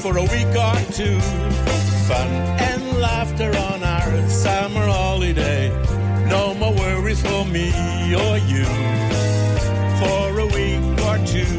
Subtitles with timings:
[0.00, 1.20] for a week or two.
[2.08, 2.30] Fun
[2.70, 5.68] and laughter on our summer holiday.
[6.26, 7.68] No more worries for me
[8.14, 8.64] or you
[10.00, 11.54] for a week or two.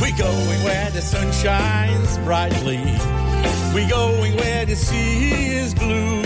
[0.00, 2.82] We're going where the sun shines brightly.
[3.72, 6.22] We're going where the sea is blue.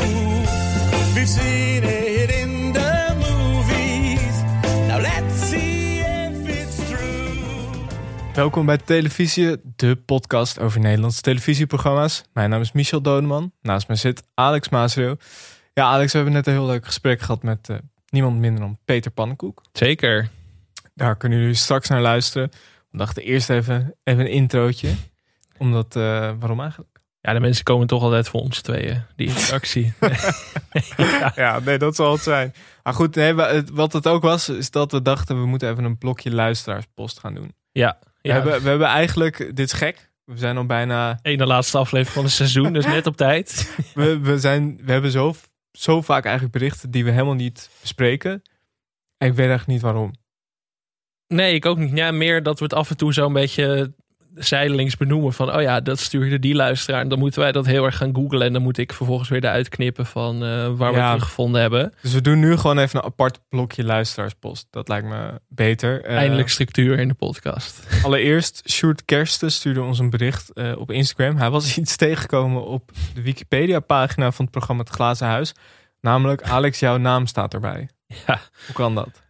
[1.15, 1.74] We've seen
[8.35, 12.25] Welkom bij Televisie, de podcast over Nederlandse televisieprogramma's.
[12.33, 13.53] Mijn naam is Michel Dodeman.
[13.63, 15.17] Naast mij zit Alex Maasreel.
[15.73, 17.77] Ja, Alex, we hebben net een heel leuk gesprek gehad met eh,
[18.09, 19.63] niemand minder dan Peter Pannenkoek.
[19.73, 20.29] Zeker.
[20.95, 22.51] Daar kunnen jullie straks naar luisteren.
[22.91, 24.95] We dachten eerst even, even een introotje.
[25.59, 26.03] Omdat, eh,
[26.39, 26.99] waarom eigenlijk?
[27.21, 29.03] Ja, de mensen komen toch altijd voor ons tweeën.
[29.17, 29.93] Die interactie.
[30.97, 31.33] ja.
[31.45, 32.55] ja, nee, dat zal het zijn.
[32.83, 33.35] Maar goed, nee,
[33.73, 37.35] wat het ook was, is dat we dachten we moeten even een blokje luisteraarspost gaan
[37.35, 37.55] doen.
[37.73, 37.99] ja.
[38.25, 38.37] We, ja.
[38.37, 42.25] hebben, we hebben eigenlijk, dit is gek, we zijn al bijna, Ene laatste aflevering van
[42.25, 43.75] het seizoen, dus net op tijd.
[43.95, 45.35] we, we, zijn, we hebben zo,
[45.73, 48.43] zo vaak eigenlijk berichten die we helemaal niet bespreken.
[49.19, 50.13] En ik weet echt niet waarom.
[51.27, 51.97] Nee, ik ook niet.
[51.97, 53.95] Ja, meer dat we het af en toe zo een beetje
[54.35, 55.33] zijdelings benoemen.
[55.33, 57.01] Van, oh ja, dat stuurde die luisteraar.
[57.01, 58.43] En dan moeten wij dat heel erg gaan googlen.
[58.43, 61.93] En dan moet ik vervolgens weer eruit knippen van eh, waar we het teruggevonden hebben.
[62.03, 64.67] Dus we doen nu gewoon even een apart blokje luisteraarspost.
[64.71, 66.05] Dat lijkt me beter.
[66.05, 67.87] Eh, Eindelijk structuur in de podcast.
[68.05, 71.37] Allereerst, Sjoerd Kersten stuurde ons een bericht eh, op Instagram.
[71.37, 75.53] Hij was iets tegengekomen op de Wikipedia-pagina van het programma Het Glazen Huis.
[76.01, 77.89] Namelijk, Alex, jouw naam staat erbij.
[78.27, 78.41] Ja.
[78.67, 79.23] Hoe kan dat?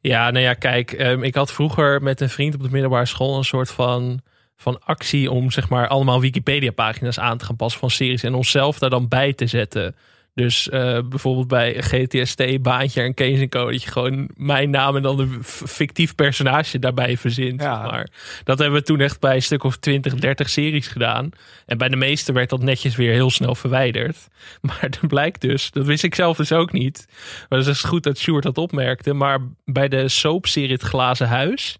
[0.00, 3.36] Ja, nou ja, kijk, ehm, ik had vroeger met een vriend op de middelbare school
[3.36, 4.20] een soort van,
[4.56, 8.78] van actie om zeg maar allemaal Wikipedia-pagina's aan te gaan passen van series en onszelf
[8.78, 9.94] daar dan bij te zetten.
[10.34, 13.70] Dus eh, bijvoorbeeld bij GTST, Baantje en Kees en Co.
[13.70, 17.60] Dat je gewoon mijn naam en dan een fictief personage daarbij verzint.
[17.60, 17.80] Ja.
[17.80, 18.08] Zeg maar.
[18.44, 21.30] Dat hebben we toen echt bij een stuk of 20, 30 series gedaan.
[21.66, 24.16] En bij de meeste werd dat netjes weer heel snel verwijderd.
[24.60, 27.06] Maar dan blijkt dus, dat wist ik zelf dus ook niet.
[27.48, 29.12] Maar het is goed dat Sjoerd dat opmerkte.
[29.12, 31.78] Maar bij de soapserie Het Glazen Huis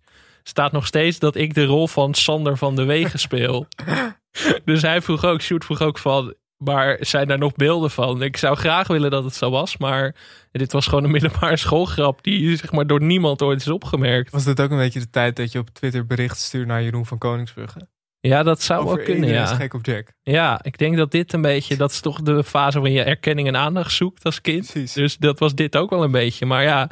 [0.49, 3.67] staat nog steeds dat ik de rol van Sander van de Wegen speel.
[4.65, 8.23] dus hij vroeg ook, Sjoerd vroeg ook van, maar zijn daar nog beelden van?
[8.23, 10.15] Ik zou graag willen dat het zo was, maar
[10.53, 14.31] dit was gewoon een middelbare schoolgrap die zeg maar door niemand ooit is opgemerkt.
[14.31, 17.07] Was dit ook een beetje de tijd dat je op Twitter bericht stuurde naar Jeroen
[17.07, 17.89] van Koningsbrugge?
[18.29, 19.57] Ja, dat zou Over wel kunnen, iedereen is ja.
[19.57, 20.13] gek op Jack.
[20.23, 23.49] Ja, ik denk dat dit een beetje, dat is toch de fase waarin je erkenning
[23.49, 24.71] en aandacht zoekt als kind.
[24.71, 24.93] Precies.
[24.93, 26.47] Dus dat was dit ook wel een beetje.
[26.47, 26.91] Maar ja,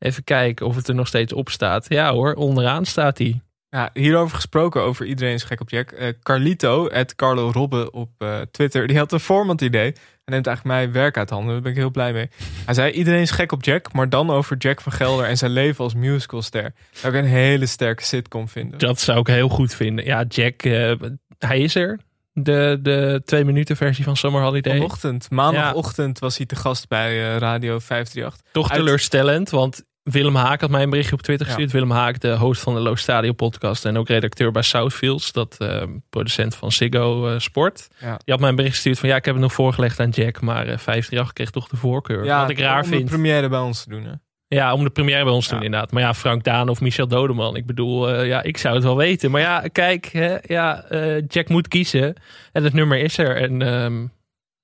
[0.00, 1.86] even kijken of het er nog steeds op staat.
[1.88, 3.40] Ja hoor, onderaan staat hij.
[3.70, 5.90] Ja, hierover gesproken, over iedereen is gek op Jack.
[5.90, 9.92] Eh, Carlito, het Carlo Robbe op eh, Twitter, die had een format idee.
[10.24, 12.28] Hij neemt eigenlijk mijn werk uit handen, daar ben ik heel blij mee.
[12.64, 15.50] Hij zei, iedereen is gek op Jack, maar dan over Jack van Gelder en zijn
[15.50, 16.72] leven als musicalster.
[16.90, 18.78] Zou ik een hele sterke sitcom vinden.
[18.78, 20.04] Dat zou ik heel goed vinden.
[20.04, 20.92] Ja, Jack, eh,
[21.38, 21.98] hij is er.
[22.32, 24.76] De, de twee minuten versie van Summer Holiday.
[24.76, 28.52] Vanochtend, maandagochtend was hij te gast bij Radio 538.
[28.52, 31.52] Toch Uit- teleurstellend, want Willem Haak had mij een berichtje op Twitter Ja.
[31.52, 31.72] gestuurd.
[31.72, 35.56] Willem Haak, de host van de Low Stadio podcast en ook redacteur bij Southfields, dat
[35.58, 37.88] eh, producent van Ziggo eh, Sport.
[38.00, 38.08] Ja.
[38.24, 40.40] Die had mij een bericht gestuurd van ja, ik heb het nog voorgelegd aan Jack,
[40.40, 42.24] maar eh 538 kreeg toch de voorkeur.
[42.24, 43.08] Ja, Wat ik raar om de vind.
[43.08, 44.04] première bij ons te doen.
[44.04, 44.12] Hè?
[44.46, 45.92] Ja, om de première bij ons te doen inderdaad.
[45.92, 47.56] Maar ja, Frank Daan of Michel Dodeman.
[47.56, 49.30] Ik bedoel, eh, ja, ik zou het wel weten.
[49.30, 50.84] Maar ja, kijk, hè, ja,
[51.28, 52.14] Jack moet kiezen.
[52.52, 53.36] En het nummer is er.
[53.36, 54.06] En ehm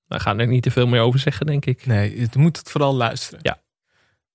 [0.07, 1.85] we gaan er niet te veel meer over zeggen, denk ik.
[1.85, 3.39] Nee, je moet het vooral luisteren.
[3.43, 3.57] Ja.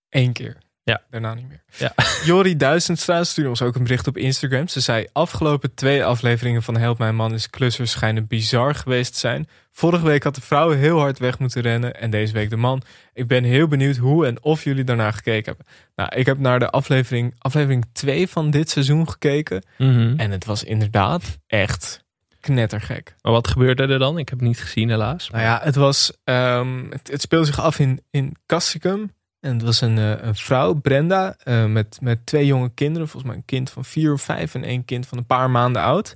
[0.09, 0.57] Eén keer.
[0.85, 1.03] Ja.
[1.11, 1.63] Daarna niet meer.
[1.77, 1.93] Ja.
[2.25, 4.69] Jori Duizendstraat stuurde ons ook een bericht op Instagram.
[4.69, 9.19] Ze zei, afgelopen twee afleveringen van Help Mijn Man is Klussers schijnen bizar geweest te
[9.19, 9.49] zijn.
[9.73, 12.83] Vorige week had de vrouw heel hard weg moeten rennen en deze week de man.
[13.13, 15.67] Ik ben heel benieuwd hoe en of jullie daarnaar gekeken hebben.
[15.95, 19.65] Nou, ik heb naar de aflevering, aflevering 2 van dit seizoen gekeken.
[19.79, 20.15] Mhm.
[20.17, 22.05] En het was inderdaad echt
[22.41, 23.15] knettergek.
[23.21, 24.19] Maar wat gebeurde er dan?
[24.19, 25.31] Ik heb het niet gezien, helaas.
[25.31, 26.13] Nou ja, het was.
[26.25, 29.11] ehm, het, het speelde zich af in, in Castricum.
[29.43, 33.09] En het was een, eh, een vrouw, Brenda, eh, met, met twee jonge kinderen.
[33.09, 35.83] Volgens mij een kind van vier of vijf en één kind van een paar maanden
[35.83, 36.15] oud.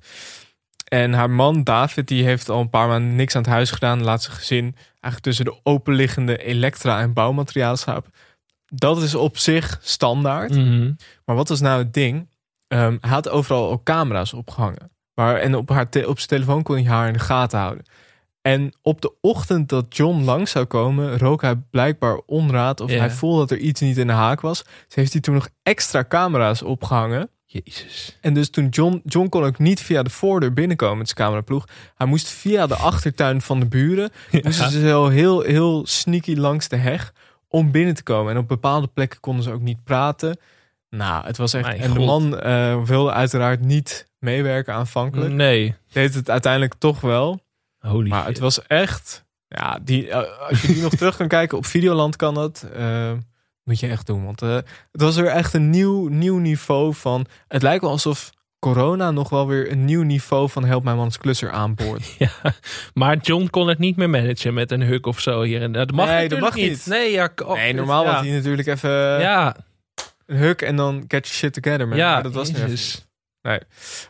[0.88, 4.02] En haar man, David, die heeft al een paar maanden niks aan het huis gedaan.
[4.02, 8.12] Laat zijn gezin eigenlijk tussen de openliggende elektra- en bouwmateriaal slapen.
[8.66, 10.54] Dat is op zich standaard.
[10.54, 10.92] Mhm.
[11.24, 12.28] Maar wat was nou het ding?
[12.68, 14.90] Ehm, hij had overal ook camera's opgehangen.
[15.14, 17.84] Waar, en op, haar op zijn telefoon kon hij haar in de gaten houden.
[18.46, 22.80] En op de ochtend dat John langs zou komen, rook hij blijkbaar onraad.
[22.80, 22.98] Of Ja.
[22.98, 24.62] hij voelde dat er iets niet in de haak was.
[24.62, 27.28] Dus heeft hij toen nog extra camera's opgehangen.
[27.46, 28.18] Jezus.
[28.20, 31.64] En dus toen John, John kon ook niet via de voordeur binnenkomen met zijn cameraploeg.
[31.94, 34.10] Hij moest via de achtertuin van de buren.
[34.42, 37.12] Moesten ze zo heel, heel sneaky langs de heg
[37.48, 38.32] om binnen te komen.
[38.32, 40.38] En op bepaalde plekken konden ze ook niet praten.
[40.90, 41.66] Nou, het was echt.
[41.66, 45.32] Mijn en de man eh, wilde uiteraard niet meewerken aanvankelijk.
[45.32, 45.74] Nee.
[45.92, 47.44] Deed het uiteindelijk toch wel.
[47.86, 48.28] Holy Maar shit.
[48.28, 49.24] het was echt...
[49.48, 52.66] Ja, die, eh, als je die nog terug kan kijken op Videoland kan dat.
[52.74, 53.12] eh,
[53.64, 54.24] moet je echt doen.
[54.24, 54.54] Want eh,
[54.92, 57.26] het was weer echt een nieuw, nieuw niveau van...
[57.48, 61.18] Het lijkt wel alsof corona nog wel weer een nieuw niveau van Help Mijn Mans
[61.18, 62.14] Klusser aanboort.
[62.18, 62.30] Ja,
[62.94, 65.86] maar John kon het niet meer managen met een huk of zo hier en daar.
[65.86, 66.86] Dat mag Nee, dat mag niet.
[66.86, 68.10] Nee, ja, oh, nee, normaal ja.
[68.12, 68.90] had hij natuurlijk even
[69.20, 69.56] Ja,
[70.26, 71.88] een huk en dan get your shit together.
[71.88, 71.98] Man.
[71.98, 73.06] ja, Maar dat was even Jezus.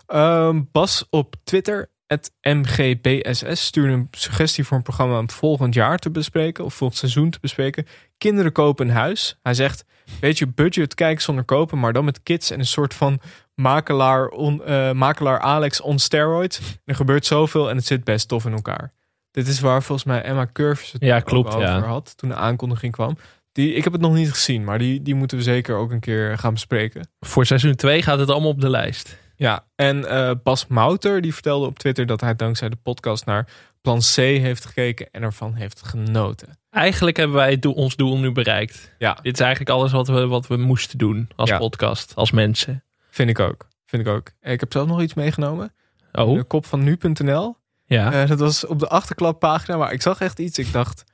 [0.07, 5.99] Ehm, Bas op Twitter, het MGBSS, stuurde een suggestie voor een programma om volgend jaar
[5.99, 7.87] te bespreken, of volgend seizoen te bespreken.
[8.19, 9.39] Kinderen kopen een huis.
[9.43, 9.85] Hij zegt,
[10.21, 13.21] weet je, budget kijken zonder kopen, maar dan met kids en een soort van
[13.55, 16.61] makelaar, on, eh, makelaar Alex on steroids.
[16.85, 18.93] Er gebeurt zoveel en het zit best tof in elkaar.
[19.31, 21.81] Dit is waar volgens mij Emma Curves het Ja, klopt, over ja.
[21.81, 23.17] had toen de aankondiging kwam.
[23.53, 26.01] Die, ik heb het nog niet gezien, maar die, die moeten we zeker ook een
[26.01, 27.09] keer gaan bespreken.
[27.21, 29.19] Voor seizoen 2 gaat het allemaal op de lijst.
[29.37, 33.49] Ja, en eh, Bas Mouter die vertelde op Twitter dat hij dankzij de podcast naar
[33.81, 36.59] Plan C heeft gekeken en ervan heeft genoten.
[36.71, 38.93] Eigenlijk hebben wij doel- ons doel nu bereikt.
[38.99, 41.59] Ja, Dit is eigenlijk alles wat we, wat we moesten doen als Ja.
[41.59, 42.85] podcast, als mensen.
[43.11, 43.69] vind ik ook.
[43.87, 44.31] Vind ik ook.
[44.41, 45.73] Ik heb zelf nog iets meegenomen.
[46.13, 47.57] Oh, De kop van nu.nl.
[47.85, 48.13] ja.
[48.23, 50.59] Eh, dat was op de achterklappagina, maar ik zag echt iets.
[50.59, 51.05] Ik dacht,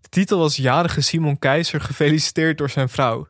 [0.00, 3.26] de titel was Jarige Simon Keizer gefeliciteerd door zijn vrouw.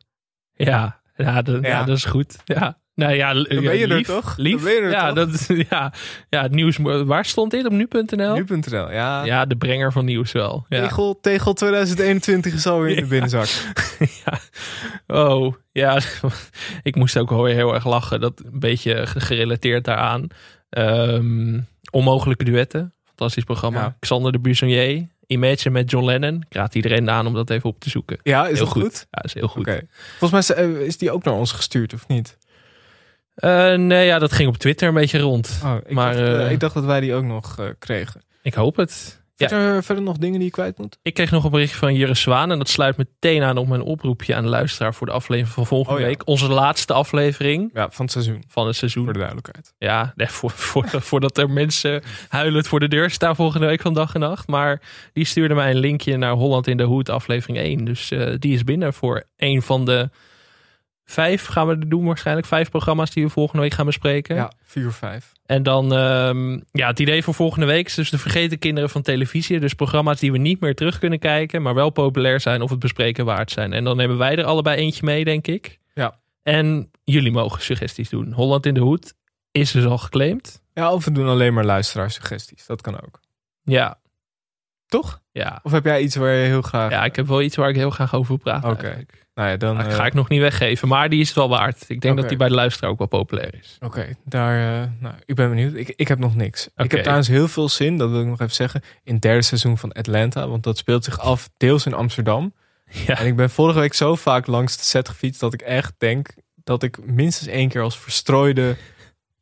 [0.53, 1.41] Ja, ja.
[1.61, 1.83] Ja.
[1.83, 2.37] dat is goed.
[2.45, 2.79] Ja.
[3.01, 4.35] Nou ja, Dan ben je er lief, toch?
[4.35, 4.63] Dan Lief.
[4.63, 5.29] ben je er ja, toch?
[5.31, 5.93] Dat, ja,
[6.29, 6.77] ja, het nieuws.
[7.05, 8.33] Waar stond dit op nu.nl?
[8.33, 9.23] Nu.nl, ja.
[9.23, 10.65] Ja, de brenger van nieuws wel.
[10.69, 10.81] Ja.
[10.81, 13.47] Tegel, tegel 2021 is alweer in de binnenzak.
[14.25, 14.39] ja.
[15.07, 15.99] Oh, ja.
[16.83, 18.19] ik moest ook heel erg lachen.
[18.19, 20.27] Dat een beetje gerelateerd daaraan.
[20.69, 21.59] Ehm,
[21.91, 22.93] onmogelijke duetten.
[23.05, 23.79] Fantastisch programma.
[23.79, 23.95] Ja.
[23.99, 25.07] Xander de Buissonnier.
[25.27, 26.45] Imagine met John Lennon.
[26.49, 28.19] Ik raad iedereen aan om dat even op te zoeken.
[28.23, 28.81] Ja, is heel dat goed.
[28.81, 29.07] goed?
[29.11, 29.81] Ja, is heel goed.
[30.17, 32.37] Volgens mij eh, is die ook naar ons gestuurd, of niet?
[33.41, 35.59] Eh, nee, ja, dat ging op Twitter een beetje rond.
[35.63, 38.21] Oh, ik, Maar, dacht, eh, eh, ik dacht dat wij die ook nog kregen.
[38.41, 39.19] Ik hoop het.
[39.35, 39.47] Ja.
[39.47, 40.97] Verder, verder nog dingen die je kwijt moet?
[41.01, 42.51] Ik kreeg nog een berichtje van Jure Zwaan.
[42.51, 45.65] En dat sluit meteen aan op mijn oproepje aan de luisteraar voor de aflevering van
[45.65, 46.07] volgende Oh ja.
[46.07, 46.27] week.
[46.27, 48.43] Onze laatste aflevering Ja, van het seizoen.
[48.47, 49.03] van het seizoen.
[49.03, 49.73] Voor de duidelijkheid.
[49.77, 53.93] Ja, nee, voor, voor, voordat er mensen huilend voor de deur staan volgende week van
[53.93, 54.47] dag en nacht.
[54.47, 54.81] Maar
[55.13, 57.85] die stuurde mij een linkje naar Holland in de Hoed aflevering 1.
[57.85, 60.09] Dus die is binnen voor een van de
[61.11, 62.47] vijf gaan we er doen waarschijnlijk.
[62.47, 64.35] Vijf programma's die we volgende week gaan bespreken.
[64.35, 65.31] Ja, 4 5.
[65.45, 69.01] En dan, ehm, ja, het idee voor volgende week is dus de vergeten kinderen van
[69.01, 69.59] televisie.
[69.59, 72.79] Dus programma's die we niet meer terug kunnen kijken, maar wel populair zijn of het
[72.79, 73.73] bespreken waard zijn.
[73.73, 75.79] En dan nemen wij er allebei eentje mee, denk ik.
[75.93, 76.19] Ja.
[76.43, 78.33] En jullie mogen suggesties doen.
[78.33, 79.13] Holland in de Hoed
[79.51, 80.61] is dus al geclaimd.
[80.73, 82.65] Ja, of we doen alleen maar luisteraarsuggesties.
[82.65, 83.19] Dat kan ook.
[83.63, 83.99] Ja,
[84.87, 85.21] Toch?
[85.31, 85.59] ja.
[85.63, 86.91] Of heb jij iets waar je heel graag...
[86.91, 88.69] Ja, ik heb wel iets waar ik heel graag over wil praten.
[88.69, 89.05] Oké.
[89.41, 89.79] Nou ja, dan...
[89.79, 91.85] Eh, ga ik nog niet weggeven, maar die is het wel waard.
[91.87, 93.77] Ik denk dat die bij de luisteraar ook wel populair is.
[93.79, 94.81] Oké, daar...
[94.83, 95.75] eh, nou, ik ben benieuwd.
[95.75, 96.69] Ik, ik heb nog niks.
[96.75, 99.41] Ik heb trouwens heel veel zin, dat wil ik nog even zeggen, in het derde
[99.41, 100.47] seizoen van Atlanta.
[100.47, 102.53] Want dat speelt zich af deels in Amsterdam.
[103.05, 103.19] Ja.
[103.19, 106.27] En ik ben vorige week zo vaak langs de set gefietst dat ik echt denk
[106.63, 108.75] dat ik minstens één keer als verstrooide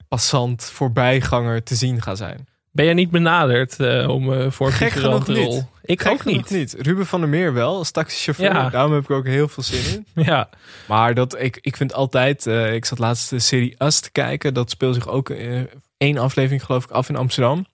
[0.08, 2.48] passant, voorbijganger te zien ga zijn.
[2.72, 5.66] Ben jij niet benaderd eh, om voor een Gek genoeg niet.
[5.90, 6.76] Ik Gek ook niet.
[6.78, 8.54] Ruben van der Meer wel, als taxichauffeur.
[8.54, 8.70] Ja.
[8.70, 10.24] Daarom heb ik ook heel veel zin in.
[10.26, 10.50] Ja,
[10.88, 14.54] Maar dat, ik, ik vind altijd, eh, ik zat laatst de serie Us te kijken.
[14.54, 15.62] Dat speelt zich ook eh,
[15.98, 17.66] één aflevering geloof ik af in Amsterdam.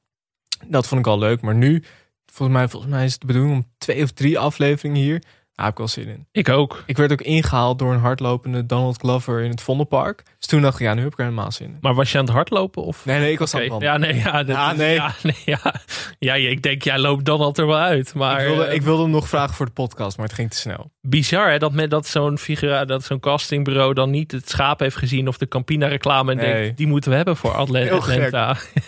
[0.68, 1.42] Dat vond ik al leuk.
[1.42, 1.84] Maar nu,
[2.26, 5.24] volgens mij, volgens mij is het de bedoeling om twee of drie afleveringen hier.
[5.56, 6.28] Daar heb ik wel zin in.
[6.32, 6.84] ik ook.
[6.86, 10.24] Ik werd ook ingehaald door een hardlopende Donald Glover in het Vondelpark.
[10.40, 11.78] Dus toen dacht ik, ja, nu heb ik er helemaal zin in.
[11.82, 12.84] Maar was je aan het hardlopen?
[12.84, 13.06] Of?
[13.06, 13.94] Nee, nee, ik was aan het wandelen.
[13.94, 14.94] Ja, nee, ja, dat Ja, nee.
[14.94, 15.74] Ja, nee, ja.
[16.20, 18.14] ja, ik denk, jij loopt dan altijd er wel uit.
[18.14, 20.50] Maar ik, wilde, eh, ik wilde hem nog vragen voor de podcast, maar het ging
[20.50, 20.92] te snel.
[21.02, 24.96] bizar hè, dat, met, dat zo'n figura, dat zo'n castingbureau dan niet het schaap heeft
[24.96, 26.54] gezien of de Campina reclame en Nee.
[26.54, 28.36] denkt, die moeten we hebben voor Atla- Heel gek.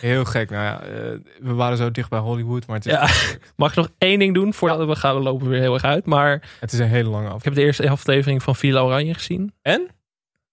[0.01, 0.49] Heel gek.
[0.49, 0.89] Nou ja, eh,
[1.39, 3.07] we waren zo dicht bij Hollywood, maar het is, Ja.
[3.55, 6.05] Mag ik nog één ding doen voordat we gaan we lopen weer heel erg uit.
[6.05, 7.43] Maar het is een hele lange ik af.
[7.43, 9.53] heb de eerste aflevering van Villa Oranje gezien.
[9.61, 9.87] En?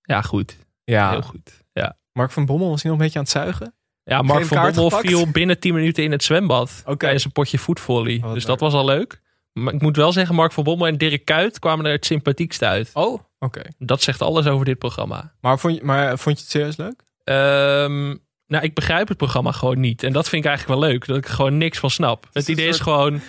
[0.03, 0.57] Ja, goed.
[0.85, 1.63] Ja, Heel goed.
[1.73, 1.97] Ja.
[2.13, 3.75] Mark van Bommel was hij nog een beetje aan het zuigen?
[4.05, 5.07] Ja, Mark van Bommel gepakt?
[5.07, 6.83] viel binnen 10 minuten in het zwembad.
[6.87, 6.97] Oké.
[6.97, 8.19] Tijdens een potje voetvolley.
[8.19, 8.47] dus leuk.
[8.47, 9.23] dat was al leuk.
[9.53, 12.63] Maar ik moet wel zeggen, Mark van Bommel en Dirk Kuyt kwamen er het sympathiekst
[12.63, 12.91] uit.
[12.93, 13.63] Oh, oké.
[13.79, 15.33] Dat zegt alles over dit programma.
[15.41, 17.03] Maar, vond je, maar vond je het serieus leuk?
[17.25, 20.03] Ehm, nou, ik begrijp het programma gewoon niet.
[20.03, 21.07] En dat vind ik eigenlijk wel leuk.
[21.07, 22.29] Dat ik er gewoon niks van snap.
[22.33, 23.21] Het, idee is gewoon...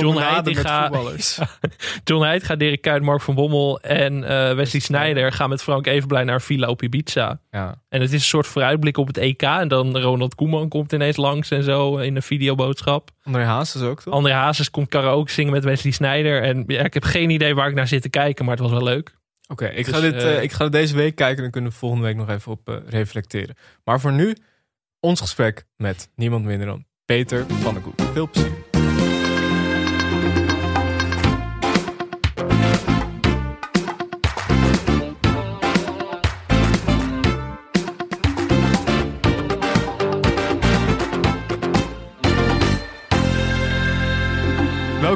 [0.00, 1.38] John Heitinga, met voetballers.
[2.04, 6.24] John Heitinga, Dirk Kuyt, Mark van Bommel en eh, Wesley Sneijder gaan met Frank Evenblij
[6.24, 7.40] naar villa op Ibiza.
[7.50, 7.82] Ja.
[7.88, 9.42] En het is een soort vooruitblik op het EK.
[9.42, 13.10] En dan Ronald Koeman komt ineens langs en zo in een videoboodschap.
[13.22, 14.14] André Haas is ook toch?
[14.14, 16.42] André Hazes komt karaoke zingen met Wesley Sneijder.
[16.42, 18.72] En ja, ik heb geen idee waar ik naar zit te kijken, maar het was
[18.72, 19.14] wel leuk.
[19.48, 21.70] Oké, ik, Dus, ga dit, eh, eh, ik ga deze week kijken en dan kunnen
[21.70, 23.56] we volgende week nog even op reflecteren.
[23.84, 24.36] Maar voor nu,
[25.00, 28.00] ons gesprek met niemand minder dan Peter Pannenkoek.
[28.12, 28.71] Veel plezier.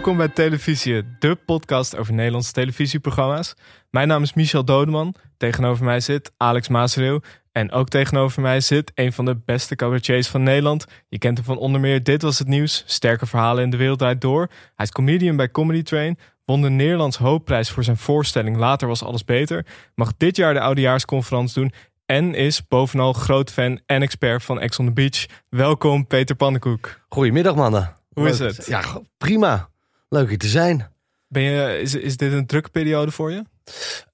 [0.06, 3.54] Welkom bij Televisie, de podcast over Nederlandse televisieprogramma's.
[3.90, 5.14] Mijn naam is Michel Dodeman.
[5.36, 7.20] Tegenover mij zit Alex Maasreeuw.
[7.52, 10.84] En ook tegenover mij zit een van de beste cabaretiers van Nederland.
[11.08, 13.98] Je kent hem van onder meer Dit Was Het Nieuws, Sterke Verhalen in de Wereld
[13.98, 14.48] Draait Door.
[14.74, 19.02] Hij is comedian bij Comedy Train, won de Nederlands Hoopprijs voor zijn voorstelling Later Was
[19.02, 19.66] Alles Beter.
[19.94, 21.72] Mag dit jaar de oudejaarsconferentie doen
[22.04, 25.26] en is bovenal groot fan en expert van Ex on the Beach.
[25.48, 27.00] Welkom Peter Pannenkoek.
[27.08, 27.94] Goedemiddag mannen.
[28.12, 28.66] Hoe is het?
[28.66, 28.82] Ja,
[29.18, 29.68] prima.
[30.08, 30.90] Leuk hier te zijn.
[31.28, 33.44] Ben je, is, is dit een drukke periode voor je?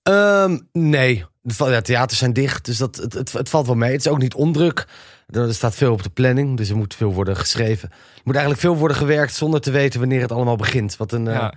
[0.03, 3.93] Ehm, nee, ja, theaters zijn dicht, dus dat, het, het, het valt wel mee.
[3.93, 4.87] Het is ook niet ondruk.
[5.27, 7.89] Er staat veel op de planning, dus er moet veel worden geschreven.
[7.91, 10.97] Er moet eigenlijk veel worden gewerkt zonder te weten wanneer het allemaal begint.
[10.97, 11.51] Wat een, eh,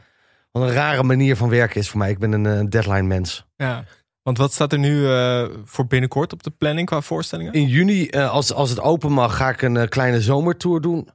[0.51, 2.09] wat een rare manier van werken is voor mij.
[2.09, 3.45] Ik ben een eh, deadline mens.
[3.57, 3.83] ja.
[4.23, 7.53] Want wat staat er nu eh, voor binnenkort op de planning qua voorstellingen?
[7.53, 11.09] In juni, als, als het open mag, ga ik een kleine zomertour doen.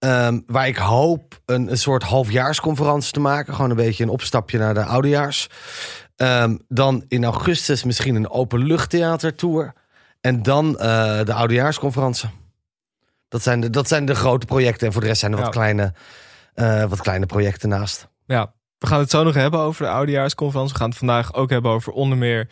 [0.00, 3.54] Ehm, waar ik hoop een, een soort halfjaarsconferentie te maken.
[3.54, 5.48] Gewoon een beetje een opstapje naar de oudejaars.
[6.16, 9.72] Ehm, dan in augustus misschien een openluchttheatertour.
[10.20, 12.28] En dan eh, de oudejaarsconferentie.
[13.28, 14.86] Dat zijn, de, dat zijn de grote projecten.
[14.86, 15.92] En voor de rest zijn er wat, kleine,
[16.54, 18.08] eh, wat kleine projecten naast.
[18.26, 20.72] Ja, we gaan het zo nog hebben over de oudejaarsconferentie.
[20.72, 22.48] We gaan het vandaag ook hebben over onder meer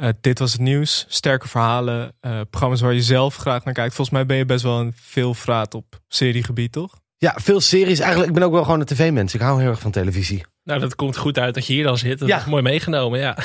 [0.00, 3.94] eh, Dit Was Het Nieuws, sterke verhalen, eh, programma's waar je zelf graag naar kijkt.
[3.94, 6.98] Volgens mij ben je best wel een veelvraat op seriegebied, toch?
[7.18, 7.98] Ja, veel series.
[7.98, 9.34] Eigenlijk, ik ben ook wel gewoon een tv-mens.
[9.34, 10.44] Ik hou heel erg van televisie.
[10.64, 12.18] Nou, dat komt goed uit dat je hier dan zit.
[12.18, 12.38] Dat Ja.
[12.38, 13.36] is mooi meegenomen, ja.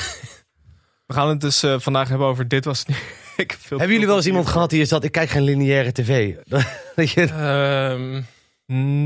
[1.06, 3.00] We gaan het dus eh, vandaag hebben over Dit Was Het Nieuws.
[3.36, 5.04] Ik heb veel Hebben jullie wel eens iemand gehad die zat...
[5.04, 6.34] Ik kijk geen lineaire tv.
[6.96, 8.22] Dat je, Ehm,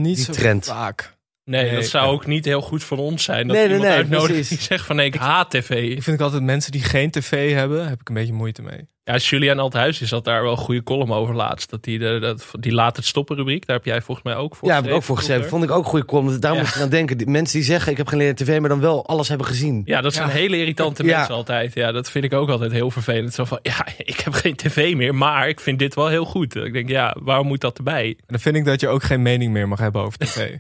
[0.00, 0.66] Niet Die zo trend.
[0.66, 1.16] vaak.
[1.50, 3.46] Nee, Nee, dat zou ook niet heel goed van ons zijn.
[3.46, 5.70] Dat Nee, iemand nee, uitnodigt die zegt van nee, ik haat tv.
[5.70, 8.88] Ik vind ook altijd mensen die geen tv hebben, heb ik een beetje moeite mee.
[9.04, 11.70] Ja, Julian Althuis is had daar wel een goede column over laatst.
[11.70, 13.66] Dat die, de, dat, die laat het stoppen rubriek.
[13.66, 15.48] Daar heb jij volgens mij ook voor Ja, heb ik ook voor geschreven.
[15.48, 16.40] Vond ik ook goede column.
[16.40, 16.58] Daar Ja.
[16.60, 17.18] moet je aan denken.
[17.18, 19.82] Die mensen die zeggen, ik heb geen tv, maar dan wel alles hebben gezien.
[19.84, 20.34] Ja, dat zijn Ja.
[20.34, 21.16] hele irritante Ja.
[21.16, 21.74] mensen altijd.
[21.74, 23.34] Ja, dat vind ik ook altijd heel vervelend.
[23.34, 26.54] Zo van, ja, ik heb geen tv meer, maar ik vind dit wel heel goed.
[26.54, 28.06] Ik denk, ja, waarom moet dat erbij?
[28.08, 30.56] En dan vind ik dat je ook geen mening meer mag hebben over tv.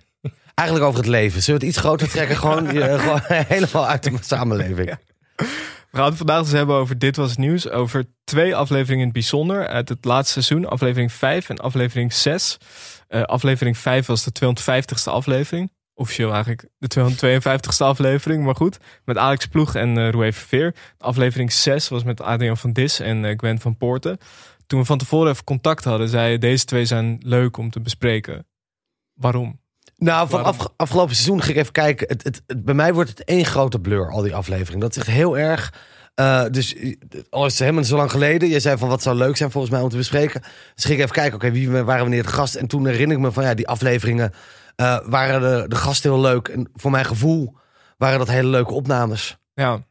[0.54, 1.42] Eigenlijk over het leven.
[1.42, 2.36] Zullen we het iets groter trekken?
[2.42, 4.98] gewoon, je, gewoon helemaal uit de samenleving.
[5.90, 7.68] We gaan het vandaag dus hebben over Dit Was Het Nieuws.
[7.68, 10.70] Over twee afleveringen in het bijzonder uit het laatste seizoen.
[10.70, 12.58] Aflevering 5 en aflevering 6.
[13.08, 15.72] Eh, aflevering 5 was de 250ste aflevering.
[15.94, 18.78] Officieel eigenlijk de 252ste aflevering, maar goed.
[19.04, 20.74] Met Alex Ploeg en eh Roué Verveer.
[20.98, 24.18] Aflevering 6 was met Adrian van Dis en eh, Gwen van Poorten.
[24.66, 28.46] Toen we van tevoren even contact hadden, zei deze twee zijn leuk om te bespreken.
[29.14, 29.60] Waarom?
[30.00, 32.08] Nou, van af- afgelopen seizoen ging ik even kijken.
[32.08, 34.80] Het, het, het- bij mij wordt het één grote blur, al die afleveringen.
[34.80, 35.72] Dat is echt heel erg.
[36.14, 36.96] Eh, dus eh,
[37.30, 38.48] al is het helemaal zo lang geleden.
[38.48, 40.40] Je zei van wat zou leuk zijn volgens mij om te bespreken.
[40.74, 42.54] Dus ging ik even kijken, oké, wie waren wanneer de gast?
[42.54, 44.32] En toen herinner ik me van ja, die afleveringen
[44.76, 46.48] eh, waren de, de gasten heel leuk.
[46.48, 47.56] En voor mijn gevoel
[47.96, 49.38] waren dat hele leuke opnames.
[49.54, 49.84] Ja,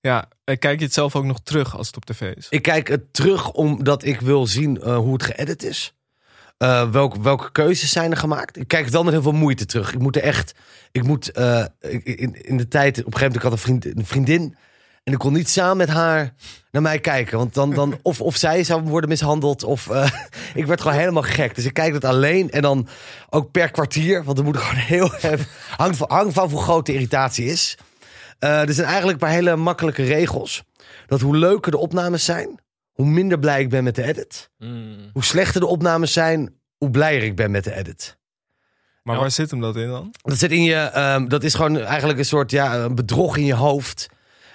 [0.00, 0.28] ja.
[0.44, 2.46] Kijk je het zelf ook nog terug als het op tv is?
[2.50, 5.94] Ik kijk het terug omdat ik wil zien hoe het geëdit is.
[6.56, 8.56] Eh, welke, keuzes zijn er gemaakt?
[8.58, 9.92] Ik kijk wel met heel veel moeite terug.
[9.92, 10.54] Ik moet er echt.
[10.92, 11.30] Ik moet.
[11.32, 11.64] eh,
[12.02, 12.98] in, in de tijd.
[12.98, 13.36] Op een gegeven moment.
[13.36, 14.56] Ik had een, vriend, een vriendin.
[15.04, 16.34] En ik kon niet samen met haar
[16.70, 17.38] naar mij kijken.
[17.38, 17.70] Want dan.
[17.74, 19.64] dan of, of zij zou worden mishandeld.
[19.64, 19.90] Of.
[19.90, 20.10] eh,
[20.54, 21.54] ik werd gewoon helemaal gek.
[21.54, 22.50] Dus ik kijk het alleen.
[22.50, 22.88] En dan
[23.30, 24.24] ook per kwartier.
[24.24, 25.10] Want dan moet ik gewoon heel.
[25.76, 27.76] Hangt van, hangt van hoe groot de irritatie is.
[28.38, 30.62] Er zijn eigenlijk een paar hele makkelijke regels.
[31.06, 32.60] Dat hoe leuker de opnames zijn,
[32.96, 34.50] hoe minder blij ik ben met de edit.
[35.12, 38.18] Hoe slechter de opnames zijn, hoe blijer ik ben met de edit.
[39.02, 39.20] Maar Ja.
[39.20, 40.14] waar zit hem dat in dan?
[40.22, 43.44] Dat zit in je, ehm, dat is gewoon eigenlijk een soort ja, een bedrog in
[43.44, 44.08] je hoofd.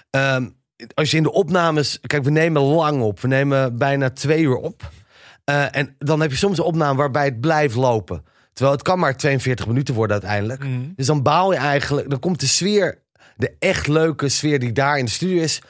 [0.09, 0.49] Ehm,
[0.93, 4.55] als je in de opnames, kijk, we nemen lang op, we nemen bijna twee uur
[4.55, 4.89] op.
[5.43, 8.23] Eh, en dan heb je soms een opname waarbij het blijft lopen.
[8.53, 10.63] Terwijl het kan maar 42 minuten worden uiteindelijk.
[10.95, 13.01] Dus dan baal je eigenlijk, dan komt de sfeer,
[13.35, 15.61] de echt leuke sfeer die daar in de studio is,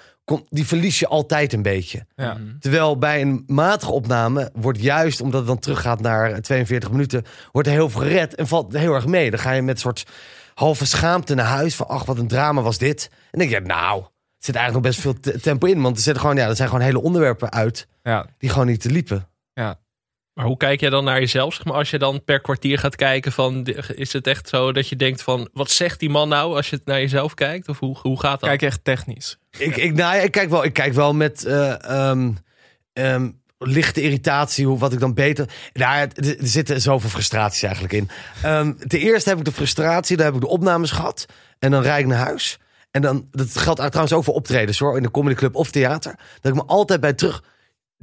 [0.50, 2.06] die verlies je altijd een beetje.
[2.16, 2.38] Ja.
[2.60, 7.68] Terwijl bij een matige opname wordt juist, omdat het dan teruggaat naar 42 minuten, wordt
[7.68, 9.30] er heel veel gered en valt heel erg mee.
[9.32, 10.06] Dan ga je met een soort
[10.54, 13.10] halve schaamte naar huis van, ach, wat een drama was dit.
[13.12, 14.08] En dan denk je, nou, er
[14.38, 16.70] zit eigenlijk nog best veel te- tempo in, want er, zitten gewoon, ja, er zijn
[16.70, 19.28] gewoon hele onderwerpen uit Ja, die gewoon niet te liepen.
[19.54, 19.80] ja.
[20.34, 21.54] Maar hoe kijk jij dan naar jezelf?
[21.54, 24.88] Zeg maar, als je dan per kwartier gaat kijken, van, is het echt zo dat
[24.88, 27.68] je denkt van, wat zegt die man nou als je het naar jezelf kijkt?
[27.70, 28.50] Of hoe, hoe gaat dat?
[28.50, 29.38] Kijk echt technisch.
[29.58, 31.46] Ik, ik, nou, ja, ik, kijk wel, ik kijk wel met.
[31.46, 32.32] eh, ehm,
[32.94, 35.50] ehm, lichte irritatie, hoe, wat ik dan beter...
[35.74, 38.10] Nou, er, er zitten zoveel frustraties eigenlijk in.
[38.42, 41.26] Ehm ten eerste heb ik de frustratie, daar heb ik de opnames gehad.
[41.60, 42.60] En dan rijd ik naar huis.
[42.92, 46.16] En dan, dat geldt trouwens ook voor optredens hoor, in de comedyclub of theater.
[46.42, 47.44] Dat ik me altijd bij terug...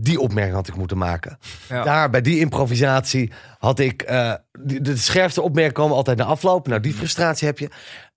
[0.00, 1.38] Die opmerking had ik moeten maken.
[1.68, 1.82] Ja.
[1.82, 4.02] Daar, bij die improvisatie, had ik...
[4.02, 6.66] eh, de, de scherpste opmerkingen komen altijd na afloop.
[6.66, 7.68] Nou, die frustratie heb je.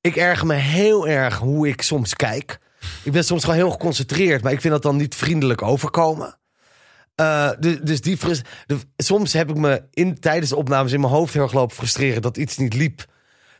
[0.01, 2.59] Ik erger me heel erg hoe ik soms kijk.
[3.03, 6.39] Ik ben soms gewoon heel geconcentreerd, maar ik vind dat dan niet vriendelijk overkomen.
[7.15, 10.99] Eh, dus, dus die frus- de, soms heb ik me in, tijdens de opnames in
[10.99, 13.05] mijn hoofd heel erg lopen frustreren dat iets niet liep.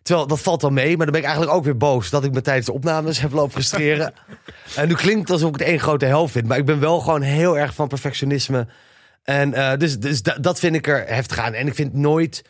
[0.01, 2.33] Terwijl dat valt dan mee, maar dan ben ik eigenlijk ook weer boos dat ik
[2.33, 4.13] me tijdens de opnames heb lopen frustreren.
[4.75, 6.99] en nu klinkt het alsof ik het één grote hel vind, maar ik ben wel
[6.99, 8.67] gewoon heel erg van perfectionisme.
[9.23, 11.53] En eh, dus, dus da- dat vind ik er heftig aan.
[11.53, 12.43] En ik vind het nooit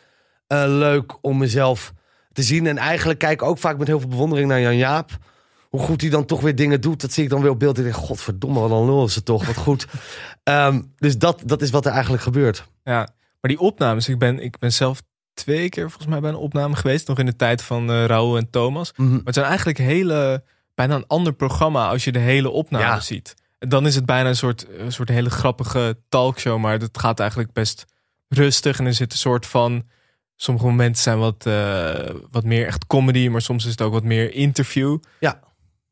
[0.46, 1.92] eh, leuk om mezelf
[2.32, 2.66] te zien.
[2.66, 5.10] En eigenlijk kijk ik ook vaak met heel veel bewondering naar Jan Jaap.
[5.68, 7.78] Hoe goed hij dan toch weer dingen doet, dat zie ik dan weer op beeld.
[7.78, 9.86] En ik denk, godverdomme, wat een lul is het toch, wat goed.
[10.42, 12.64] Ehm, dus dat, dat is wat er eigenlijk gebeurt.
[12.84, 13.08] Ja,
[13.40, 15.02] maar die opnames, ik ben, ik ben zelf
[15.34, 17.08] twee keer volgens mij bij een opname geweest.
[17.08, 18.92] Nog in de tijd van eh Raoul en Thomas.
[18.96, 19.10] Mhm.
[19.10, 23.00] Maar het zijn eigenlijk hele, bijna een ander programma als je de hele opname Ja.
[23.00, 23.34] ziet.
[23.58, 26.58] Dan is het bijna een soort, een soort hele grappige talkshow.
[26.58, 27.84] Maar het gaat eigenlijk best
[28.28, 28.78] rustig.
[28.78, 29.82] En er zit een soort van...
[30.36, 33.28] Sommige momenten zijn wat, eh, wat meer echt comedy.
[33.28, 34.98] Maar soms is het ook wat meer interview.
[35.20, 35.40] Ja.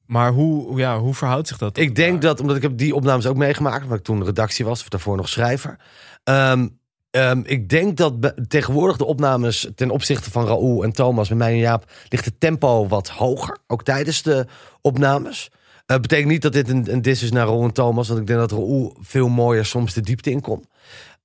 [0.06, 1.76] Maar hoe, hoe- ja, hoe verhoudt zich dat?
[1.78, 4.80] Ik denk dat, omdat ik heb die opnames ook meegemaakt, omdat ik toen redactie was,
[4.82, 5.78] of daarvoor nog schrijver.
[6.24, 6.68] Ehm,
[7.10, 11.38] ehm, ik denk dat be- tegenwoordig de opnames ten opzichte van Raoul en Thomas, met
[11.38, 13.58] mij en Jaap, ligt het tempo wat hoger.
[13.66, 14.46] Ook tijdens de
[14.80, 15.50] opnames.
[15.86, 18.26] Het betekent niet dat dit een, een dis is naar Raoul en Thomas, want ik
[18.26, 20.64] denk dat Raoul veel mooier soms de diepte in kon.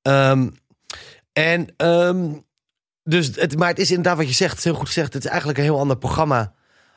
[0.02, 0.50] Ehm,
[1.34, 2.32] en, ehm,
[3.04, 5.14] dus het, maar het is inderdaad wat je zegt, het is heel goed gezegd.
[5.14, 6.54] Het is eigenlijk een heel ander programma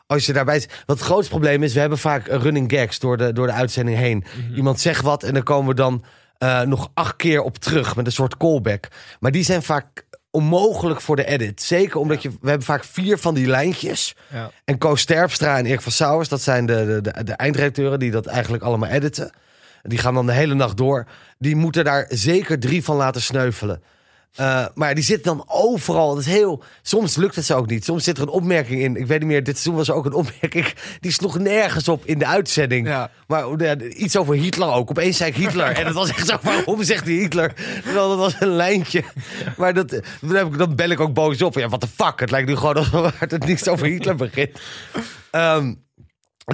[0.07, 0.59] als je daarbij.
[0.87, 3.53] Wat het grootste probleem is, we hebben vaak eh, running gags door de, door de
[3.53, 4.25] uitzending heen.
[4.55, 6.05] Iemand zegt wat en dan komen we dan
[6.39, 8.89] eh, nog acht keer op terug met een soort callback.
[9.21, 11.63] Maar die zijn vaak onmogelijk voor de edit.
[11.63, 14.17] Zeker omdat je, we hebben vaak vier van die lijntjes.
[14.33, 14.51] Ja.
[14.65, 18.11] En Koos Sterpstra en Erik van Sauers, dat zijn de, de, de, de eindredacteuren die
[18.11, 19.31] dat eigenlijk allemaal editen.
[19.83, 21.07] Die gaan dan de hele nacht door.
[21.39, 23.83] Die moeten daar zeker drie van laten sneuvelen.
[24.35, 26.09] Eh, maar die zitten dan overal.
[26.09, 26.63] Dat is heel.
[26.83, 27.85] Soms lukt het ze ook niet.
[27.85, 28.97] Soms zit er een opmerking in.
[28.97, 29.45] Ik weet niet meer.
[29.45, 30.75] Dit seizoen was er ook een opmerking.
[31.01, 32.87] Die sloeg nergens op in de uitzending.
[32.87, 33.11] Ja.
[33.27, 34.91] Maar eh, iets over Hitler ook.
[34.91, 35.67] Opeens zei ik Hitler.
[35.67, 36.37] En dat was echt zo.
[36.43, 37.55] Waarom zegt hij Hitler?
[37.83, 39.05] Terwijl dat was een lijntje.
[39.57, 41.55] Maar dat, dan, heb ik, dan bel ik ook boos op.
[41.55, 42.21] Ja, wat de fuck.
[42.21, 44.61] Het lijkt nu gewoon alsof het niets over Hitler begint.
[45.31, 45.75] Ehm,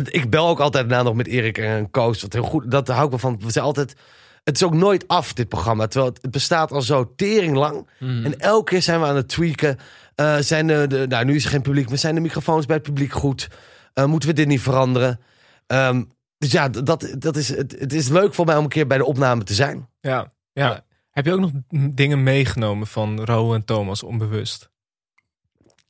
[0.02, 2.22] ik bel ook altijd na nog met Erik en Koos.
[2.22, 2.70] Wat heel goed.
[2.70, 3.38] Dat hou ik wel van.
[3.40, 3.94] We zijn altijd.
[4.44, 5.86] Het is ook nooit af, dit programma.
[5.86, 7.88] Terwijl het, het bestaat al zo tering lang.
[7.98, 9.78] En elke keer zijn we aan het tweaken.
[10.14, 11.88] Eh, zijn de, de, nou, nu is er geen publiek.
[11.88, 13.48] Maar zijn de microfoons bij het publiek goed?
[13.94, 15.20] Eh, moeten we dit niet veranderen?
[15.66, 16.02] Ehm,
[16.38, 18.98] dus ja, dat, dat is, het, het is leuk voor mij om een keer bij
[18.98, 19.88] de opname te zijn.
[20.00, 20.84] Ja, ja.
[21.10, 21.50] Heb je ook nog
[21.90, 24.70] dingen meegenomen van Raoul en Thomas onbewust?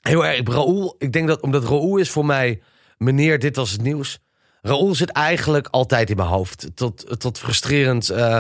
[0.01, 0.49] Heel erg.
[0.49, 2.63] Raoul, ik denk dat omdat Raoul is voor mij,
[2.99, 4.23] meneer, dit was het nieuws.
[4.67, 6.71] Raoul zit eigenlijk altijd in mijn hoofd.
[6.75, 8.11] Tot, tot frustrerend.
[8.11, 8.39] eh,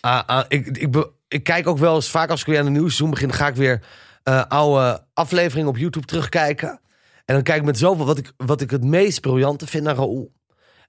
[0.00, 2.72] ah, ah, ik, ik, ik kijk ook wel eens vaak als ik weer aan een
[2.72, 3.82] nieuwsseizoen begin, ga ik weer
[4.22, 6.80] eh, oude afleveringen op YouTube terugkijken.
[7.24, 9.94] En dan kijk ik met zoveel wat ik, wat ik het meest briljante vind naar
[9.94, 10.32] Raoul.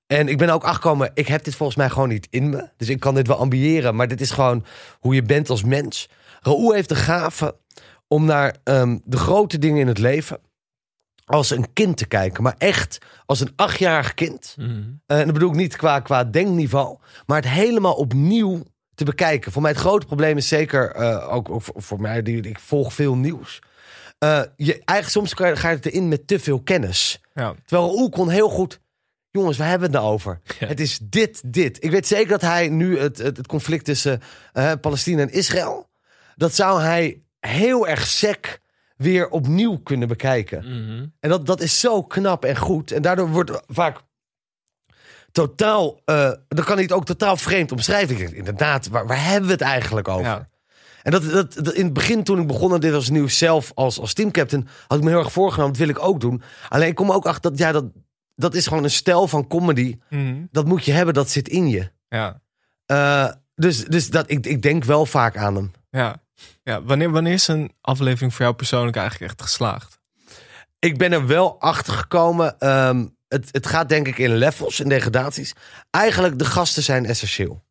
[0.08, 2.70] En ik ben ook achtergekomen, ik heb dit volgens mij gewoon niet in me.
[2.78, 4.66] Dus ik kan dit wel ambiëren, maar dit is gewoon
[5.00, 6.10] hoe je bent als mens.
[6.42, 7.56] Raoul heeft de gave
[8.08, 10.40] om naar ehm, de grote dingen in het leven
[11.26, 12.44] als een kind te kijken.
[12.44, 14.56] Maar echt als een achtjarig kind.
[14.58, 14.70] Mhm.
[15.06, 18.64] Eh, en dat bedoel ik niet qua, qua denkniveau, maar het helemaal opnieuw
[18.96, 19.52] te bekijken.
[19.52, 22.60] Voor mij het grote probleem is zeker, eh, ook, ook voor, voor mij, die, ik
[22.60, 23.60] volg veel nieuws.
[24.18, 27.22] Eh, je, eigenlijk soms ga je het erin met te veel kennis.
[27.34, 28.80] Ja, Terwijl Raoul kon heel goed.
[29.32, 30.40] Jongens, waar hebben we het nou over?
[30.60, 30.68] Ja.
[30.68, 31.84] Het is dit, dit.
[31.84, 34.22] Ik weet zeker dat hij nu het, het, het conflict tussen
[34.82, 35.90] Palestina en Israël.
[36.36, 38.60] Dat zou hij heel erg sec
[38.96, 40.60] weer opnieuw kunnen bekijken.
[40.60, 41.06] Mhm.
[41.20, 42.92] En dat, dat is zo knap en goed.
[42.92, 44.02] En daardoor wordt vaak
[45.32, 46.02] totaal.
[46.06, 48.16] eh, dan kan hij het ook totaal vreemd omschrijven.
[48.16, 50.26] Ik denk, inderdaad, waar, waar hebben we het eigenlijk over?
[50.26, 50.50] ja.
[51.04, 53.72] En dat, dat, dat- in het begin, toen ik begon aan dit als nieuws zelf,
[53.76, 55.72] als, als teamcaptain, had ik me heel erg voorgenomen.
[55.74, 56.42] Dat wil ik ook doen.
[56.70, 57.86] Alleen ik kom ook achter dat, ja, dat,
[58.36, 59.98] dat is gewoon een stijl van comedy.
[60.10, 60.46] Mhm.
[60.52, 61.92] Dat moet je hebben, dat zit in je.
[62.10, 62.42] ja.
[62.86, 65.72] Eh, dus dus dat, ik, ik denk wel vaak aan hem.
[65.90, 66.24] Ja,
[66.64, 66.84] ja.
[66.84, 70.00] Wanneer, wanneer is een aflevering voor jou persoonlijk eigenlijk echt geslaagd?
[70.80, 72.60] Ik ben er wel achter gekomen.
[72.60, 75.54] ehm, het, het gaat denk ik in levels, in degradaties.
[75.90, 77.64] Eigenlijk, de gasten zijn essentieel.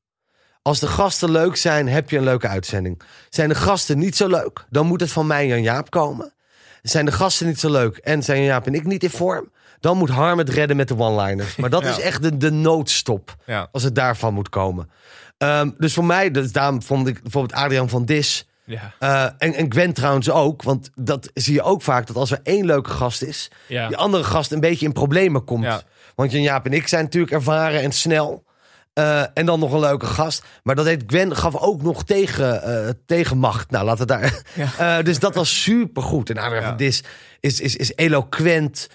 [0.62, 3.02] Als de gasten leuk zijn, heb je een leuke uitzending.
[3.28, 6.34] Zijn de gasten niet zo leuk, dan moet het van mij en Jan Jaap komen.
[6.82, 9.52] Zijn de gasten niet zo leuk en zijn Jaap en ik niet in vorm...
[9.80, 11.56] dan moet Harm het redden met de one-liners.
[11.56, 11.88] Maar dat Ja.
[11.90, 13.68] is echt de, de noodstop Ja.
[13.72, 14.90] als het daarvan moet komen.
[15.38, 18.48] Ehm, dus voor mij, dus daarom vond ik bijvoorbeeld Adriaan van Dis...
[18.66, 18.94] Ja.
[18.98, 22.06] eh, en, en Gwen trouwens ook, want dat zie je ook vaak...
[22.06, 23.88] dat als er één leuke gast is, Ja.
[23.88, 25.64] die andere gast een beetje in problemen komt.
[25.64, 25.82] Ja.
[26.14, 28.44] Want Jan Jaap en ik zijn natuurlijk ervaren en snel.
[28.92, 30.44] Eh, en dan nog een leuke gast.
[30.62, 33.70] Maar dat heet Gwen gaf ook nog tegen, eh, tegenmacht.
[33.70, 34.42] Nou, laten we daar.
[34.78, 35.02] Ja.
[35.02, 36.30] Dus dat was super goed.
[36.30, 36.68] En Adriaan Ja.
[36.68, 37.02] van Dis
[37.40, 38.88] is, is, is eloquent,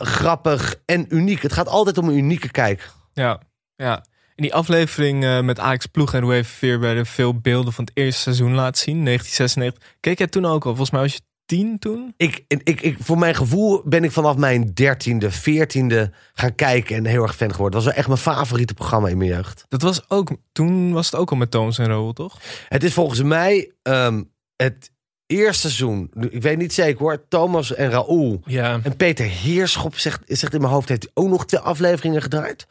[0.00, 1.42] grappig en uniek.
[1.42, 2.90] Het gaat altijd om een unieke kijk.
[3.12, 3.40] Ja,
[3.76, 4.04] ja.
[4.36, 7.96] In die aflevering eh, met Alex Ploeg en Roué Veer werden veel beelden van het
[7.96, 9.96] eerste seizoen laten zien, 1996.
[10.00, 10.70] Keek jij toen ook al?
[10.70, 12.14] Volgens mij was je tien toen?
[12.16, 17.04] Ik, ik, ik, voor mijn gevoel ben ik vanaf mijn dertiende, veertiende gaan kijken en
[17.04, 17.72] heel erg fan geworden.
[17.72, 19.64] Dat was wel echt mijn favoriete programma in mijn jeugd.
[19.68, 22.40] Dat was ook, toen was het ook al met Thomas en Roel, toch?
[22.68, 24.22] Het is volgens mij ehm,
[24.56, 24.90] het
[25.26, 26.10] eerste seizoen.
[26.30, 27.28] Ik weet niet zeker hoor.
[27.28, 28.40] Thomas en Raoul.
[28.44, 28.80] Ja.
[28.82, 32.66] En Peter Heerschop zegt, zegt in mijn hoofd, heeft hij ook nog twee afleveringen gedraaid.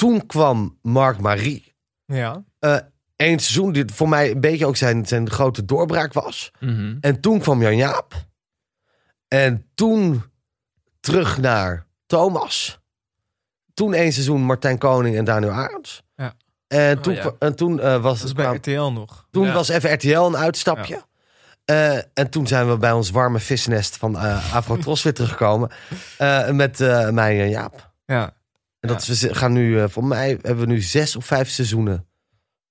[0.00, 1.74] Toen kwam Mark Marie.
[2.06, 2.44] Ja.
[3.16, 6.50] Eén seizoen die voor mij een beetje ook zijn, zijn grote doorbraak was.
[6.60, 6.96] Mhm.
[7.00, 8.14] En toen kwam Jan Jaap.
[9.28, 10.22] En toen
[11.00, 12.80] terug naar Thomas.
[13.74, 16.02] Toen één seizoen Martijn Koning en Daniel Arends.
[16.16, 16.34] Ja.
[16.68, 17.32] En toen, Oh, ja.
[17.38, 19.26] en toen eh, was het bij RTL nog.
[19.30, 19.52] toen Ja.
[19.52, 21.02] was even RTL een uitstapje.
[21.64, 25.70] Eh, en toen zijn we bij ons warme visnest van eh Afro-Tros weer teruggekomen.
[26.18, 27.92] eh, met eh, mij en Jaap.
[28.06, 28.38] Ja.
[28.80, 31.48] En dat is, we gaan nu, eh, voor mij hebben we nu zes of vijf
[31.50, 32.06] seizoenen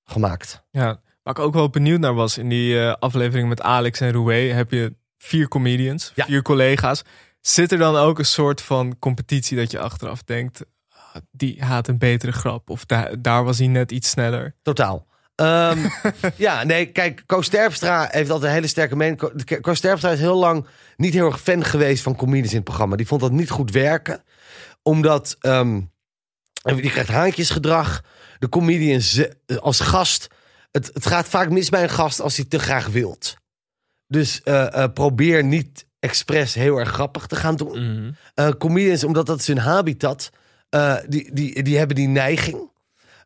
[0.04, 0.64] gemaakt.
[0.72, 1.02] ja.
[1.24, 4.36] Waar ik ook wel benieuwd naar was, in die eh, aflevering met Alex en Roué
[4.54, 6.26] heb je vier comedians, Ja.
[6.26, 7.02] vier collega's.
[7.42, 11.88] Zit er dan ook een soort van competitie dat je achteraf denkt, ah, die haat
[11.88, 14.56] een betere grap of da- daar was hij net iets sneller?
[14.62, 15.08] Totaal.
[15.36, 15.80] Ehm,
[16.36, 19.18] ja, nee, kijk, Koos Terpstra heeft altijd een hele sterke mening.
[19.18, 20.66] Ko- Koos Terpstra is heel lang
[20.98, 22.96] niet heel erg fan geweest van comedians in het programma.
[22.96, 24.24] Die vond dat niet goed werken.
[24.82, 25.36] Omdat,
[26.62, 28.04] ehm, die krijgt haantjesgedrag.
[28.40, 29.02] De comedian
[29.60, 30.28] als gast,
[30.72, 33.38] het, het gaat vaak mis bij een gast als hij te graag wilt.
[34.08, 37.94] Dus eh, eh, probeer niet expres heel erg grappig te gaan doen.
[37.94, 38.12] Mhm.
[38.34, 40.30] Eh, comedians, omdat dat is hun habitat,
[41.08, 42.68] die, die, die hebben die neiging.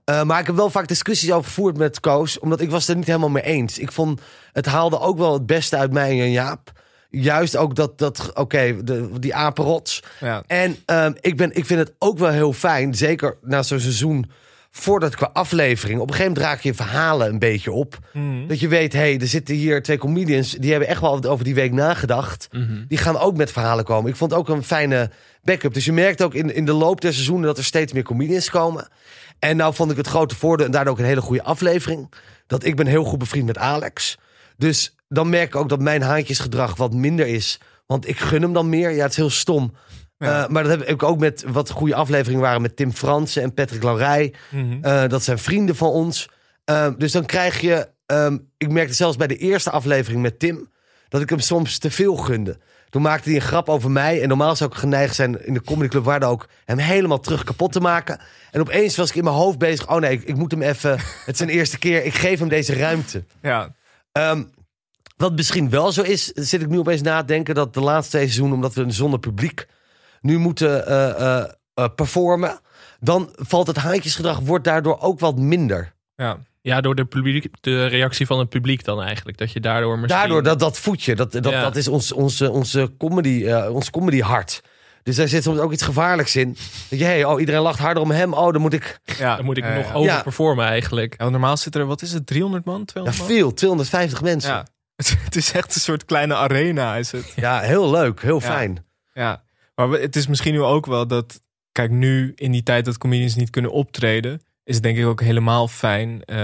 [0.06, 2.96] Maar ik heb wel vaak discussies over gevoerd met Koos, omdat ik was het er
[2.96, 3.80] niet helemaal mee eens.
[3.80, 6.83] Ik vond, het haalde ook wel het beste uit mij en Jaap.
[7.16, 8.84] Juist ook dat, dat oké,
[9.20, 10.04] die apenrots.
[10.20, 10.44] Ja.
[10.48, 14.32] En ehm, ik, ben, ik vind het ook wel heel fijn, zeker na zo'n seizoen,
[14.72, 18.00] voordat qua aflevering, op een gegeven moment raak je verhalen een beetje op.
[18.14, 18.48] Mhm.
[18.48, 21.46] Dat je weet, hé, hey, er zitten hier twee comedians, die hebben echt wel over
[21.46, 22.48] die week nagedacht.
[22.52, 22.86] Mhm.
[22.88, 24.10] Die gaan ook met verhalen komen.
[24.10, 25.10] Ik vond het ook een fijne
[25.44, 25.74] backup.
[25.74, 28.50] Dus je merkt ook in, in de loop der seizoenen dat er steeds meer comedians
[28.50, 28.88] komen.
[29.40, 32.12] En nou vond ik het grote voordeel, en daardoor ook een hele goede aflevering,
[32.48, 34.18] dat ik ben heel goed bevriend met Alex.
[34.58, 37.60] Dus dan merk ik ook dat mijn haantjesgedrag wat minder is.
[37.86, 38.92] Want ik gun hem dan meer.
[38.92, 39.74] Ja, het is heel stom.
[40.18, 40.44] Ja.
[40.44, 43.54] Eh, maar dat heb ik ook met wat goede afleveringen waren met Tim Fransen en
[43.54, 44.34] Patrick Laurij.
[44.50, 44.78] Mhm.
[44.84, 46.30] Eh, dat zijn vrienden van ons.
[46.66, 47.92] Eh, dus dan krijg je.
[48.06, 50.72] ehm, ik merkte zelfs bij de eerste aflevering met Tim.
[51.10, 52.58] dat ik hem soms te veel gunde.
[52.90, 54.22] Toen maakte hij een grap over mij.
[54.22, 56.48] En normaal zou ik geneigd zijn in de comedyclub waar dan ook.
[56.66, 58.20] hem helemaal terug kapot te maken.
[58.52, 59.90] En opeens was ik in mijn hoofd bezig.
[59.90, 60.92] Oh nee, ik, ik moet hem even.
[60.92, 62.06] Het is zijn eerste keer.
[62.06, 63.24] Ik geef hem deze ruimte.
[63.42, 63.76] Ja.
[64.14, 64.44] Ehm,
[65.18, 68.12] wat misschien wel zo is, zit ik nu opeens na te denken dat de laatste
[68.12, 69.68] twee seizoenen, omdat we zonder publiek
[70.22, 71.46] nu moeten eh,
[71.96, 72.60] performen,
[73.00, 75.94] dan valt het haantjesgedrag wordt daardoor ook wat minder.
[76.16, 76.38] Ja.
[76.62, 79.38] Ja, door de, publiek, de reactie van het publiek dan eigenlijk.
[79.38, 80.20] Dat je daardoor misschien...
[80.20, 81.62] Daardoor dat, dat voetje, dat, dat, Ja.
[81.62, 84.62] dat is ons, onze, onze comedy, ons comedy hart.
[85.04, 86.58] Dus daar zit soms ook iets gevaarlijks in.
[86.90, 88.34] Dat je, hey, oh, iedereen lacht harder om hem.
[88.34, 89.00] Oh, dan moet ik.
[89.18, 89.36] ja.
[89.36, 89.94] Dan moet ik Ja, nog ja.
[89.94, 91.12] overperformen eigenlijk.
[91.12, 93.36] Ja, want normaal zit er, wat is het, 300 man, Ja, 200 man?
[93.38, 94.52] veel, 250 mensen.
[94.52, 94.66] Ja.
[94.96, 97.26] Ja, Het, is echt een soort kleine arena, is het.
[97.36, 98.46] heel leuk, heel Ja.
[98.46, 98.86] fijn.
[99.14, 99.44] Ja,
[99.76, 101.40] maar we- het is misschien nu ook wel dat,
[101.72, 105.22] kijk, nu in die tijd dat comedians niet kunnen optreden, is het denk ik ook
[105.22, 106.38] helemaal fijn eh,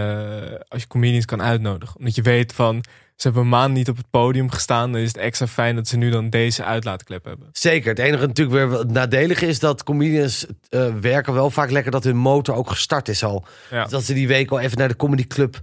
[0.68, 1.98] als je comedians kan uitnodigen.
[1.98, 2.84] Omdat je weet van,
[3.22, 5.88] ze hebben een maand niet op het podium gestaan, dan is het extra fijn dat
[5.88, 7.50] ze nu dan deze uitlaatklep hebben.
[7.52, 7.90] Zeker.
[7.90, 12.04] Het enige natuurlijk weer wat nadelig is dat comedians eh, werken wel vaak lekker dat
[12.04, 13.46] hun motor ook gestart is al.
[13.70, 13.86] Ja.
[13.86, 15.62] Dat ze die week al even naar de comedyclub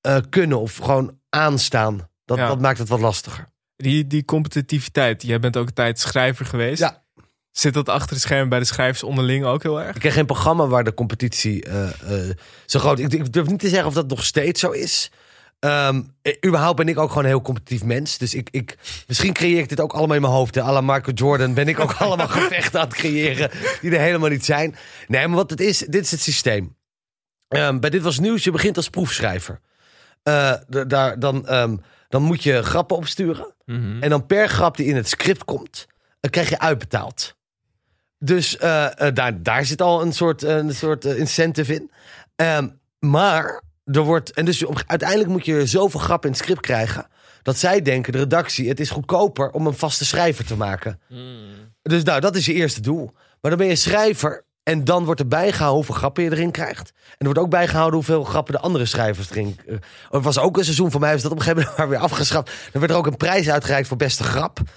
[0.00, 2.08] eh kunnen of gewoon aanstaan.
[2.24, 2.46] Dat, Ja.
[2.46, 3.44] dat maakt het wat lastiger.
[3.76, 6.80] Die, die competitiviteit, jij bent ook een tijd schrijver geweest.
[6.80, 7.02] Ja.
[7.50, 9.94] Zit dat achter de schermen bij de schrijvers onderling ook heel erg?
[9.94, 11.88] Ik ken geen programma waar de competitie eh,
[12.66, 13.04] zo groot is.
[13.04, 15.10] Ik, ik durf niet te zeggen of dat nog steeds zo is.
[15.60, 15.96] Eh,
[16.46, 18.18] überhaupt ben ik ook gewoon een heel competitief mens.
[18.18, 20.54] Dus ik, ik, misschien creëer ik dit ook allemaal in mijn hoofd.
[20.54, 20.62] Hè.
[20.62, 23.50] À la Michael Jordan ben ik ook allemaal gevechten aan het creëren.
[23.80, 24.76] Die er helemaal niet zijn.
[25.08, 26.76] Nee, maar wat het is, dit is het systeem.
[27.48, 29.60] Ehm, bij Dit Was Nieuws, je begint als proefschrijver.
[30.22, 30.54] Eh,
[30.86, 31.76] daar, dan, ehm,
[32.08, 33.54] Dan moet je grappen opsturen.
[33.64, 34.02] Mhm.
[34.02, 35.86] En dan per grap die in het script komt,
[36.20, 37.36] eh, krijg je uitbetaald.
[38.18, 38.56] Dus
[39.14, 41.90] daar, daar zit al een soort, een soort incentive in.
[42.98, 43.62] Maar
[43.92, 44.32] er wordt.
[44.32, 47.06] En dus op, uiteindelijk moet je zoveel grappen in het script krijgen.
[47.42, 51.00] Dat zij denken, de redactie, het is goedkoper om een vaste schrijver te maken.
[51.82, 53.10] Dus nou, dat is je eerste doel.
[53.40, 54.44] Maar dan ben je schrijver.
[54.62, 56.92] En dan wordt er bijgehouden hoeveel grappen je erin krijgt.
[56.96, 59.58] En er wordt ook bijgehouden hoeveel grappen de andere schrijvers erin.
[59.66, 59.74] eh,
[60.10, 62.50] Er was ook een seizoen voor mij, is dat op een gegeven moment weer afgeschaft.
[62.72, 64.58] Dan werd er ook een prijs uitgereikt voor beste grap.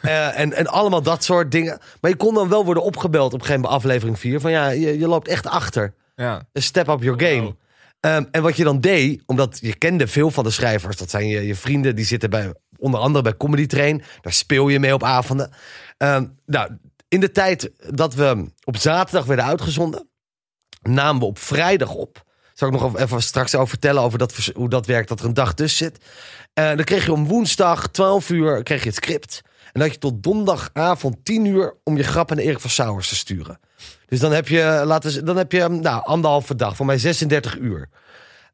[0.00, 1.78] Eh, en, en allemaal dat soort dingen.
[2.00, 4.40] Maar je kon dan wel worden opgebeld op een gegeven moment aflevering 4.
[4.40, 5.94] Van ja, je, je loopt echt achter.
[6.16, 6.42] Ja.
[6.52, 7.40] Step up your game.
[7.42, 7.54] Wow.
[8.00, 10.96] Ehm, en wat je dan deed, omdat je kende veel van de schrijvers.
[10.96, 14.02] Dat zijn je, je vrienden, die zitten bij, onder andere bij Comedy Train.
[14.20, 15.50] Daar speel je mee op avonden.
[15.96, 16.76] Ehm, nou,
[17.08, 20.08] in de tijd dat we op zaterdag werden uitgezonden,
[20.82, 22.24] namen we op vrijdag op.
[22.54, 25.34] Zal ik nog even straks over vertellen over dat, hoe dat werkt, dat er een
[25.34, 26.04] dag tussen zit.
[26.52, 29.42] Eh, dan kreeg je om woensdag 12 uur kreeg je het script.
[29.72, 33.16] En had je tot donderdagavond 10 uur om je grap naar Erik van Sauers te
[33.16, 33.60] sturen.
[34.10, 37.88] Dus dan heb je, laten dan heb je nou, anderhalve dag, voor mij 36 uur.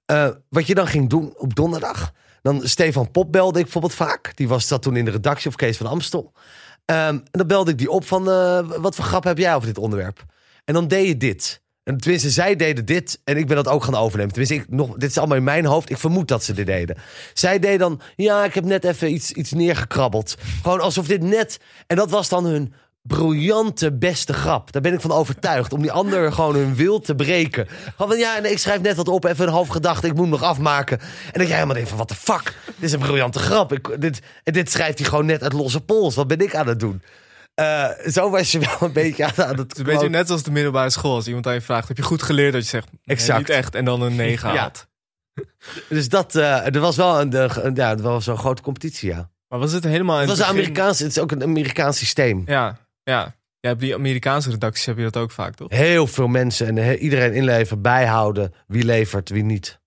[0.04, 2.12] Eh, wat je dan ging doen op donderdag.
[2.42, 4.32] Dan Stefan Pop belde ik bijvoorbeeld vaak.
[4.34, 6.32] Die was dat toen in de redactie of Kees van Amstel.
[6.84, 9.66] Ehm, en dan belde ik die op van, eh, wat voor grap heb jij over
[9.66, 10.24] dit onderwerp?
[10.64, 11.60] En dan deed je dit.
[11.82, 14.32] En tenminste, zij deden dit en ik ben dat ook gaan overnemen.
[14.32, 15.90] Tenminste, ik, nog, dit is allemaal in mijn hoofd.
[15.90, 16.96] Ik vermoed dat ze dit deden.
[17.34, 20.36] Zij deed dan, ja, ik heb net even iets, iets neergekrabbeld.
[20.62, 21.60] Gewoon alsof dit net...
[21.86, 22.72] En dat was dan hun
[23.06, 24.72] briljante beste grap.
[24.72, 25.72] Daar ben ik van overtuigd.
[25.72, 27.66] Om die ander gewoon hun wil te breken.
[27.96, 29.24] Gewoon van, ja, nee, ik schrijf net wat op.
[29.24, 30.06] Even een half gedachte.
[30.06, 30.98] Ik moet hem nog afmaken.
[31.00, 32.54] En dat jij helemaal denkt van, wat de fuck?
[32.66, 33.72] Dit is een briljante grap.
[33.72, 36.14] Ik, dit, en dit schrijft hij gewoon net uit losse pols.
[36.14, 37.02] Wat ben ik aan het doen?
[37.54, 39.58] Eh, zo was je wel een beetje aan, aan het...
[39.58, 41.14] Het is een beetje net als de middelbare school.
[41.14, 42.52] Als iemand aan je vraagt, heb je goed geleerd?
[42.52, 43.38] Dat je zegt, nee, Exact.
[43.38, 43.74] niet echt.
[43.74, 44.56] En dan een 9 Ja.
[44.58, 44.86] haalt.
[45.88, 49.30] Dus dat, eh er was wel een, de, ja, er was zo'n grote competitie, ja.
[49.48, 51.98] Maar was het helemaal in Het was het begin- Amerikaans, het is ook een Amerikaans
[51.98, 52.42] systeem.
[52.46, 52.76] Ja,
[53.10, 53.34] ja.
[53.60, 55.70] Ja, op die Amerikaanse redacties heb je dat ook vaak, toch?
[55.70, 58.54] Heel veel mensen en he- iedereen inleveren, bijhouden.
[58.66, 59.80] Wie levert, wie niet.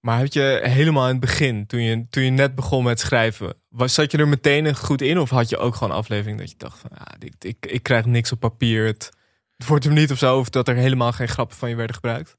[0.00, 3.54] Maar had je helemaal in het begin, toen je, toen je net begon met schrijven,
[3.68, 5.18] was, zat je er meteen goed in?
[5.18, 8.04] Of had je ook gewoon aflevering dat je dacht van, ja, dit, ik, ik krijg
[8.04, 8.86] niks op papier.
[8.86, 9.10] Het,
[9.56, 11.94] het wordt hem niet of zo, of dat er helemaal geen grappen van je werden
[11.94, 12.36] gebruikt?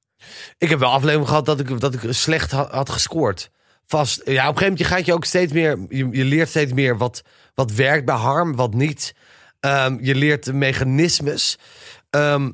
[0.57, 3.51] Ik heb wel afleveringen gehad dat ik, dat ik slecht ha- had gescoord.
[3.85, 4.21] Vast.
[4.25, 5.79] Ja, op een gegeven moment gaat je ook steeds meer.
[5.89, 7.21] Je, je leert steeds meer wat,
[7.53, 9.15] wat werkt bij harm, wat niet.
[9.65, 11.57] Ehm, je leert de mechanismes.
[12.09, 12.51] Ehm,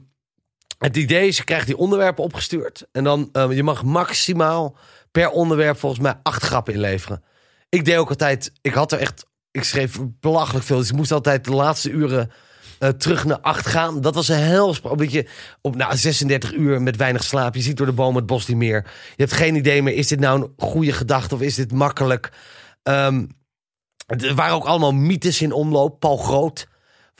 [0.77, 2.87] het idee is, je krijgt die onderwerpen opgestuurd.
[2.91, 4.77] En dan, ehm, je mag maximaal
[5.11, 7.23] per onderwerp volgens mij acht grappen inleveren.
[7.69, 10.77] Ik deed ook altijd, ik had er echt, ik schreef belachelijk veel.
[10.77, 12.31] Dus ik moest altijd de laatste uren
[12.79, 14.01] eh, terug naar acht gaan.
[14.01, 14.75] Dat was een hel.
[14.83, 15.27] Omdat je
[15.61, 18.57] op nou, 36 uur met weinig slaap, je ziet door de bomen het bos niet
[18.57, 18.83] meer.
[19.15, 22.31] Je hebt geen idee meer, is dit nou een goede gedachte of is dit makkelijk?
[22.83, 23.25] Ehm,
[24.05, 25.99] er waren ook allemaal mythes in omloop.
[25.99, 26.69] Paul Groot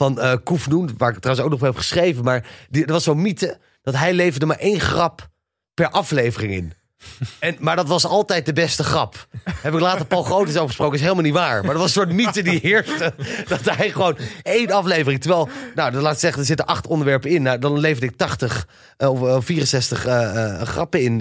[0.01, 2.23] van eh Koefnoen, waar ik trouwens ook nog heb geschreven.
[2.23, 5.29] Maar die, er was zo'n mythe dat hij leverde maar één grap
[5.73, 6.73] per aflevering in.
[7.39, 9.27] En, maar dat was altijd de beste grap.
[9.43, 10.95] Heb ik later Paul Groot eens over gesproken.
[10.95, 11.63] Is helemaal niet waar.
[11.63, 13.13] Maar dat was een soort mythe die heerste.
[13.47, 15.21] Dat hij gewoon één aflevering.
[15.21, 17.41] Terwijl, nou, laat zeggen, er zitten acht onderwerpen in.
[17.41, 21.19] Nou, dan leverde ik 80 eh, of eh, 64 eh, grappen in.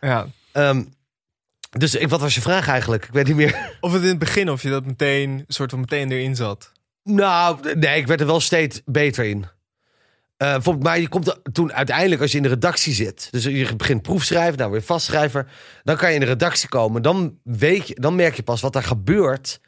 [0.00, 0.26] Ja.
[0.52, 0.82] Ehm,
[1.70, 3.04] dus ik, wat was je vraag eigenlijk?
[3.04, 3.74] Ik weet niet meer.
[3.80, 6.72] Of het in het begin, of je dat meteen, soort van meteen erin zat.
[7.06, 9.46] Nou, nee, ik werd er wel steeds beter in.
[10.36, 13.76] Bijvoorbeeld, maar je komt er toen uiteindelijk, als je in de redactie zit, dus je
[13.76, 15.50] begint proefschrijven, nou weer vastschrijver,
[15.82, 17.02] dan kan je in de redactie komen.
[17.02, 19.60] Dan, weet je, dan merk je pas wat er gebeurt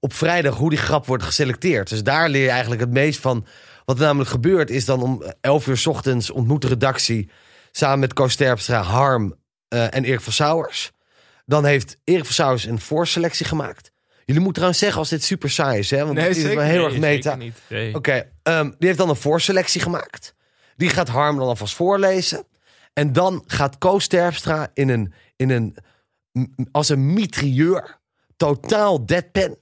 [0.00, 1.88] op vrijdag, hoe die grap wordt geselecteerd.
[1.88, 3.46] Dus daar leer je eigenlijk het meest van.
[3.84, 7.30] Wat er namelijk gebeurt, is dan om 11 uur 's ochtends ontmoet de redactie
[7.70, 9.34] samen met Koos Terpstra, Harm
[9.68, 10.92] eh, en Erik van Sauers.
[11.44, 13.92] Dan heeft Erik van Sauers een voorselectie gemaakt.
[14.26, 16.04] Jullie moeten trouwens zeggen als dit super saai is, hè?
[16.04, 16.56] Want Nee, dit is zeker.
[16.56, 17.38] wel heel erg meta.
[17.68, 17.94] Nee.
[17.94, 20.34] Oké, ehm, die heeft dan een voorselectie gemaakt.
[20.76, 22.46] Die gaat Harm dan alvast voorlezen.
[22.92, 25.76] En dan gaat Koos Terpstra in een, in een,
[26.72, 27.98] als een mitrieur,
[28.36, 29.56] totaal deadpan,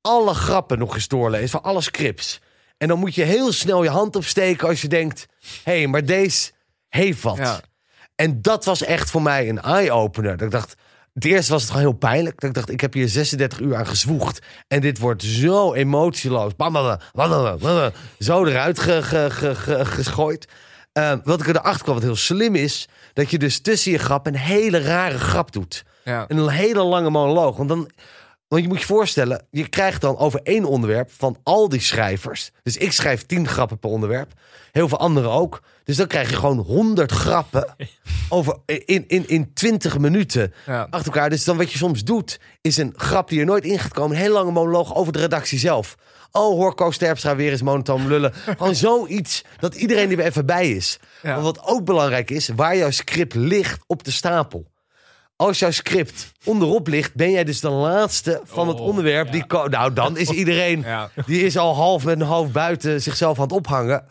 [0.00, 2.40] alle grappen nog eens doorlezen van alle scripts.
[2.78, 5.26] En dan moet je heel snel je hand opsteken als je denkt,
[5.64, 6.50] hé, hey, maar deze
[6.88, 7.36] heeft wat.
[7.36, 7.60] Ja.
[8.14, 10.36] En dat was echt voor mij een eye-opener.
[10.36, 10.74] Dat ik dacht,
[11.14, 12.40] het eerste was het gewoon heel pijnlijk.
[12.40, 14.38] Dat ik dacht, ik heb hier 36 uur aan gezwoegd.
[14.68, 16.56] En dit wordt zo emotieloos.
[16.56, 20.48] Bam, bam, bam, bam, bam, Zo eruit ge- ge- ge- ge- gegooid.
[20.92, 22.88] Eh, wat ik erachter kwam, wat heel slim is...
[23.12, 25.84] dat je dus tussen je grap een hele rare grap doet.
[26.04, 26.24] Ja.
[26.28, 27.56] Een hele lange monoloog.
[27.56, 27.90] Want dan,
[28.50, 32.50] Want je moet je voorstellen, je krijgt dan over één onderwerp van al die schrijvers.
[32.62, 34.32] Dus ik schrijf tien grappen per onderwerp.
[34.72, 35.62] Heel veel anderen ook.
[35.84, 37.74] Dus dan krijg je gewoon honderd grappen
[38.28, 40.86] over, in, in, in 20 minuten Ja.
[40.90, 41.30] achter elkaar.
[41.30, 44.16] Dus dan wat je soms doet, is een grap die er nooit in gaat komen.
[44.16, 45.94] Een hele lange monoloog over de redactie zelf.
[46.32, 48.32] Oh, hoor Koos Terpstra weer eens monotoon lullen.
[48.58, 50.98] Gewoon zoiets dat iedereen er weer even bij is.
[51.22, 51.32] Ja.
[51.40, 54.66] Want wat ook belangrijk is, waar jouw script ligt op de stapel.
[55.40, 59.26] Als jouw script onderop ligt, ben jij dus de laatste van het Oh, onderwerp.
[59.26, 59.32] ja.
[59.32, 61.10] Die nou, dan is iedereen Ja.
[61.26, 64.04] die is al half met een hoofd buiten zichzelf aan het ophangen.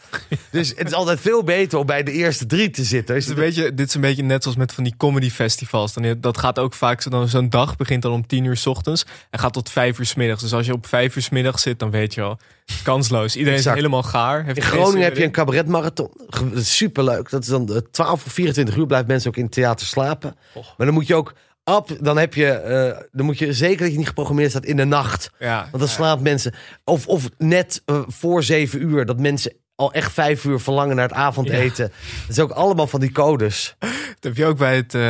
[0.52, 3.16] Dus het is altijd veel beter om bij de eerste drie te zitten.
[3.16, 5.30] Dus Het is een beetje, dit is een beetje net zoals met van die comedy
[5.30, 5.94] festivals.
[5.94, 8.66] Dan, dat gaat ook vaak zo- dan Zo'n dag begint dan om tien uur 's
[8.66, 10.42] ochtends en gaat tot vijf uur 's middags.
[10.42, 12.38] Dus als je op vijf uur 's middags zit, dan weet je al,
[12.84, 13.36] kansloos.
[13.36, 13.76] Iedereen Exact.
[13.76, 14.44] is helemaal gaar.
[14.44, 16.12] Heeft In Groningen heb je een cabaretmarathon.
[16.56, 17.30] Superleuk.
[17.30, 20.36] Dat is dan eh, 12 of 24 uur blijven mensen ook in het theater slapen.
[20.54, 21.34] Maar dan moet je ook...
[21.64, 24.76] Ab, dan, heb je, eh, dan moet je zeker dat je niet geprogrammeerd staat in
[24.76, 25.32] de nacht.
[25.40, 26.54] Ja, Want dan slaapt mensen.
[26.84, 29.06] Of, of net eh, voor zeven uur.
[29.06, 31.92] Dat mensen al echt vijf uur verlangen naar het avondeten.
[32.28, 33.76] Dat is ook allemaal van die codes.
[33.80, 33.90] Dat
[34.22, 35.02] heb je ook bij het, eh,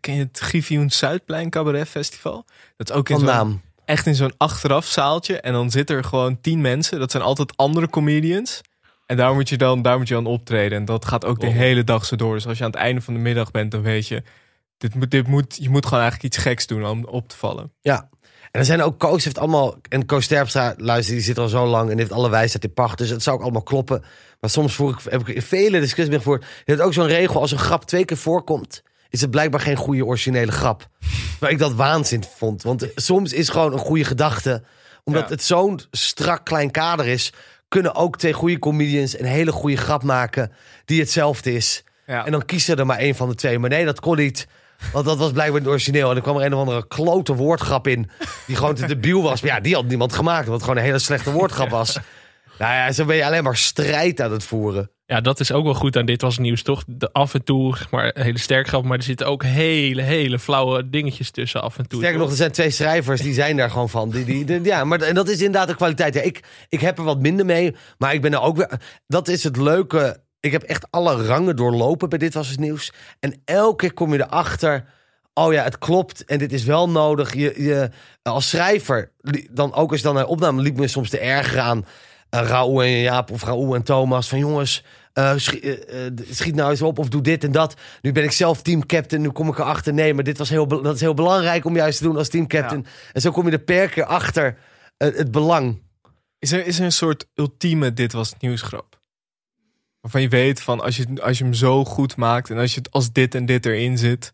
[0.00, 2.44] ken je het Griffioen Zuidplein Cabaret Festival?
[2.76, 3.60] Dat is ook in Van naam.
[3.92, 5.40] Echt in zo'n achteraf zaaltje.
[5.40, 6.98] En dan zitten er gewoon tien mensen.
[6.98, 8.60] Dat zijn altijd andere comedians.
[9.06, 10.78] En daar moet je dan, daar moet je dan optreden.
[10.78, 11.54] En dat gaat ook de Wow.
[11.54, 12.34] hele dag zo door.
[12.34, 14.22] Dus als je aan het einde van de middag bent, dan weet je...
[14.78, 17.72] Dit moet, dit moet, je moet gewoon eigenlijk iets geks doen om op te vallen.
[17.80, 18.08] Ja.
[18.50, 19.74] En er zijn ook Koos heeft allemaal.
[19.88, 22.98] En Koos Terpstra, luister, die zit al zo lang en heeft alle wijsheid in pacht.
[22.98, 24.04] Dus het zou ook allemaal kloppen.
[24.40, 26.42] Maar soms voer ik, heb ik in vele discussies mee gevoerd.
[26.64, 29.76] Je hebt ook zo'n regel: als een grap twee keer voorkomt, is het blijkbaar geen
[29.76, 30.88] goede originele grap.
[31.40, 32.62] Maar ik dat waanzin vond.
[32.62, 34.62] Want soms is gewoon een goede gedachte.
[35.04, 35.28] Omdat Ja.
[35.28, 37.32] het zo'n strak klein kader is,
[37.68, 40.52] kunnen ook twee goede comedians een hele goede grap maken
[40.84, 41.84] die hetzelfde is.
[42.06, 42.24] Ja.
[42.26, 43.58] En dan kies er maar één van de twee.
[43.58, 44.46] Maar nee, dat kon niet.
[44.92, 46.10] Want dat was blijkbaar niet origineel.
[46.10, 48.10] En er kwam er een of andere klote woordgrap in.
[48.46, 49.40] Die gewoon te debiel was.
[49.42, 50.38] Maar ja, die had niemand gemaakt.
[50.38, 51.98] Omdat het gewoon een hele slechte woordgrap was.
[52.58, 54.90] Nou ja, zo ben je alleen maar strijd aan het voeren.
[55.12, 56.82] Ja, dat is ook wel goed aan dit was het nieuws, toch?
[56.86, 60.90] De, af en toe, maar, hele sterk grap, maar er zitten ook hele, hele flauwe
[60.90, 61.98] dingetjes tussen af en toe.
[61.98, 64.10] Sterker nog, er zijn twee schrijvers die zijn daar gewoon van.
[64.10, 66.14] Die, die, die- ja, maar en dat is inderdaad de kwaliteit.
[66.14, 67.76] Ja, ik, ik heb er wat minder mee.
[67.98, 68.80] Maar ik ben er ook weer...
[69.06, 70.22] Dat is het leuke.
[70.40, 72.92] Ik heb echt alle rangen doorlopen bij Dit Was Het Nieuws.
[73.20, 74.84] En elke keer kom je erachter...
[75.34, 77.34] Oh ja, het klopt en dit is wel nodig.
[77.34, 77.90] Je, je,
[78.22, 79.12] als schrijver,
[79.50, 81.84] dan ook als je dan naar opname liep me soms te ergeren aan
[82.30, 84.28] eh, Raoul en Jaap of Raoul en Thomas.
[84.28, 87.74] Van jongens, eh, eh, eh, schiet nou eens op of doe dit en dat.
[88.00, 89.92] Nu ben ik zelf teamcaptain, nu kom ik erachter.
[89.94, 92.86] Nee, maar dit was heel, dat is heel belangrijk om juist te doen als teamcaptain.
[93.12, 94.58] En zo kom je er per keer achter
[94.96, 95.82] het belang.
[96.38, 99.00] Is er, is er een soort ultieme dit was het nieuwsgrap?
[100.00, 102.78] Waarvan je weet van als je, als je hem zo goed maakt en als, je,
[102.80, 104.32] het- als dit en dit erin zit.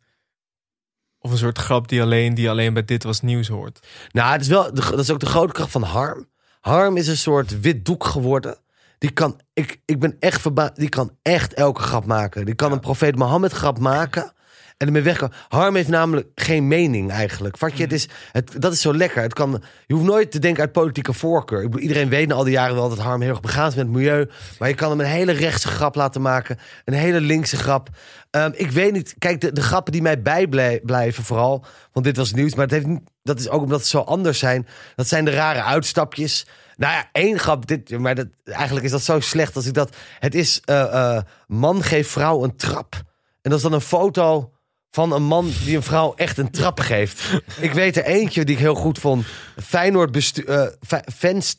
[1.19, 3.87] Of een soort grap die alleen, die alleen bij dit was nieuws hoort.
[4.13, 6.29] Nou, het is wel, de- dat is ook de grote kracht van Harm.
[6.61, 8.59] Harm is een soort wit doek geworden.
[8.99, 12.45] Die kan, ik, ik ben echt verbaasd, die kan echt elke grap maken.
[12.45, 14.33] Die kan een profeet Mohammed grap maken
[14.79, 15.37] en ermee wegkomen.
[15.49, 17.57] Harm heeft namelijk geen mening eigenlijk.
[17.57, 19.23] Vat je, het is, het, dat is zo lekker.
[19.23, 21.59] Het kan, je hoeft nooit te denken uit politieke voorkeur.
[21.63, 23.75] Ik bedoel, iedereen weet na al die jaren wel dat Harm heel erg begaan is
[23.75, 24.29] met het milieu.
[24.59, 26.59] Maar je kan hem een hele rechtse grap laten maken.
[26.85, 27.89] Een hele linkse grap.
[28.31, 31.65] Ehm, ik weet niet, kijk, de, de grappen die mij bijblijven vooral.
[31.93, 32.87] Want dit was nieuws, maar het heeft
[33.23, 34.67] dat is ook omdat het zo anders zijn.
[34.95, 36.47] Dat zijn de rare uitstapjes.
[36.79, 39.97] Nou ja, één grap, dit, maar dat, eigenlijk is dat zo slecht als ik dat...
[40.19, 40.83] Het is, eh,
[41.17, 42.95] eh, man geeft vrouw een trap.
[43.43, 44.53] En dat is dan een foto
[44.91, 47.43] van een man die een vrouw echt een trap geeft.
[47.61, 49.27] Ik weet er eentje die ik heel goed vond.
[49.63, 50.45] Feyenoord, bestu-
[50.87, 51.57] Fe- fans,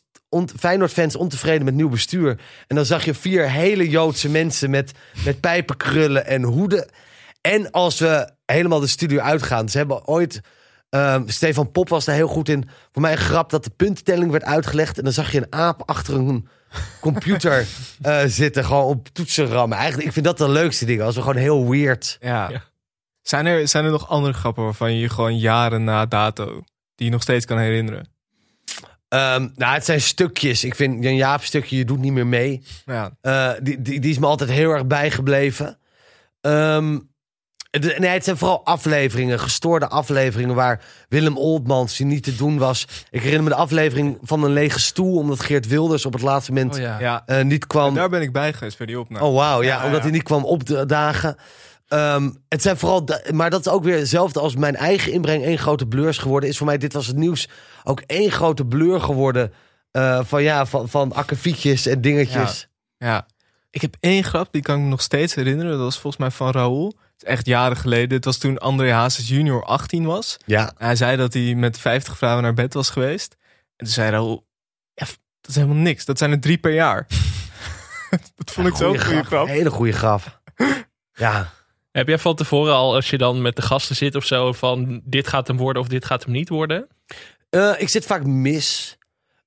[0.60, 2.40] Feyenoord fans ontevreden met nieuw bestuur.
[2.68, 4.92] En dan zag je vier hele Joodse mensen met,
[5.26, 6.90] met pijpenkrullen en hoeden.
[7.42, 9.70] En als we helemaal de studio uitgaan.
[9.70, 10.42] Ze hebben ooit...
[10.89, 12.69] ehm, Stefan Pop was daar heel goed in.
[12.91, 14.97] Voor mij een grap dat de puntentelling werd uitgelegd.
[14.97, 16.47] En dan zag je een aap achter een
[17.02, 17.67] computer
[18.02, 18.65] eh, zitten.
[18.65, 19.78] Gewoon op toetsen rammen.
[19.78, 21.06] Eigenlijk, ik vind dat de leukste dingen.
[21.06, 22.17] Als we gewoon heel weird...
[22.19, 22.49] Ja.
[22.49, 22.63] Ja.
[23.21, 26.63] Zijn, er, zijn er nog andere grappen waarvan je je gewoon jaren na dato...
[26.95, 28.08] die je nog steeds kan herinneren?
[29.08, 30.63] Ehm, nou, het zijn stukjes.
[30.63, 32.63] Ik vind Jan Jaap stukje, je doet niet meer mee.
[32.86, 35.78] Ja, Eh, die, die, die is me altijd heel erg bijgebleven.
[36.41, 36.99] Ehm,
[37.72, 42.88] nee, het zijn vooral afleveringen, gestoorde afleveringen waar Willem Oldmans die niet te doen was.
[43.10, 46.52] Ik herinner me de aflevering van een lege stoel, omdat Geert Wilders op het laatste
[46.52, 47.00] moment Oh ja.
[47.00, 47.24] ja.
[47.26, 47.94] eh, niet kwam.
[47.94, 49.26] daar ben ik bij geweest bij die opname.
[49.26, 50.04] Oh wauw, ja, Ja, omdat ja.
[50.04, 51.36] hij niet kwam opdagen.
[51.88, 55.58] Ehm het zijn vooral, maar dat is ook weer hetzelfde als mijn eigen inbreng één
[55.58, 56.50] grote blur is geworden.
[56.50, 57.48] Is voor mij dit was het nieuws
[57.84, 59.54] ook één grote blur geworden
[59.92, 62.67] eh, van ja van, van akkefietjes en dingetjes.
[62.98, 63.26] Ja.
[63.72, 65.72] Ik heb één grap, die kan ik me nog steeds herinneren.
[65.72, 66.94] Dat was volgens mij van Raoul.
[67.22, 68.15] Is echt jaren geleden.
[68.15, 70.38] Het was toen André Hazes junior 18 was.
[70.46, 73.36] Ja, Hij zei dat hij met 50 vrouwen naar bed was geweest.
[73.76, 74.48] En toen zei Raoul,
[74.94, 75.06] ja,
[75.42, 76.06] dat is helemaal niks.
[76.06, 77.08] Dat zijn er drie per jaar.
[78.36, 79.48] dat vond ik zo'n goede grap.
[79.48, 80.42] Hele goede grap.
[81.13, 81.52] Ja,
[81.92, 85.02] Heb jij van tevoren al, als je dan met de gasten zit of zo, van
[85.04, 86.88] dit gaat hem worden of dit gaat hem niet worden?
[87.50, 88.98] Eh, ik zit vaak mis.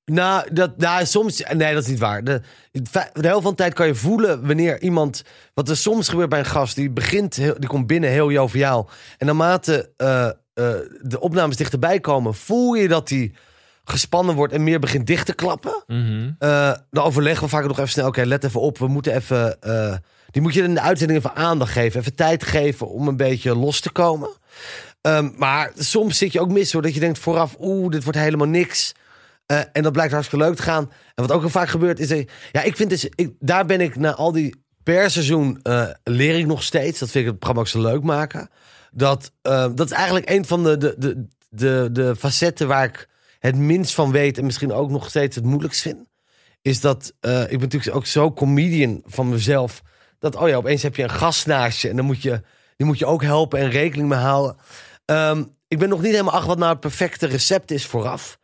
[0.04, 1.42] Nou, dat, nou, soms.
[1.52, 2.24] Nee, dat is niet waar.
[2.24, 2.40] De,
[3.12, 5.22] de helft van de tijd kan je voelen wanneer iemand.
[5.54, 6.74] Wat er soms gebeurt bij een gast.
[6.76, 8.90] Die begint, heel, die komt binnen heel joviaal.
[9.18, 10.28] En naarmate eh,
[11.00, 13.34] de opnames dichterbij komen, voel je dat die
[13.84, 15.84] gespannen wordt en meer begint dicht te klappen.
[16.38, 18.06] Eh, dan overleggen we vaak nog even snel.
[18.06, 18.78] Oké, let even op.
[18.78, 19.58] We moeten even.
[20.30, 22.00] die moet je in de uitzending even aandacht geven.
[22.00, 24.30] Even tijd geven om een beetje los te komen.
[25.00, 26.82] Ehm, maar soms zit je ook mis hoor.
[26.82, 28.94] Dat je denkt vooraf, oeh, dit wordt helemaal niks.
[29.52, 30.90] Eh, en dat blijkt hartstikke leuk te gaan.
[31.14, 32.08] En wat ook heel vaak gebeurt is...
[32.08, 33.04] Dat, ja, ik vind dus...
[33.04, 36.98] Ik, daar ben ik na al die per seizoen eh, leer ik nog steeds.
[36.98, 38.48] Dat vind ik het programma ook zo leuk maken.
[38.92, 43.56] Dat, eh, dat is eigenlijk een van de, de, de, de, facetten waar ik het
[43.56, 44.38] minst van weet.
[44.38, 46.04] En misschien ook nog steeds het moeilijkst vind.
[46.62, 47.12] Is dat...
[47.20, 49.82] eh, ik ben natuurlijk ook zo comedian van mezelf.
[50.18, 51.48] Dat, oh ja, opeens heb je een gast.
[51.48, 52.40] En dan moet je...
[52.76, 54.56] Die moet je ook helpen en rekening mee houden.
[55.04, 58.38] Ehm, ik ben nog niet helemaal achter wat nou het perfecte recept is vooraf.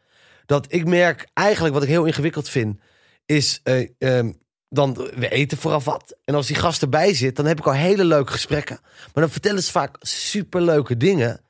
[0.49, 2.81] Dat ik merk eigenlijk wat ik heel ingewikkeld vind.
[3.27, 4.33] Is eh, ehm,
[4.69, 6.17] dan we eten vooraf wat.
[6.25, 8.79] En als die gast erbij zit, dan heb ik al hele leuke gesprekken.
[8.83, 11.41] Maar dan vertellen ze vaak superleuke dingen.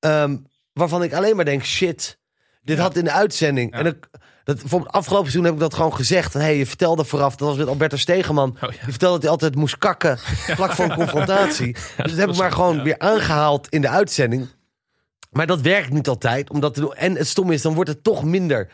[0.00, 0.36] ehm,
[0.72, 2.18] waarvan ik alleen maar denk: shit,
[2.62, 3.72] dit had in de uitzending.
[3.72, 4.08] En ik,
[4.44, 6.32] dat, bijvoorbeeld afgelopen seizoen heb ik dat gewoon gezegd.
[6.32, 8.50] Hé, hey, je vertelde vooraf, dat was met Alberto Stegeman.
[8.50, 8.68] Oh, ja.
[8.68, 10.18] Die vertelde dat hij altijd moest kakken
[10.58, 11.72] vlak voor een confrontatie.
[11.72, 14.48] dus dat heb ik maar gewoon weer aangehaald in de uitzending.
[15.38, 16.50] Maar dat werkt niet altijd.
[16.50, 16.94] Omdat.
[16.94, 18.68] En het stom is, dan wordt het toch minder.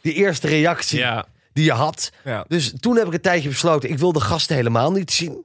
[0.00, 2.12] Die eerste reactie Ja, die je had.
[2.24, 2.44] Ja.
[2.48, 5.44] Dus toen heb ik een tijdje besloten, ik wil de gasten helemaal niet zien.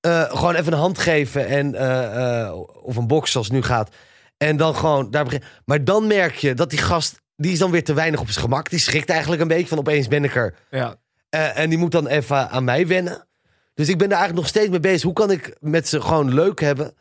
[0.00, 3.62] Eh, gewoon even een hand geven en, eh, eh, of een box zoals het nu
[3.62, 3.94] gaat.
[4.36, 5.42] En dan gewoon daar begin.
[5.64, 8.44] Maar dan merk je dat die gast, die is dan weer te weinig op zijn
[8.44, 8.70] gemak.
[8.70, 10.54] Die schrikt eigenlijk een beetje van opeens ben ik er.
[10.70, 10.96] Ja.
[11.28, 13.26] Eh, en die moet dan even aan mij wennen.
[13.74, 15.02] Dus ik ben daar eigenlijk nog steeds mee bezig.
[15.02, 16.94] Hoe kan ik met ze gewoon leuk hebben?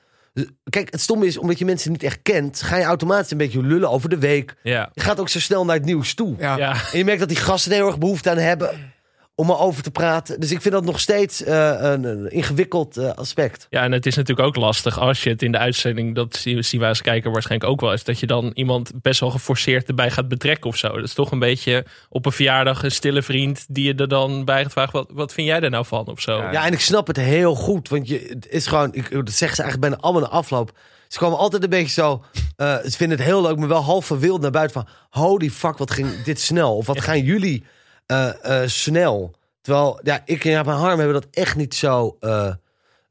[0.69, 3.63] Kijk, het stomme is, omdat je mensen niet echt kent, ga je automatisch een beetje
[3.63, 4.55] lullen over de week.
[4.63, 6.35] ja, Je gaat ook zo snel naar het nieuws toe.
[6.39, 6.57] Ja.
[6.57, 6.71] ja.
[6.91, 8.93] En je merkt dat die gasten er heel erg behoefte aan hebben
[9.39, 10.39] om erover te praten.
[10.39, 13.67] Dus ik vind dat nog steeds eh, een, een ingewikkeld eh, aspect.
[13.69, 16.63] Ja, en het is natuurlijk ook lastig als je het in de uitzending, dat zien
[16.63, 19.87] zien wij als kijker waarschijnlijk ook wel eens, dat je dan iemand best wel geforceerd
[19.87, 20.87] erbij gaat betrekken of zo.
[20.87, 24.45] Dat is toch een beetje op een verjaardag een stille vriend die je er dan
[24.45, 26.37] bij gaat vragen, wat, wat vind jij er nou van of zo?
[26.37, 26.51] Ja.
[26.51, 27.89] Ja, en ik snap het heel goed.
[27.89, 30.71] Want je, het is gewoon, ik, dat zeggen ze eigenlijk bijna allemaal in de afloop.
[31.07, 32.23] Ze komen altijd een beetje zo.
[32.55, 35.21] eh, ze vinden het heel leuk, maar wel half verwild naar buiten van.
[35.23, 36.77] Holy fuck, wat ging dit snel?
[36.77, 37.63] Of wat gaan jullie
[38.09, 39.35] eh, eh, snel?
[39.61, 42.53] Terwijl, ja, ik en mijn Harm hebben dat echt niet zo eh,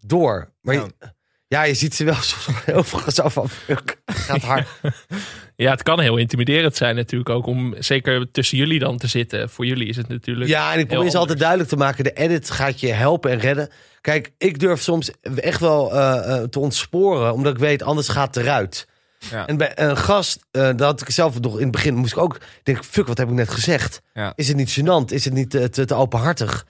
[0.01, 0.51] door.
[0.63, 0.81] Maar Ja.
[0.99, 1.07] je-
[1.49, 3.49] ja, je ziet ze wel soms heel veel zo van.
[4.07, 4.69] gaat hard.
[5.57, 9.51] Ja, het kan heel intimiderend zijn natuurlijk ook om zeker tussen jullie dan te zitten.
[9.51, 10.51] Voor jullie is het natuurlijk.
[10.51, 12.05] Ja, en ik probeer ze altijd duidelijk te maken.
[12.05, 13.69] De edit gaat je helpen en redden.
[14.01, 15.89] Kijk, ik durf soms echt wel
[16.49, 17.33] te ontsporen.
[17.33, 18.89] Omdat ik weet, anders gaat het eruit.
[19.19, 19.47] Ja.
[19.47, 22.19] En bij een gast, eh dat had ik zelf nog in het begin, moest ik
[22.19, 24.03] ook denken, fuck, wat heb ik net gezegd?
[24.13, 24.33] Ja.
[24.37, 25.13] Is het niet gênant?
[25.13, 26.67] Is het niet te, te, te openhartig?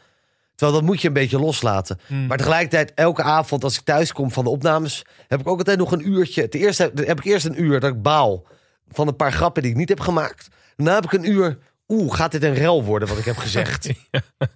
[0.55, 1.99] Terwijl dat moet je een beetje loslaten.
[2.07, 2.27] Hmm.
[2.27, 5.79] Maar tegelijkertijd, elke avond als ik thuis kom van de opnames, heb ik ook altijd
[5.79, 6.49] nog een uurtje.
[6.49, 8.47] Ten eerste heb, heb ik eerst een uur dat ik baal
[8.89, 10.49] van een paar grappen die ik niet heb gemaakt.
[10.77, 13.89] Daarna heb ik een uur, oeh, gaat dit een rel worden wat ik heb gezegd?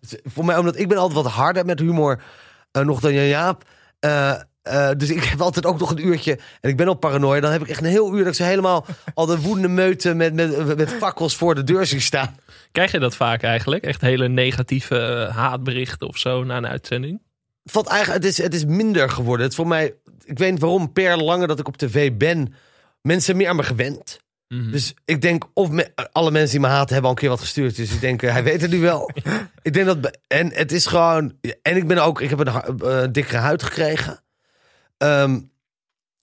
[0.00, 2.22] Dus Voor mij, omdat ik ben altijd wat harder met humor
[2.70, 3.64] eh, nog dan Jan Jaap.
[3.98, 6.38] Eh, eh, dus ik heb altijd ook nog een uurtje.
[6.60, 7.40] En ik ben al paranoia.
[7.40, 10.16] Dan heb ik echt een heel uur dat ik ze helemaal al de woedende meuten
[10.16, 12.36] met, met, met fakkels voor de deur zie staan.
[12.72, 13.84] Krijg je dat vaak eigenlijk?
[13.84, 17.20] Echt hele negatieve eh, haatberichten of zo na een uitzending?
[17.62, 19.46] Het, valt eigenlijk, het, is, het is minder geworden.
[19.46, 19.94] Het voor mij,
[20.24, 22.54] ik weet niet waarom, per langer dat ik op tv ben,
[23.02, 24.20] mensen meer aan me gewend.
[24.48, 24.70] Mhm.
[24.70, 27.40] Dus ik denk, of me- alle mensen die me haten hebben al een keer wat
[27.40, 27.76] gestuurd.
[27.76, 29.10] Dus ik denk, eh, hij weet het nu wel.
[29.62, 31.32] ik denk dat, en het is gewoon,
[31.62, 34.20] en ik ben ook, ik heb een eh, dikkere huid gekregen.
[35.02, 35.40] Ehm,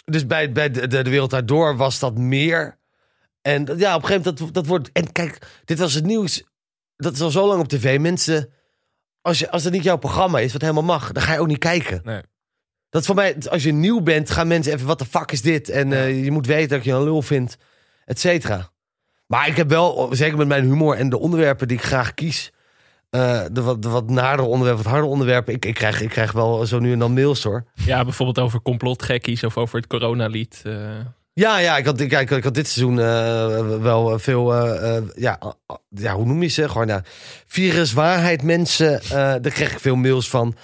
[0.06, 2.78] dus bij, bij de, de, de Wereld Draait Door was dat meer.
[3.42, 6.06] En dat- ja, op een gegeven moment, dat, dat wordt, en kijk, dit was het
[6.06, 6.44] nieuws.
[6.96, 8.00] Dat is al zo lang op tv.
[8.00, 8.50] Mensen,
[9.22, 11.48] als, je, als het niet jouw programma is, wat helemaal mag, dan ga je ook
[11.48, 12.02] niet kijken.
[12.04, 12.22] Nee.
[12.90, 15.42] Dat is voor mij, als je nieuw bent, gaan mensen even, wat de fuck is
[15.42, 15.70] dit?
[15.70, 17.58] En eh, je moet weten dat je een lul vindt,
[18.06, 18.72] et cetera.
[19.26, 22.52] Maar ik heb wel, zeker met mijn humor en de onderwerpen die ik graag kies,
[23.10, 26.32] eh, de, wat, de wat naardere onderwerpen, wat harde onderwerpen, ik, ik, krijg, ik krijg
[26.32, 27.66] wel zo nu en dan mails hoor.
[27.74, 30.62] Ja, bijvoorbeeld over complotgekkies of over het coronalied.
[30.64, 30.74] eh.
[31.34, 34.56] Ja, ja, ik had, ik, ik, ik had dit seizoen eh, wel veel,
[35.16, 35.40] ja,
[35.90, 36.70] ja, hoe noem je ze?
[36.70, 37.02] Gewoon, ja,
[37.46, 40.56] virus, waarheid, mensen, daar kreeg ik veel mails van.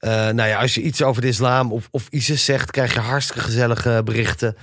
[0.00, 3.42] Nou ja, als je iets over de islam of, of ISIS zegt, krijg je hartstikke
[3.42, 4.56] gezellige berichten.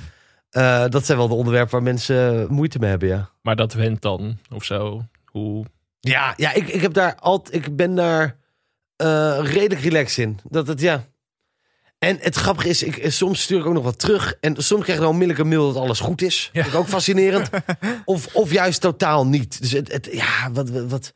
[0.89, 3.29] Dat zijn wel de onderwerpen waar mensen moeite mee hebben, ja.
[3.41, 5.05] Maar dat went dan of zo.
[5.25, 5.65] Hoe...
[5.99, 8.37] Ja, ja ik, ik, heb daar altijd, ik ben daar
[8.95, 10.39] eh, redelijk relaxed in.
[10.43, 11.07] Dat het, ja.
[11.97, 14.37] En het grappige is, ik, soms stuur ik ook nog wat terug.
[14.39, 16.49] En soms krijg ik dan onmiddellijk een mail dat alles goed is.
[16.53, 16.61] Ja.
[16.61, 17.49] Vind ik ook fascinerend.
[18.05, 19.61] of, of juist totaal niet.
[19.61, 21.13] Dus het, het, ja, wat, wat,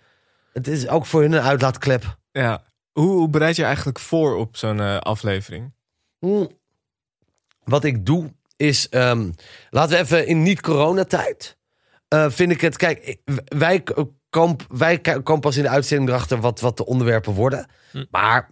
[0.53, 2.17] het is ook voor hun een uitlaatklep.
[2.31, 2.63] Ja.
[2.91, 5.73] Hoe, hoe bereid je eigenlijk voor op zo'n eh, aflevering?
[6.19, 6.45] Hm.
[7.63, 9.31] Wat ik doe is, ehm,
[9.69, 11.57] laten we even in niet-coronatijd.
[12.07, 13.83] eh vind ik het, kijk, wij,
[14.69, 17.67] wij komen pas in de uitzending erachter wat, wat de onderwerpen worden.
[17.91, 18.05] Hm.
[18.09, 18.49] Maar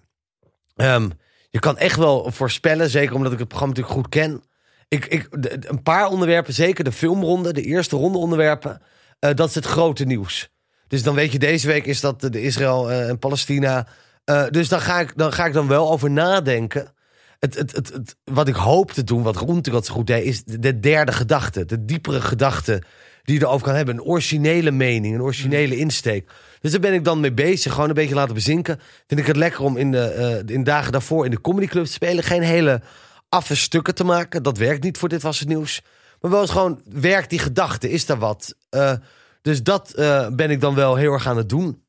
[0.76, 1.10] ehm,
[1.50, 4.44] je kan echt wel voorspellen, zeker omdat ik het programma natuurlijk goed ken.
[4.88, 5.28] Ik, ik,
[5.70, 8.82] een paar onderwerpen, zeker de filmronde, de eerste ronde onderwerpen,
[9.20, 10.50] eh, dat is het grote nieuws.
[10.88, 13.88] Dus dan weet je, deze week is dat de Israël eh, en Palestina.
[14.24, 16.94] Eh, dus dan ga, ik, dan ga ik dan wel over nadenken.
[17.40, 20.26] Het, het, het, het, wat ik hoop te doen, wat Roen wat zo goed deed,
[20.26, 21.66] is de derde gedachte.
[21.66, 22.84] De diepere gedachte
[23.24, 23.96] die je erover kan hebben.
[23.96, 26.30] Een originele mening, een originele insteek.
[26.62, 27.74] Dus daar ben ik dan mee bezig.
[27.74, 28.80] Gewoon een beetje laten bezinken.
[29.08, 31.92] Vind ik het lekker om in de, eh, in dagen daarvoor in de comedyclub te
[31.92, 32.24] spelen.
[32.24, 32.82] Geen hele
[33.30, 34.44] affe stukken te maken.
[34.44, 35.82] Dat werkt niet voor Dit Was Het Nieuws.
[36.22, 37.90] Maar wel eens gewoon, werkt die gedachte?
[37.90, 38.56] Is er wat?
[38.70, 38.94] Eh,
[39.42, 41.84] dus dat eh, ben ik dan wel heel erg aan het doen.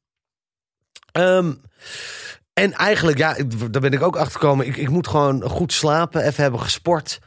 [1.12, 1.52] Ehm,
[2.52, 4.66] en eigenlijk, ja, ik- daar ben ik ook achter gekomen.
[4.66, 7.18] Ik, ik moet gewoon goed slapen, even hebben gesport.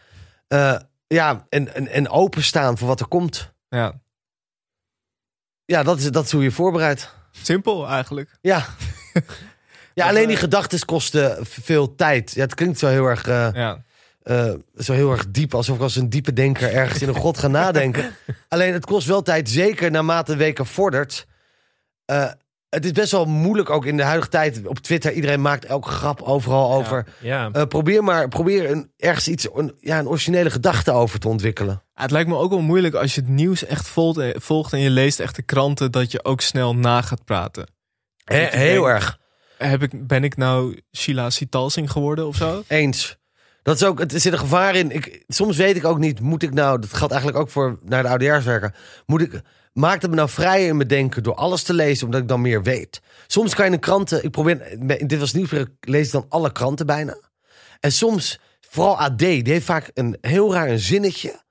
[1.07, 3.53] Ja, en, en, en openstaan voor wat er komt.
[3.75, 3.93] Ja.
[5.65, 7.13] Ja, dat is, dat is hoe je voorbereidt.
[7.31, 8.37] Simpel eigenlijk.
[8.41, 8.65] Ja.
[9.93, 12.31] Ja, alleen die gedachten kosten veel tijd.
[12.31, 13.83] Ja, het klinkt zo heel erg, eh, Ja.
[14.21, 17.37] eh, zo heel erg diep, alsof ik als een diepe denker ergens in een god
[17.37, 18.15] ga nadenken.
[18.49, 21.27] Alleen het kost wel tijd, zeker naarmate de weken vordert.
[22.05, 22.31] Eh,
[22.69, 25.11] het is best wel moeilijk ook in de huidige tijd op Twitter.
[25.11, 27.05] Iedereen maakt elke grap overal over.
[27.19, 27.49] Ja.
[27.51, 31.83] Eh, probeer maar probeer een, ergens iets, een, ja, een originele gedachte over te ontwikkelen.
[31.95, 33.87] Het lijkt me ook wel moeilijk als je het nieuws echt
[34.35, 37.67] volgt, en je leest echt de kranten, dat je ook snel na gaat praten.
[38.23, 39.19] He- heel denkt, erg.
[39.57, 42.63] Heb ik, ben ik nou Sheila Sitalsing geworden of zo?
[42.67, 43.17] Eens.
[43.63, 44.91] Dat is ook, het er zit een gevaar in.
[44.91, 48.03] Ik, soms weet ik ook niet, moet ik nou, dat geldt eigenlijk ook voor naar
[48.03, 48.73] de oudejaarswerken.
[49.05, 49.41] Moet ik,
[49.73, 52.41] maakt het me nou vrij in mijn denken door alles te lezen, omdat ik dan
[52.41, 53.01] meer weet.
[53.27, 54.77] Soms kan je de kranten, ik probeer,
[55.07, 57.17] dit was nieuws, ik lees dan alle kranten bijna.
[57.79, 58.39] En soms,
[58.69, 61.43] vooral AD, die heeft vaak een heel raar een zinnetje,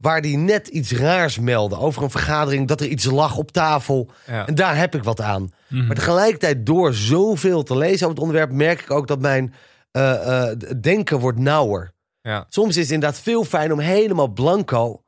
[0.00, 4.10] waar die net iets raars melden over een vergadering, dat er iets lag op tafel.
[4.26, 4.46] Ja.
[4.46, 5.52] En daar heb ik wat aan.
[5.68, 5.86] Mhm.
[5.86, 9.54] Maar tegelijkertijd, door zoveel te lezen over het onderwerp, merk ik ook dat mijn
[9.90, 11.92] eh, eh, denken wordt nauwer.
[12.22, 12.46] Ja.
[12.48, 15.02] Soms is het inderdaad veel fijn om helemaal blanco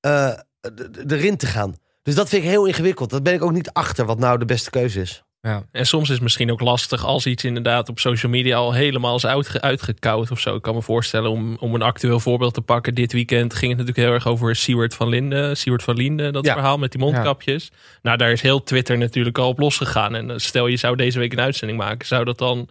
[0.00, 1.74] d- erin te gaan.
[2.02, 3.10] Dus dat vind ik heel ingewikkeld.
[3.10, 5.24] Dat ben ik ook niet achter wat nou de beste keuze is.
[5.42, 5.64] Ja.
[5.72, 9.16] En soms is het misschien ook lastig als iets inderdaad op social media al helemaal
[9.16, 10.54] is uitge uitgekoud of zo.
[10.54, 12.94] Ik kan me voorstellen om, om een actueel voorbeeld te pakken.
[12.94, 15.56] Dit weekend ging het natuurlijk heel erg over Siewert van Linden.
[15.56, 16.52] Siewert van Linden, dat Ja.
[16.52, 17.70] verhaal met die mondkapjes.
[18.02, 20.14] Nou, daar is heel Twitter natuurlijk al op losgegaan.
[20.14, 22.06] En eh, stel je zou deze week een uitzending maken.
[22.06, 22.68] Zou dat dan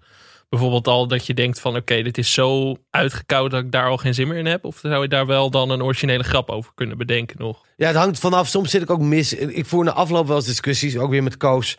[0.50, 3.98] bijvoorbeeld al dat je denkt van oké, dit is zo uitgekoud dat ik daar al
[3.98, 4.66] geen zin meer in heb?
[4.66, 7.66] Of zou je daar wel dan een originele grap over kunnen bedenken nog?
[7.78, 8.48] Ja, het hangt vanaf.
[8.48, 9.34] Soms zit ik ook mis.
[9.34, 11.78] Ik voer na afloop wel eens discussies, ook weer met Koos,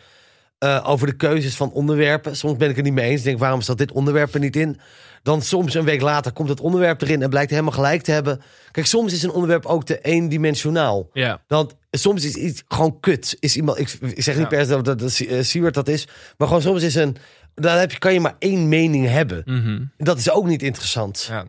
[0.63, 2.35] eh, over de keuzes van onderwerpen.
[2.35, 3.21] Soms ben ik het niet mee eens.
[3.21, 4.79] Denk, waarom staat dit onderwerp er niet in?
[5.23, 8.41] Dan soms een week later komt het onderwerp erin en blijkt helemaal gelijk te hebben.
[8.71, 11.09] Kijk, soms is een onderwerp ook te eendimensionaal.
[11.13, 11.41] Ja.
[11.47, 13.37] Want soms is iets gewoon kut.
[13.39, 14.49] Is iemand, ik, ik zeg niet Ja.
[14.49, 16.07] per se dat dat, dat eh, Siewert dat is.
[16.37, 17.15] Maar gewoon soms is een...
[17.55, 19.41] Dan heb je, kan je maar één mening hebben.
[19.45, 19.81] Mhm.
[19.97, 21.25] Dat is ook niet interessant.
[21.29, 21.45] Ja.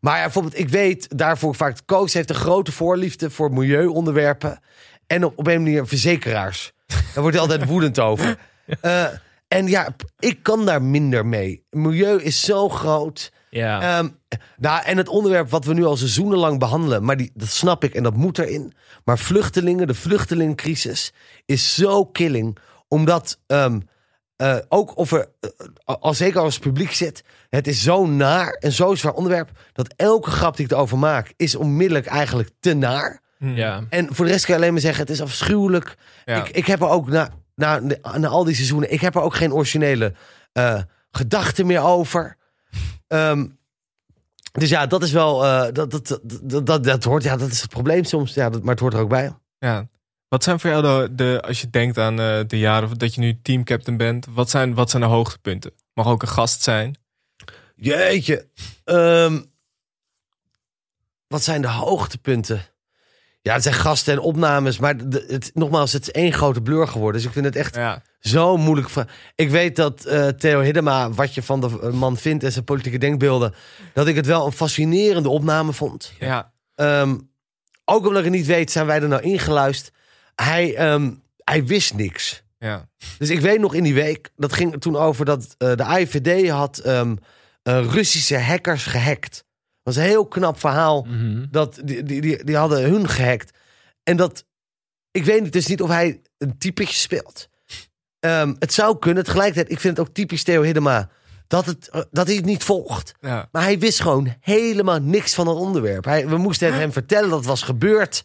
[0.00, 1.78] Maar ja, bijvoorbeeld, ik weet daarvoor vaak...
[1.84, 4.60] Koos heeft een grote voorliefde voor milieuonderwerpen.
[5.06, 6.72] En op, op een manier verzekeraars.
[6.86, 8.38] Daar wordt hij altijd woedend over.
[8.80, 9.06] Eh,
[9.48, 11.64] en ja, ik kan daar minder mee.
[11.70, 13.32] Milieu is zo groot.
[13.50, 13.98] Ja.
[13.98, 14.08] Ehm,
[14.56, 17.94] nou, en het onderwerp wat we nu al seizoenenlang behandelen, maar die, dat snap ik
[17.94, 18.72] en dat moet erin.
[19.04, 21.12] Maar vluchtelingen, de vluchtelingencrisis,
[21.44, 22.58] is zo killing.
[22.88, 23.38] Omdat
[24.36, 28.52] eh, ook of er, eh, al zeker als het publiek zit, het is zo naar
[28.52, 32.74] en zo zwaar onderwerp, dat elke grap die ik erover maak, is onmiddellijk eigenlijk te
[32.74, 33.20] naar.
[33.38, 33.84] ja.
[33.90, 35.96] En voor de rest kan je alleen maar zeggen, het is afschuwelijk.
[36.26, 36.44] Ja.
[36.44, 37.80] Ik, ik heb er ook na, na,
[38.16, 40.14] na al die seizoenen, ik heb er ook geen originele
[40.52, 42.36] eh, gedachten meer over.
[43.08, 43.46] Ehm,
[44.52, 47.50] dus ja, dat is wel, eh, dat, dat, dat, dat, dat, dat hoort, ja, dat
[47.50, 48.34] is het probleem soms.
[48.34, 49.34] Ja, dat, maar het hoort er ook bij.
[49.58, 49.88] Ja.
[50.28, 53.20] Wat zijn voor jou de, de als je denkt aan eh, de jaren dat je
[53.20, 55.72] nu teamcaptain bent, wat zijn, wat zijn de hoogtepunten?
[55.94, 56.98] Mag ook een gast zijn.
[57.76, 58.48] Jeetje.
[58.84, 59.42] Ehm,
[61.26, 62.62] wat zijn de hoogtepunten?
[63.46, 66.88] Ja, het zijn gasten en opnames, maar de, het, nogmaals, het is één grote blur
[66.88, 67.20] geworden.
[67.20, 68.02] Dus ik vind het echt Ja.
[68.20, 68.88] Zo moeilijk.
[69.34, 72.98] Ik weet dat eh, Theo Hiddema, wat je van de man vindt en zijn politieke
[72.98, 73.54] denkbeelden,
[73.94, 76.12] dat ik het wel een fascinerende opname vond.
[76.18, 77.16] Ja, Ehm,
[77.84, 79.94] ook omdat ik het niet weet, zijn wij er nou ingeluisterd.
[80.34, 81.10] Hij, ehm,
[81.44, 82.42] hij wist niks.
[82.58, 82.88] ja.
[83.18, 86.48] Dus ik weet nog in die week, dat ging toen over dat eh, de AIVD
[86.50, 87.02] had eh,
[87.62, 89.44] Russische hackers gehackt.
[89.86, 91.02] Was een heel knap verhaal.
[91.02, 91.46] Mhm.
[91.50, 93.58] Dat, die, die, die, die hadden hun gehackt.
[94.02, 94.44] En dat,
[95.10, 97.48] ik weet dus niet of hij een typetje speelt.
[98.20, 99.24] Ehm, het zou kunnen.
[99.24, 101.08] Tegelijkertijd, ik vind het ook typisch Theo Hiddema.
[101.46, 103.14] Dat, het, eh, dat hij het niet volgt.
[103.20, 103.48] ja.
[103.52, 106.04] Maar hij wist gewoon helemaal niks van het onderwerp.
[106.04, 108.24] Hij, we moesten het hem vertellen dat het was gebeurd.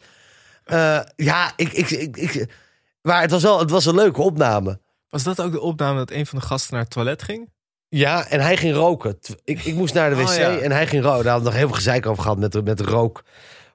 [0.64, 2.54] Eh, ja, ik, ik, ik, ik,
[3.02, 4.80] maar het was wel het was een leuke opname.
[5.10, 7.50] Was dat ook de opname dat een van de gasten naar het toilet ging?
[7.94, 9.18] Ja, en hij ging roken.
[9.44, 10.58] Ik, ik moest naar de wc Oh, ja.
[10.58, 11.24] en hij ging roken.
[11.24, 13.24] Daar hadden we nog heel veel gezeik over gehad met de, met rook.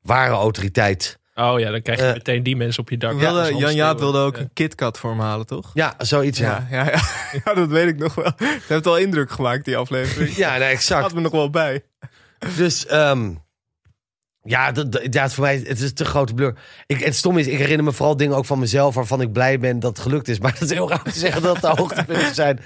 [0.03, 1.19] Ware autoriteit.
[1.35, 3.19] Oh ja, dan krijg je Eh, meteen die mensen op je dak.
[3.19, 4.43] Wilde, Ja, Jan Jaap wilde ook Ja.
[4.43, 5.71] een KitKat voor hem halen, toch?
[5.75, 6.67] Ja, zoiets ja.
[6.71, 7.01] ja, ja, ja.
[7.45, 8.33] Ja, dat weet ik nog wel.
[8.37, 10.37] Het heeft al indruk gemaakt, die aflevering.
[10.37, 11.03] Ja, nee, exact.
[11.03, 11.85] Had me nog wel bij.
[12.57, 13.31] Dus ehm,
[14.43, 16.55] ja, dat, dat, ja, voor mij het is een te grote blur.
[16.87, 19.59] Ik, het stom is, ik herinner me vooral dingen ook van mezelf waarvan ik blij
[19.59, 20.39] ben dat het gelukt is.
[20.39, 22.61] Maar dat is heel raar te zeggen dat het de hoogtepunten zijn.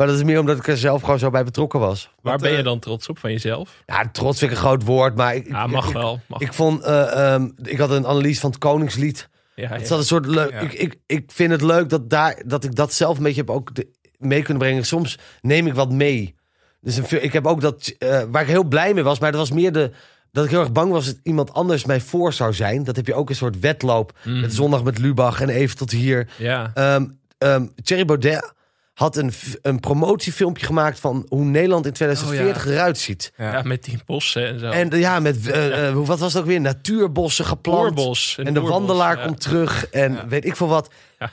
[0.00, 2.10] Maar dat is meer omdat ik er zelf gewoon zo bij betrokken was.
[2.22, 3.82] Waar ben je eh, dan trots op van jezelf?
[3.86, 6.20] Ja, trots vind ik een groot woord, maar ik, Ja, ik- mag ik, wel.
[6.26, 6.40] Mag.
[6.40, 9.28] Ik vond, eh, ehm, ik had een analyse van het Koningslied.
[9.54, 9.86] ja, Het ja.
[9.86, 10.50] zat een soort leuk.
[10.50, 10.58] Ja.
[10.60, 13.50] Ik, ik, ik vind het leuk dat, daar, dat ik dat zelf een beetje heb
[13.50, 13.88] ook de-
[14.18, 14.84] mee kunnen brengen.
[14.86, 16.34] Soms neem ik wat mee.
[16.80, 19.40] Dus een, ik heb ook dat eh, waar ik heel blij mee was, maar dat
[19.40, 19.90] was meer de
[20.32, 22.84] dat ik heel erg bang was dat iemand anders mij voor zou zijn.
[22.84, 24.18] Dat heb je ook een soort wedloop.
[24.24, 26.28] Met zondag met Lubach en even tot hier.
[26.38, 26.70] ja.
[26.74, 27.06] Ehm
[27.38, 28.52] ehm, Thierry Baudet
[29.00, 29.32] had een,
[29.62, 33.32] een promotiefilmpje gemaakt van hoe Nederland in 2040 eruit ziet.
[33.36, 33.52] Ja.
[33.52, 34.70] ja, met die bossen en zo.
[34.70, 35.36] En ja, met
[35.92, 36.60] hoe- wat was het ook weer?
[36.60, 38.34] Natuurbossen geplant.
[38.36, 39.24] En de wandelaar ja.
[39.24, 40.26] komt terug en Ja.
[40.28, 40.90] weet ik veel wat.
[41.18, 41.30] Ja.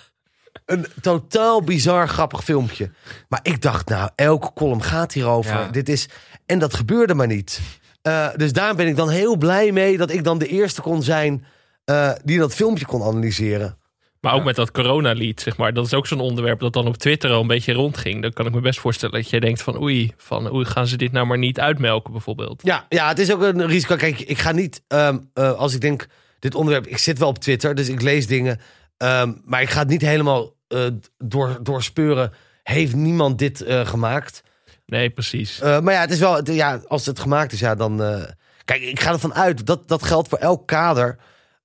[0.65, 2.89] Een totaal bizar grappig filmpje.
[3.29, 5.53] Maar ik dacht, nou, elke column gaat hierover.
[5.53, 5.67] Ja.
[5.71, 6.07] Dit is,
[6.45, 7.59] en dat gebeurde maar niet.
[8.01, 11.03] Eh, dus daar ben ik dan heel blij mee dat ik dan de eerste kon
[11.03, 11.45] zijn
[11.85, 13.76] eh, die dat filmpje kon analyseren.
[14.21, 15.73] Maar ook met dat coronalied, zeg maar.
[15.73, 18.21] Dat is ook zo'n onderwerp dat dan op Twitter al een beetje rondging.
[18.21, 19.81] Dan kan ik me best voorstellen dat je denkt van...
[19.81, 22.61] oei, van oei, gaan ze dit nou maar niet uitmelken bijvoorbeeld?
[22.63, 23.95] Ja, ja, het is ook een risico.
[23.95, 26.07] Kijk, ik ga niet, ehm, eh, als ik denk,
[26.39, 28.59] dit onderwerp, ik zit wel op Twitter, dus ik lees dingen.
[28.97, 30.85] ehm, maar ik ga het niet helemaal eh,
[31.17, 32.33] door, doorspeuren.
[32.63, 34.43] Heeft niemand dit eh, gemaakt?
[34.85, 35.59] Nee, precies.
[35.59, 37.97] Maar ja, het is wel, ja, als het gemaakt is, ja, dan.
[38.65, 41.17] kijk, ik ga ervan uit dat dat geldt voor elk kader.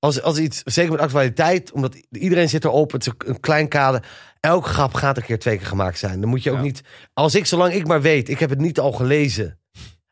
[0.03, 4.07] Als, als iets, zeker met actualiteit, omdat iedereen zit erop, het is een klein kader.
[4.41, 6.21] Elke grap gaat een keer twee keer gemaakt zijn.
[6.21, 6.63] Dan moet je ook Ja.
[6.63, 6.83] niet.
[7.15, 9.59] Als ik, zolang ik maar weet, ik heb het niet al gelezen.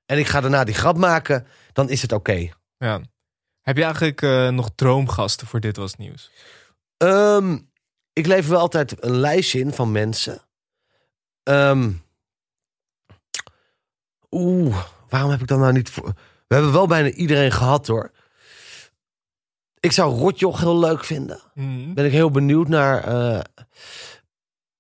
[0.07, 2.49] en ik ga daarna die grap maken, dan is het oké.
[2.79, 3.01] Ja.
[3.61, 6.31] Heb je eigenlijk eh, nog droomgasten voor Dit Was Nieuws?
[6.97, 7.59] Ehm,
[8.13, 10.43] ik lever wel altijd een lijstje in van mensen.
[11.43, 11.91] Ehm,
[14.31, 16.13] Oeh, waarom heb ik dan nou niet voor...
[16.49, 18.11] We hebben wel bijna iedereen gehad hoor.
[19.81, 21.41] Ik zou Rotjoch heel leuk vinden.
[21.55, 21.95] Mhm.
[21.95, 23.05] Ben ik heel benieuwd naar...
[23.05, 23.41] eh,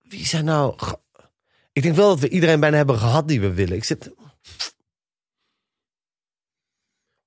[0.02, 0.74] wie zijn nou...
[1.72, 3.76] Ik denk wel dat we iedereen bijna hebben gehad die we willen.
[3.76, 4.10] Ik zit...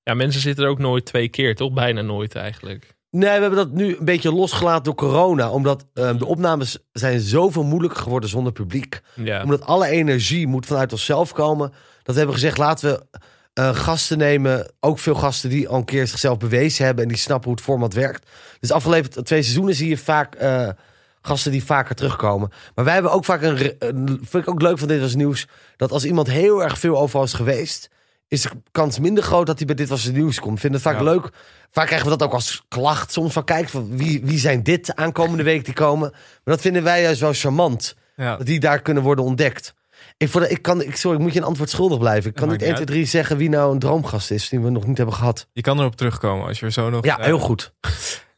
[0.03, 1.73] Ja, mensen zitten er ook nooit twee keer, toch?
[1.73, 2.95] Bijna nooit eigenlijk.
[3.09, 5.49] Nee, we hebben dat nu een beetje losgelaten door corona.
[5.51, 9.01] Omdat eh, de opnames zijn zoveel moeilijker geworden zonder publiek.
[9.15, 11.69] Ja, Omdat alle energie moet vanuit onszelf komen.
[12.03, 13.19] Dat we hebben gezegd, laten we
[13.53, 14.71] eh, gasten nemen.
[14.79, 17.03] Ook veel gasten die al een keer zichzelf bewezen hebben.
[17.03, 18.29] En die snappen hoe het format werkt.
[18.59, 20.69] Dus de afgelopen twee seizoenen zie je vaak eh,
[21.21, 22.51] gasten die vaker terugkomen.
[22.75, 23.57] Maar wij hebben ook vaak een.
[24.21, 25.47] Vind ik ook leuk van Dit Was Nieuws.
[25.77, 27.89] Dat als iemand heel erg veel overal is geweest...
[28.27, 30.59] is de kans minder groot dat hij bij Dit Was het Nieuws komt.
[30.59, 31.03] Vind het vaak Ja.
[31.03, 31.29] leuk.
[31.71, 33.11] Vaak krijgen we dat ook als klacht.
[33.11, 36.09] Soms van, kijk, van wie, wie zijn dit aankomende week die komen?
[36.11, 38.37] Maar dat vinden wij juist wel charmant Ja.
[38.37, 39.73] dat die daar kunnen worden ontdekt.
[40.23, 42.29] Ik, voor de, ik kan, ik, sorry, ik moet je een antwoord schuldig blijven.
[42.29, 44.69] Ik kan niet 1, niet 2, 3 zeggen wie nou een droomgast is die we
[44.69, 45.47] nog niet hebben gehad.
[45.53, 47.05] Je kan erop terugkomen als je er zo nog...
[47.05, 47.73] Ja, heel goed.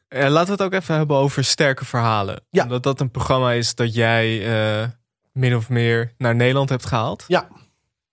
[0.08, 2.42] eh, laten we het ook even hebben over sterke verhalen.
[2.50, 2.64] Ja.
[2.64, 4.48] Omdat dat een programma is dat jij
[4.82, 4.88] eh,
[5.32, 7.24] min of meer naar Nederland hebt gehaald.
[7.28, 7.48] Ja.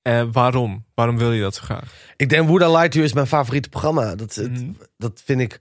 [0.02, 0.84] Eh, waarom?
[0.94, 1.92] Waarom wil je dat zo graag?
[2.16, 4.14] Ik denk Would I to You is mijn favoriete programma.
[4.14, 4.70] Dat, het- Mhm.
[4.96, 5.60] dat vind ik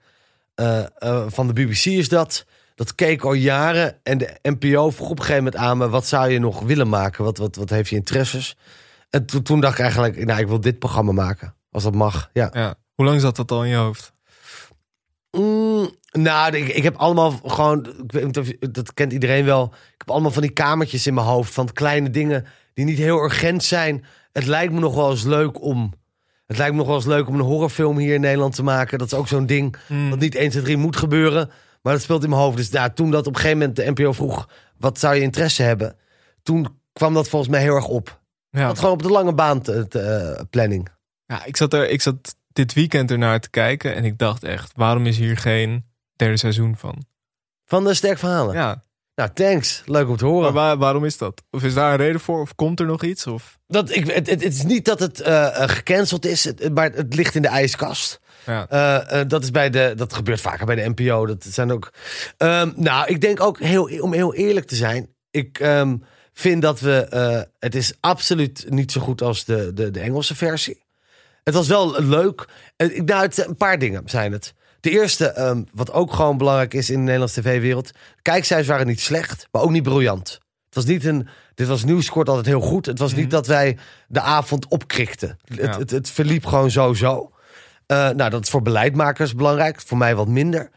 [1.28, 2.46] van de BBC is dat.
[2.82, 3.98] Dat keek al jaren.
[4.04, 5.90] En de NPO vroeg op een gegeven moment aan me...
[5.90, 7.24] wat zou je nog willen maken?
[7.24, 8.58] Wat, wat, wat heeft je interesses?
[9.10, 10.26] En toen, toen dacht ik eigenlijk...
[10.26, 11.56] nou, ik wil dit programma maken.
[11.72, 12.50] Als dat mag, ja.
[12.54, 12.76] Ja.
[12.96, 14.14] Hoe lang zat dat al in je hoofd?
[15.32, 19.46] Mm, nou, ik, ik heb allemaal gewoon, ik weet niet of je- dat kent iedereen
[19.46, 19.64] wel.
[19.74, 23.24] Ik heb allemaal van die kamertjes in mijn hoofd van kleine dingen die niet heel
[23.24, 24.06] urgent zijn.
[24.32, 25.94] Het lijkt me nog wel eens leuk om.
[26.48, 28.98] Het lijkt me nog wel eens leuk om een horrorfilm hier in Nederland te maken.
[28.98, 30.10] Dat is ook zo'n ding Hmm.
[30.10, 31.50] dat niet 1, 2, 3 moet gebeuren.
[31.82, 32.58] Maar dat speelt in mijn hoofd.
[32.58, 34.50] Dus ja, toen dat op een gegeven moment de NPO vroeg...
[34.78, 35.96] wat zou je interesse hebben?
[36.44, 38.20] Toen kwam dat volgens mij heel erg op.
[38.50, 38.68] Ja.
[38.68, 40.88] Dat gewoon op de lange baan te, te, eh, planning.
[41.26, 44.72] Ja, ik zat, er, ik zat dit weekend ernaar te kijken en ik dacht echt,
[44.76, 47.06] waarom is hier geen derde seizoen van?
[47.66, 48.56] Van de sterk verhalen.
[48.56, 48.82] Ja,
[49.16, 49.84] Nou, thanks.
[49.86, 50.44] Leuk om te horen.
[50.44, 51.44] maar waar- waarom is dat?
[51.52, 52.42] Of is daar een reden voor?
[52.42, 53.28] Of komt er nog iets?
[53.28, 56.74] Of, Dat, ik, het, het, het is niet dat het eh, eh, gecanceld is, het-
[56.74, 58.20] maar het ligt in de ijskast.
[58.46, 58.68] Ja.
[58.70, 61.26] Eh, eh, dat, is bij de, dat gebeurt vaker bij de NPO.
[61.26, 61.94] Dat zijn ook.
[62.38, 65.08] Ehm, nou, ik denk ook heel, om heel eerlijk te zijn.
[65.32, 65.98] Ik ehm,
[66.34, 67.06] vind dat we.
[67.06, 70.84] eh, het is absoluut niet zo goed als de, de, de Engelse versie.
[71.44, 72.48] Het was wel leuk.
[72.78, 74.54] Nou, het, een paar dingen zijn het.
[74.80, 77.92] De eerste, ehm, wat ook gewoon belangrijk is in de Nederlandse tv-wereld.
[78.22, 80.30] Kijkcijfers waren niet slecht, maar ook niet briljant.
[80.66, 81.28] Het was niet een.
[81.56, 82.86] Dit was nieuwskort altijd heel goed.
[82.86, 83.78] Het was niet dat wij
[84.08, 85.38] de avond opkrikten.
[85.56, 87.32] Het, het, het verliep gewoon zo zo.
[87.92, 89.82] Eh, nou, dat is voor beleidmakers belangrijk.
[89.82, 90.70] Voor mij wat minder.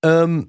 [0.00, 0.42] Ehm,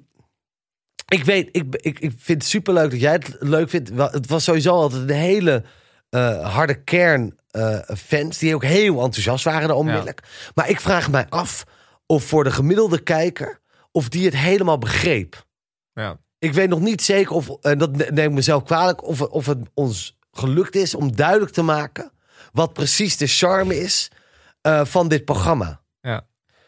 [1.08, 3.90] ik weet, ik, ik, ik vind het superleuk dat jij het leuk vindt.
[3.96, 5.64] Het was sowieso altijd een hele
[6.08, 8.38] eh, harde kern eh, fans.
[8.38, 10.22] Die ook heel enthousiast waren daar onmiddellijk.
[10.54, 11.64] Maar ik vraag mij af
[12.06, 13.60] of voor de gemiddelde kijker...
[13.92, 15.46] of die het helemaal begreep.
[15.92, 16.18] ja.
[16.38, 19.46] Ik weet nog niet zeker of, en dat ne- neem ik mezelf kwalijk, of, of
[19.46, 22.12] het ons gelukt is om duidelijk te maken
[22.52, 24.10] wat precies de charme is
[24.84, 25.79] van dit programma.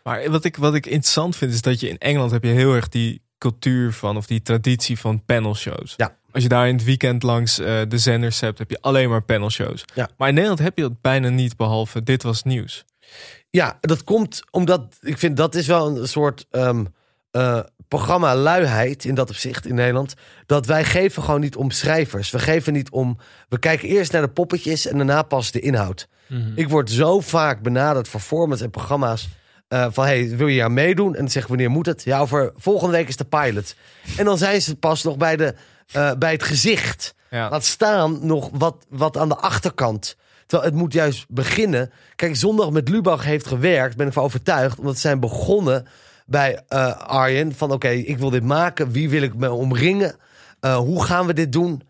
[0.03, 2.75] Maar wat ik, wat ik interessant vind is dat je in Engeland heb je heel
[2.75, 5.95] erg die cultuur van of die traditie van panelshows.
[5.97, 6.17] Ja.
[6.33, 9.23] Als je daar in het weekend langs eh, de zenders hebt, heb je alleen maar
[9.23, 9.85] panelshows.
[9.95, 10.09] Ja.
[10.17, 12.85] Maar in Nederland heb je dat bijna niet, behalve dit was nieuws.
[13.51, 16.85] Ja, dat komt omdat ik vind dat is wel een soort ehm,
[17.31, 20.15] eh, programma luiheid in dat opzicht in Nederland.
[20.47, 22.31] Dat wij geven gewoon niet om schrijvers.
[22.31, 23.19] We geven niet om.
[23.49, 26.09] We kijken eerst naar de poppetjes en daarna pas de inhoud.
[26.29, 26.53] Mhm.
[26.55, 29.29] Ik word zo vaak benaderd voor formats en programma's.
[29.73, 31.15] Eh, van hey, wil je aan meedoen?
[31.15, 32.03] En dan zeg ik wanneer moet het?
[32.03, 33.75] Ja, over volgende week is de pilot.
[34.17, 35.55] En dan zijn ze pas nog bij, de,
[35.93, 37.15] eh, bij het gezicht.
[37.31, 37.51] Ja.
[37.51, 40.17] Laat staan nog wat, wat aan de achterkant.
[40.47, 41.91] Terwijl het moet juist beginnen.
[42.17, 44.79] Kijk, zondag met Lubach heeft gewerkt, ben ik van overtuigd.
[44.79, 45.87] Omdat ze zijn begonnen
[46.27, 47.55] bij eh Arjen.
[47.55, 48.91] Van oké, ik wil dit maken.
[48.91, 50.17] Wie wil ik me omringen?
[50.61, 51.83] Hoe gaan we dit doen?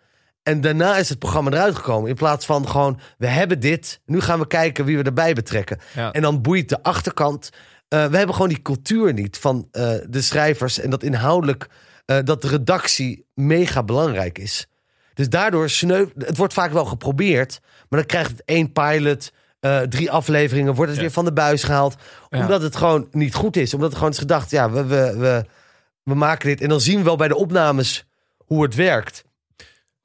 [0.43, 2.09] En daarna is het programma eruit gekomen.
[2.09, 4.01] In plaats van gewoon, we hebben dit.
[4.07, 5.79] Nu gaan we kijken wie we erbij betrekken.
[5.95, 6.13] Ja.
[6.13, 7.51] En dan boeit de achterkant.
[7.93, 10.79] Eh, we hebben gewoon die cultuur niet van eh, de schrijvers.
[10.79, 11.69] En dat inhoudelijk,
[12.05, 14.67] eh, dat de redactie mega belangrijk is.
[15.15, 16.07] Dus daardoor sneu...
[16.19, 17.61] Het wordt vaak wel geprobeerd.
[17.89, 19.33] Maar dan krijgt het één pilot,
[19.89, 20.75] drie afleveringen.
[20.75, 21.07] Wordt het Ja.
[21.07, 21.97] weer van de buis gehaald.
[22.29, 22.39] Ja.
[22.39, 23.75] Omdat het gewoon niet goed is.
[23.75, 25.45] Omdat het gewoon is gedacht, ja, we, we, we,
[26.03, 26.61] we maken dit.
[26.61, 28.05] En dan zien we wel bij de opnames
[28.37, 29.25] hoe het werkt.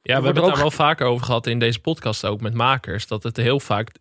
[0.02, 3.08] Ja, we hebben het daar wel vaker over gehad in deze podcast ook met makers.
[3.08, 3.92] Dat het heel vaak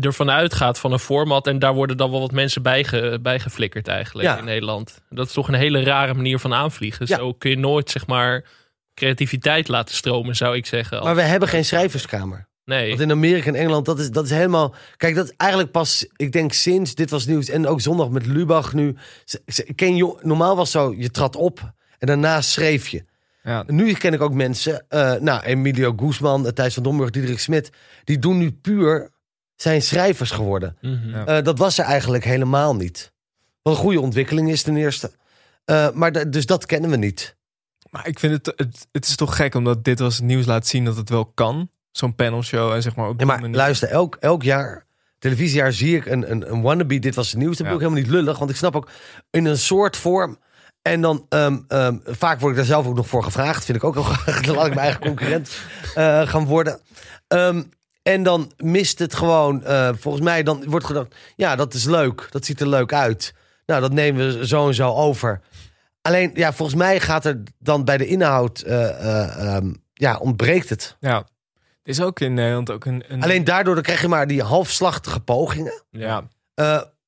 [0.00, 1.46] ervan uitgaat van een format.
[1.46, 4.38] En daar worden dan wel wat mensen bijge, bijgeflikkerd eigenlijk Ja.
[4.38, 5.02] in Nederland.
[5.10, 7.06] Dat is toch een hele rare manier van aanvliegen.
[7.08, 7.16] Ja.
[7.16, 8.44] Zo kun je nooit zeg maar
[8.94, 11.02] creativiteit laten stromen, zou ik zeggen.
[11.02, 12.48] Maar we hebben geen schrijverskamer.
[12.64, 12.88] nee.
[12.88, 14.74] Want in Amerika en Engeland, dat is, dat is helemaal...
[14.96, 17.48] Kijk, dat is eigenlijk pas, ik denk sinds Dit Was Nieuws...
[17.48, 18.96] en ook zondag met Lubach nu...
[19.74, 23.04] Ken je, normaal was zo, je trad op en daarna schreef je.
[23.42, 23.64] Ja.
[23.66, 27.70] Nu ken ik ook mensen, eh, nou, Emilio Guzman, Thijs van Domburg, Diederik Smit...
[28.04, 29.10] die doen nu puur,
[29.56, 30.76] zijn schrijvers geworden.
[30.80, 31.10] Mhm.
[31.10, 31.24] Ja.
[31.26, 33.12] Eh, dat was er eigenlijk helemaal niet.
[33.62, 35.10] Wat een goede ontwikkeling is ten eerste.
[35.64, 37.36] Eh, maar dus dat kennen we niet.
[37.90, 40.66] Maar ik vind het, het, het is toch gek omdat dit was het nieuws laat
[40.66, 41.70] zien dat het wel kan.
[41.90, 43.56] Zo'n panelshow en zeg maar op Ja, maar manier.
[43.56, 44.86] luister, elk, elk jaar,
[45.18, 46.98] televisiejaar, zie ik een, een, een wannabe.
[46.98, 47.56] Dit was het nieuws.
[47.56, 47.64] Dat Ja.
[47.64, 48.38] ben ik helemaal niet lullig.
[48.38, 48.90] Want ik snap ook
[49.30, 50.38] in een soort vorm.
[50.82, 53.64] En dan ehm, ehm, vaak word ik daar zelf ook nog voor gevraagd.
[53.64, 54.40] Vind ik ook wel graag.
[54.40, 55.58] Dan laat ik mijn eigen concurrent
[55.94, 56.80] eh, gaan worden.
[57.28, 57.62] Ehm,
[58.06, 59.64] en dan mist het gewoon.
[59.64, 61.14] eh, volgens mij dan wordt gedacht.
[61.36, 62.28] Ja, dat is leuk.
[62.30, 63.34] Dat ziet er leuk uit.
[63.66, 65.40] Nou, dat nemen we zo en zo over.
[66.02, 68.60] Alleen, ja, volgens mij gaat er dan bij de inhoud.
[68.60, 70.96] eh, eh, ehm, ja, ontbreekt het.
[71.00, 71.26] Ja.
[71.82, 73.04] Is ook in Nederland ook een...
[73.08, 75.82] een Alleen daardoor dan krijg je maar die halfslachtige pogingen.
[75.90, 76.24] ja.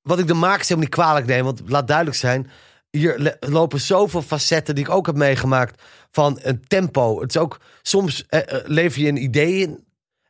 [0.03, 2.51] Wat ik de makers helemaal niet kwalijk neem, want laat duidelijk zijn.
[2.90, 7.20] Hier lopen zoveel facetten die ik ook heb meegemaakt van een tempo.
[7.20, 9.86] Het is ook, soms eh, lever je een idee in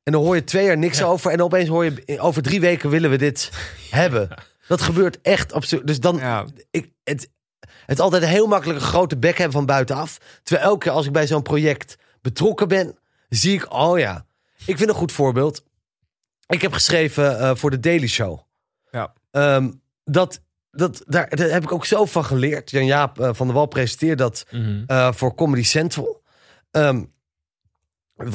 [0.08, 1.30] en dan hoor je twee jaar niks over.
[1.30, 3.50] En opeens hoor je, over drie weken willen we dit
[3.90, 4.28] hebben.
[4.68, 5.86] Dat gebeurt echt absurd.
[5.86, 6.46] Dus dan, Ja.
[6.70, 7.28] ik, het,
[7.86, 10.18] het altijd heel makkelijk een grote bek hebben van buitenaf.
[10.42, 12.98] Terwijl elke keer als ik bij zo'n project betrokken ben,
[13.28, 14.26] zie ik, oh ja.
[14.66, 15.64] Ik vind een goed voorbeeld.
[16.46, 18.38] Ik heb geschreven eh, voor de Daily Show.
[18.90, 19.12] Ja.
[19.30, 19.70] Ehm,
[20.04, 20.40] dat,
[20.70, 22.70] dat, daar, daar heb ik ook zo van geleerd.
[22.70, 24.82] Jan-Jaap eh, van der Wal presenteert dat Mhm.
[24.86, 26.22] eh, voor Comedy Central.
[26.70, 27.04] Ehm,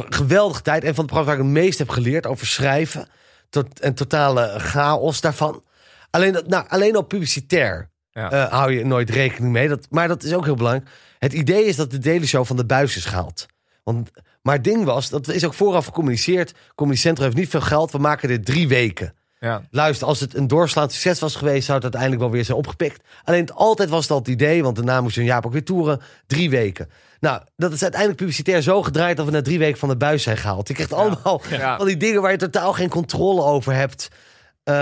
[0.10, 0.84] geweldige tijd.
[0.84, 3.08] En van het programma waar ik het meest heb geleerd over schrijven.
[3.50, 5.64] Tot, en totale chaos daarvan.
[6.10, 8.32] Alleen, dat, nou, alleen al publicitair Ja.
[8.32, 9.68] eh, hou je nooit rekening mee.
[9.68, 10.90] Dat, maar dat is ook heel belangrijk.
[11.20, 13.46] Het idee is dat de Daily Show van de buis is gehaald.
[13.84, 14.12] Want,
[14.42, 16.54] maar het ding was, dat is ook vooraf gecommuniceerd.
[16.76, 17.92] Comedy Central heeft niet veel geld.
[17.92, 19.14] We maken dit drie weken.
[19.40, 19.62] Ja.
[19.72, 23.04] Luister, als het een doorslaand succes was geweest, zou het uiteindelijk wel weer zijn opgepikt.
[23.24, 26.02] Alleen het- altijd was dat het idee, want daarna moest een Jaap ook weer toeren.
[26.28, 26.90] Drie weken.
[27.24, 30.24] Nou, dat is uiteindelijk publicitair zo gedraaid dat we na drie weken van de buis
[30.24, 30.68] zijn gehaald.
[30.68, 31.78] Je krijgt allemaal Ja.
[31.78, 34.08] van die dingen waar je totaal geen controle over hebt.
[34.64, 34.74] Eh,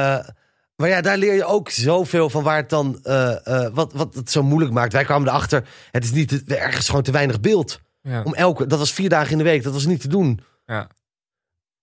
[0.75, 4.13] maar ja, daar leer je ook zoveel van waar het dan, eh, eh, wat, wat
[4.15, 4.93] het zo moeilijk maakt.
[4.93, 7.79] Wij kwamen erachter, het is niet, ergens gewoon te weinig beeld.
[8.01, 8.21] Ja.
[8.23, 10.39] Om elke, dat was vier dagen in de week, dat was niet te doen.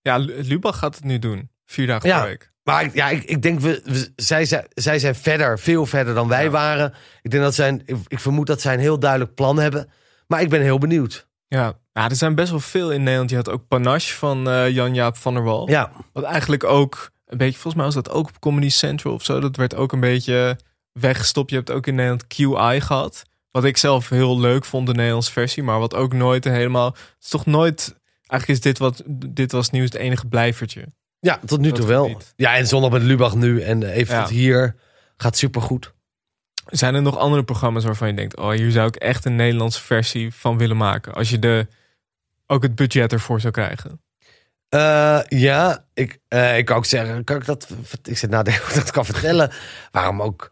[0.01, 1.49] ja, Lu- Lubach gaat het nu doen.
[1.65, 2.19] Vier dagen Ja.
[2.19, 2.51] per week.
[2.63, 6.13] Maar ik- ja, ik, ik denk, we, we- zij, zij, zij zijn verder, veel verder
[6.13, 6.49] dan wij Ja.
[6.49, 6.93] waren.
[7.21, 9.89] Ik, denk dat zij, ik vermoed dat zij een heel duidelijk plan hebben.
[10.29, 11.27] Maar ik ben heel benieuwd.
[11.47, 11.73] Ja.
[11.93, 13.29] ja, er zijn best wel veel in Nederland.
[13.29, 15.69] Je had ook Panache van eh, Jan-Jaap van der Wal.
[15.69, 19.23] Ja, Wat eigenlijk ook een beetje, volgens mij was dat ook op Comedy Central of
[19.23, 19.39] zo.
[19.39, 20.57] Dat werd ook een beetje
[20.91, 21.49] weggestopt.
[21.49, 23.23] Je hebt ook in Nederland QI gehad.
[23.51, 25.63] Wat ik zelf heel leuk vond, de Nederlandse versie.
[25.63, 26.85] Maar wat ook nooit helemaal.
[26.91, 27.95] Het is toch nooit.
[28.25, 29.03] Eigenlijk is dit wat.
[29.27, 30.85] Dit was nieuws het enige blijvertje.
[31.19, 32.21] ja tot nu toe wel.
[32.35, 34.27] Ja, en zondag met Lubach nu en eh, even Ja.
[34.27, 34.75] hier.
[35.17, 35.93] Gaat supergoed.
[36.69, 39.81] Zijn er nog andere programma's waarvan je denkt: oh, hier zou ik echt een Nederlandse
[39.81, 41.13] versie van willen maken?
[41.13, 41.67] Als je de,
[42.47, 44.01] ook het budget ervoor zou krijgen.
[44.69, 47.67] Eh, ja, ik, eh, ik kan ook zeggen, kan ik dat,
[48.03, 49.51] ik zit nadenken of ik dat kan vertellen.
[49.91, 50.51] Waarom ook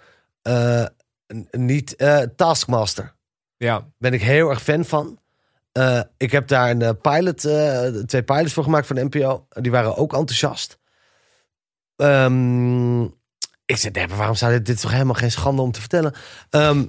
[1.34, 1.96] n- niet
[2.36, 3.16] Taskmaster?
[3.58, 5.20] Ja, Ben ik heel erg fan van.
[6.18, 7.38] Ik heb daar een pilot,
[8.08, 9.48] twee pilots voor gemaakt voor de NPO.
[9.50, 10.80] Die waren ook enthousiast.
[11.96, 13.02] Ehm,
[13.68, 16.14] ik zei, nee, waarom zou dit, dit is toch helemaal geen schande om te vertellen?
[16.50, 16.86] Ehm,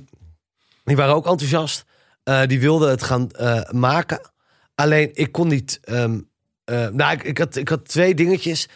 [0.85, 1.85] die waren ook enthousiast.
[2.23, 4.21] Eh, die wilden het gaan eh, maken.
[4.75, 5.81] Alleen, ik kon niet...
[5.83, 6.05] eh,
[6.89, 8.69] nou, ik, ik, had, ik had twee dingetjes.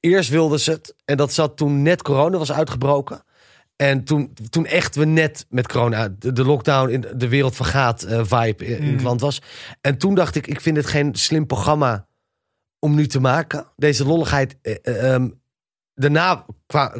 [0.00, 0.94] Eerst wilden ze het.
[1.04, 3.22] En dat zat toen net corona was uitgebroken.
[3.76, 8.06] En toen, toen echt we net met corona, de, de lockdown in de wereld vergaat
[8.08, 9.06] vibe in, in het Mm.
[9.06, 9.42] land was.
[9.80, 12.06] En toen dacht ik, ik vind het geen slim programma
[12.78, 13.66] om nu te maken.
[13.76, 14.56] Deze lolligheid.
[14.62, 15.28] eh, eh, ehm,
[15.94, 16.94] daarna kwa-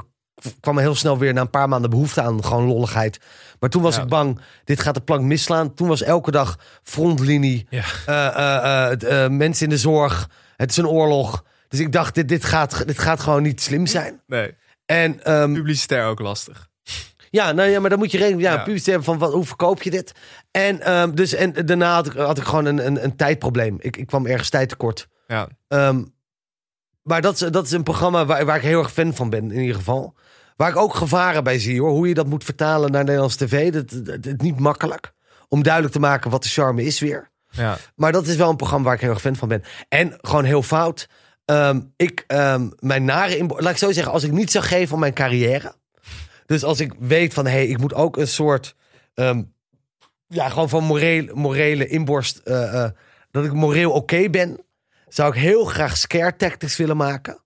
[0.60, 3.20] kwam er heel snel weer na een paar maanden behoefte aan gewoon lolligheid.
[3.60, 4.02] Maar toen was Ja.
[4.02, 5.74] ik bang, dit gaat de plank misslaan.
[5.74, 7.84] Toen was elke dag frontlinie, Ja.
[8.06, 10.28] eh, eh, eh, mensen in de zorg.
[10.56, 11.44] Het is een oorlog.
[11.68, 14.20] Dus ik dacht, dit, dit, gaat, dit gaat gewoon niet slim zijn.
[14.26, 14.54] nee.
[14.86, 16.68] En ehm, Publicitair ook lastig.
[17.30, 18.62] ja, nou ja, maar dan moet je rekening ja, Ja.
[18.62, 20.12] publicitair van wat, hoe verkoop je dit?
[20.50, 23.76] En, ehm, dus, en daarna had ik, had ik gewoon een, een, een tijdprobleem.
[23.80, 25.08] Ik, ik kwam ergens tijd tekort.
[25.26, 26.02] Ja, Ehm,
[27.08, 29.50] maar dat is, dat is een programma waar, waar ik heel erg fan van ben,
[29.52, 30.14] in ieder geval.
[30.56, 31.90] Waar ik ook gevaren bij zie, hoor.
[31.90, 33.72] Hoe je dat moet vertalen naar Nederlands tv.
[33.72, 35.12] Dat, dat, dat is niet makkelijk.
[35.48, 37.30] Om duidelijk te maken wat de charme is weer.
[37.50, 37.76] ja.
[37.96, 39.62] Maar dat is wel een programma waar ik heel erg fan van ben.
[39.88, 41.08] En gewoon heel fout.
[41.44, 44.94] Ehm, ik, ehm, mijn nare inbo- Laat ik zo zeggen, als ik niet zou geven
[44.94, 45.72] om mijn carrière.
[46.46, 48.74] Dus als ik weet van, hé, hey, ik moet ook een soort...
[49.14, 49.42] ehm,
[50.26, 52.36] ja, gewoon van morele, morele inborst...
[52.44, 52.90] eh, eh,
[53.30, 54.60] dat ik moreel oké ben.
[55.08, 57.42] Zou ik heel graag Scare Tactics willen maken.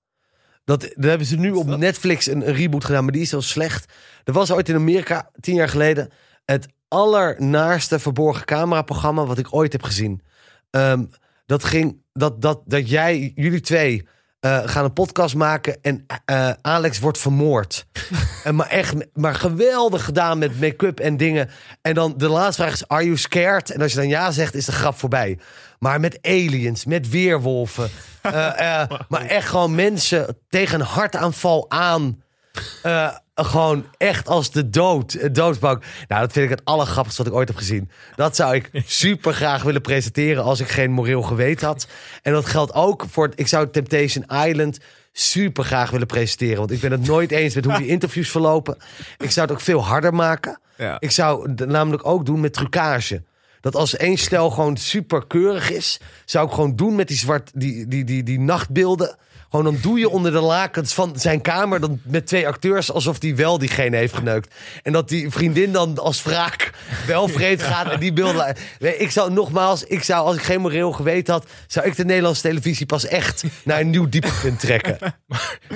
[0.65, 3.41] Dat, dat hebben ze nu op Netflix een, een reboot gedaan, maar die is zo
[3.41, 3.93] slecht.
[4.25, 6.11] Er was ooit in Amerika, tien jaar geleden...
[6.45, 10.23] het allernaarste verborgen cameraprogramma wat ik ooit heb gezien.
[10.71, 11.05] Ehm,
[11.47, 14.07] dat ging dat, dat, dat jij, jullie twee,
[14.41, 17.87] eh, gaan een podcast maken en eh, Alex wordt vermoord.
[18.45, 21.51] en maar echt, maar geweldig gedaan met make-up en dingen.
[21.81, 23.71] En dan de laatste vraag is: Are you scared?
[23.71, 25.39] En als je dan ja zegt, is de grap voorbij.
[25.83, 27.91] Maar met aliens, met weerwolven.
[28.21, 32.23] eh, eh, maar echt gewoon mensen tegen een hartaanval aan.
[32.83, 35.35] Eh, gewoon echt als de dood.
[35.35, 35.83] Doodsbank.
[36.09, 37.91] Nou, dat vind ik het allergrappigste wat ik ooit heb gezien.
[38.17, 41.87] Dat zou ik super graag willen presenteren als ik geen moreel geweten had.
[42.23, 43.25] En dat geldt ook voor...
[43.27, 44.79] het- Ik zou Temptation Island
[45.13, 46.59] super graag willen presenteren.
[46.59, 48.77] Want ik ben het nooit eens met hoe die interviews verlopen.
[49.19, 50.61] Ik zou het ook veel harder maken.
[50.77, 50.97] Ja.
[51.01, 53.23] Ik zou het namelijk ook doen met trucage.
[53.63, 57.51] Dat als één stel gewoon super keurig is, zou ik gewoon doen met die zwart,
[57.55, 59.17] die, die, die, die nachtbeelden.
[59.53, 63.19] Gewoon dan doe je onder de lakens van zijn kamer dan met twee acteurs alsof
[63.19, 64.55] die wel diegene heeft geneukt.
[64.83, 66.71] En dat die vriendin dan als wraak
[67.07, 68.57] wel vreemd gaat en die beelden.
[68.79, 72.43] Ik zou nogmaals, ik zou als ik geen moreel geweten had, zou ik de Nederlandse
[72.43, 74.99] televisie pas echt naar een nieuw dieptepunt trekken.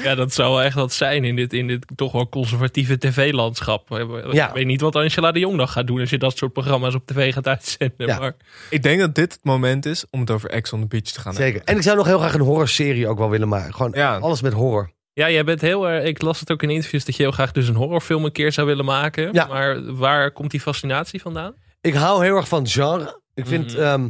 [0.03, 3.91] Ja, dat zou wel echt wat zijn in dit, in dit toch wel conservatieve tv-landschap.
[3.99, 4.53] Ik Ja.
[4.53, 7.07] weet niet wat Angela de Jong dan gaat doen als je dat soort programma's op
[7.07, 8.07] tv gaat uitzenden.
[8.07, 8.19] Ja.
[8.19, 8.35] Maar
[8.71, 11.21] Ik denk dat dit het moment is om het over Ex on the Beach te
[11.21, 11.61] gaan Zeker.
[11.65, 13.66] En ik zou nog heel graag een horrorserie ook wel willen maken.
[13.73, 14.17] Gewoon Ja.
[14.19, 14.91] alles met horror.
[15.13, 16.05] ja, jij bent heel erg.
[16.05, 18.53] Ik las het ook in interviews dat je heel graag dus een horrorfilm een keer
[18.53, 19.33] zou willen maken.
[19.33, 19.47] Ja.
[19.47, 21.55] Maar waar komt die fascinatie vandaan?
[21.81, 23.21] Ik hou heel erg van genre.
[23.35, 23.83] Ik vind, Mhm.
[23.83, 24.05] ehm,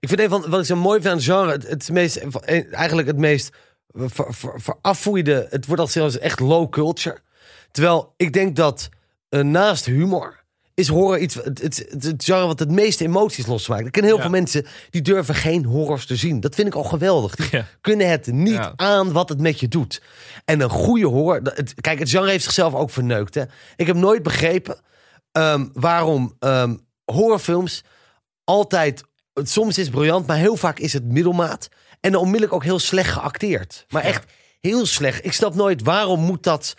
[0.00, 2.16] ik vind een van wat ik zo mooi vind aan genre, het, het meest,
[2.70, 3.56] eigenlijk het meest
[3.94, 5.46] ver, ver, verafvoeide.
[5.50, 7.18] Het wordt al zelfs echt low culture.
[7.70, 8.88] Terwijl ik denk dat
[9.28, 10.41] eh, naast humor
[10.82, 13.86] is horror iets, het, het, het, genre wat het meeste emoties losmaakt.
[13.86, 14.20] Ik ken heel Ja.
[14.22, 16.40] veel mensen die durven geen horrors te zien.
[16.40, 17.34] Dat vind ik al geweldig.
[17.34, 17.66] Die Ja.
[17.80, 18.72] kunnen het niet Ja.
[18.76, 20.02] aan wat het met je doet.
[20.44, 21.40] En een goede horror...
[21.42, 23.34] Het, kijk, het genre heeft zichzelf ook verneukt.
[23.34, 23.42] Hè?
[23.76, 24.80] Ik heb nooit begrepen
[25.32, 27.82] ehm, waarom ehm, horrorfilms
[28.44, 29.02] altijd...
[29.34, 31.68] Soms is het briljant, maar heel vaak is het middelmaat.
[32.00, 33.84] En onmiddellijk ook heel slecht geacteerd.
[33.88, 35.24] Maar echt heel slecht.
[35.24, 36.74] Ik snap nooit waarom moet dat...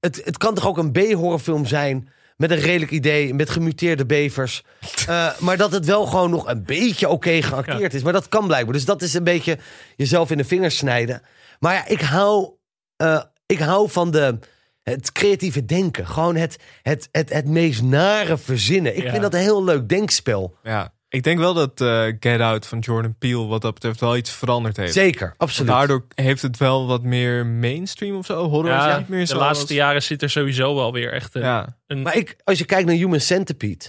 [0.00, 2.08] Het, het kan toch ook een B-horrorfilm zijn...
[2.36, 4.62] met een redelijk idee, met gemuteerde bevers.
[5.06, 8.02] Eh, maar dat het wel gewoon nog een beetje oké geacteerd is.
[8.02, 8.72] Maar dat kan blijkbaar.
[8.72, 9.58] Dus dat is een beetje
[9.96, 11.22] jezelf in de vingers snijden.
[11.60, 12.50] Maar ja, ik hou,
[12.96, 14.38] eh, ik hou van de,
[14.82, 16.06] het creatieve denken.
[16.06, 18.96] Gewoon het, het, het, het meest nare verzinnen.
[18.96, 19.10] Ik Ja.
[19.10, 20.56] vind dat een heel leuk denkspel.
[20.62, 24.16] Ja, ik denk wel dat eh, Get Out van Jordan Peele wat dat betreft wel
[24.16, 24.92] iets veranderd heeft.
[24.92, 25.70] Zeker, absoluut.
[25.70, 28.48] Daardoor heeft het wel wat meer mainstream of zo.
[28.48, 29.38] Horror is Ja, niet meer de zo.
[29.38, 31.42] laatste jaren zit er sowieso wel weer echt een...
[31.42, 33.84] Ja, een Maar ik, als je kijkt naar Human Centipede...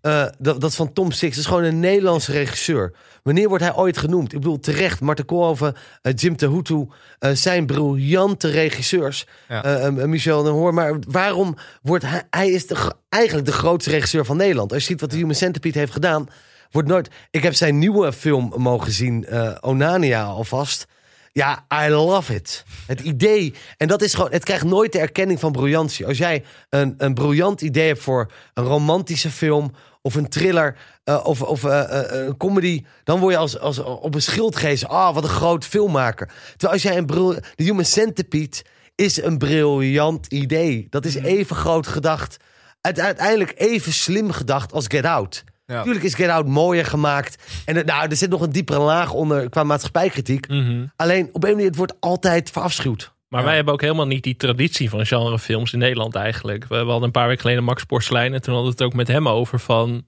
[0.00, 1.30] eh, dat, dat is van Tom Six.
[1.36, 2.92] Dat is gewoon een Nederlandse regisseur.
[3.22, 4.32] Wanneer wordt hij ooit genoemd?
[4.32, 5.00] Ik bedoel, terecht.
[5.00, 6.86] Marten Koolhoven, eh, Jim Tehutu...
[7.18, 9.26] eh, zijn briljante regisseurs.
[9.48, 9.64] Ja.
[9.64, 10.74] Eh, eh, Michel de Hoor.
[10.74, 12.22] Maar waarom wordt hij...
[12.30, 14.72] Hij is de, eigenlijk de grootste regisseur van Nederland.
[14.72, 16.28] Als je ziet wat de Human Centipede heeft gedaan...
[16.70, 17.08] Wordt nooit...
[17.30, 19.24] Ik heb zijn nieuwe film mogen zien.
[19.26, 20.86] eh, Onania alvast.
[21.32, 22.64] Ja, I love it.
[22.86, 23.54] Het idee.
[23.76, 24.30] En dat is gewoon.
[24.30, 26.06] Het krijgt nooit de erkenning van briljantie.
[26.06, 29.72] Als jij een, een briljant idee hebt voor een romantische film.
[30.02, 30.76] of een thriller.
[31.04, 32.84] eh, of, of eh, een comedy.
[33.04, 34.88] dan word je als, als op een schild gehezen.
[34.88, 36.26] Ah, wat een groot filmmaker.
[36.50, 37.06] Terwijl als jij een.
[37.06, 38.56] bril- De Human Centipede
[38.94, 40.86] is een briljant idee.
[40.90, 42.36] Dat is even groot gedacht.
[42.80, 45.44] Het uiteindelijk even slim gedacht als Get Out.
[45.70, 45.76] Ja.
[45.76, 47.42] Natuurlijk is Get Out mooier gemaakt.
[47.64, 50.48] En het- nou, er zit nog een diepere laag onder qua maatschappijkritiek.
[50.48, 50.84] Mhm.
[50.96, 53.12] Alleen op een manier, het wordt altijd verafschuwd.
[53.28, 53.46] Maar Ja.
[53.46, 56.64] wij hebben ook helemaal niet die traditie van genrefilms in Nederland eigenlijk.
[56.68, 59.08] We, hadden een paar weken geleden Max Porcelein en toen hadden we het ook met
[59.08, 60.04] hem over van...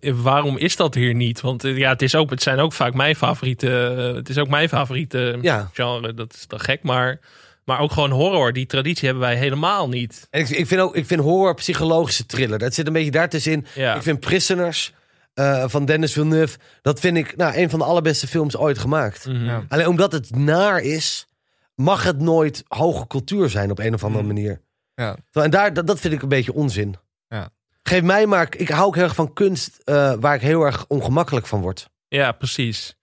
[0.00, 1.40] eh, Waarom is dat hier niet?
[1.40, 3.94] Want eh, ja, het, is ook, het zijn ook vaak mijn favoriete...
[4.08, 5.70] eh, Het is ook mijn favoriete Ja.
[5.72, 6.14] genre.
[6.14, 7.20] Dat is dan gek, maar...
[7.64, 8.52] Maar ook gewoon horror.
[8.52, 10.26] Die traditie hebben wij helemaal niet.
[10.30, 12.58] En ik, ik vind ook, ik vind horror psychologische thriller.
[12.58, 13.66] Dat zit een beetje daartussenin.
[13.74, 13.94] Ja.
[13.94, 14.92] Ik vind Prisoners
[15.36, 16.58] eh, van Dennis Villeneuve.
[16.82, 19.26] Dat vind ik nou, een van de allerbeste films ooit gemaakt.
[19.26, 19.60] Mhm.
[19.68, 21.26] Alleen omdat het naar is,
[21.74, 24.28] mag het nooit hoge cultuur zijn op een of andere Mm.
[24.28, 24.60] manier.
[24.94, 25.16] ja.
[25.32, 26.96] En daar, dat, dat vind ik een beetje onzin.
[27.28, 27.48] Ja.
[27.82, 30.84] Geef mij maar, ik hou ook heel erg van kunst eh, waar ik heel erg
[30.88, 31.88] ongemakkelijk van word.
[32.08, 32.96] Ja, precies.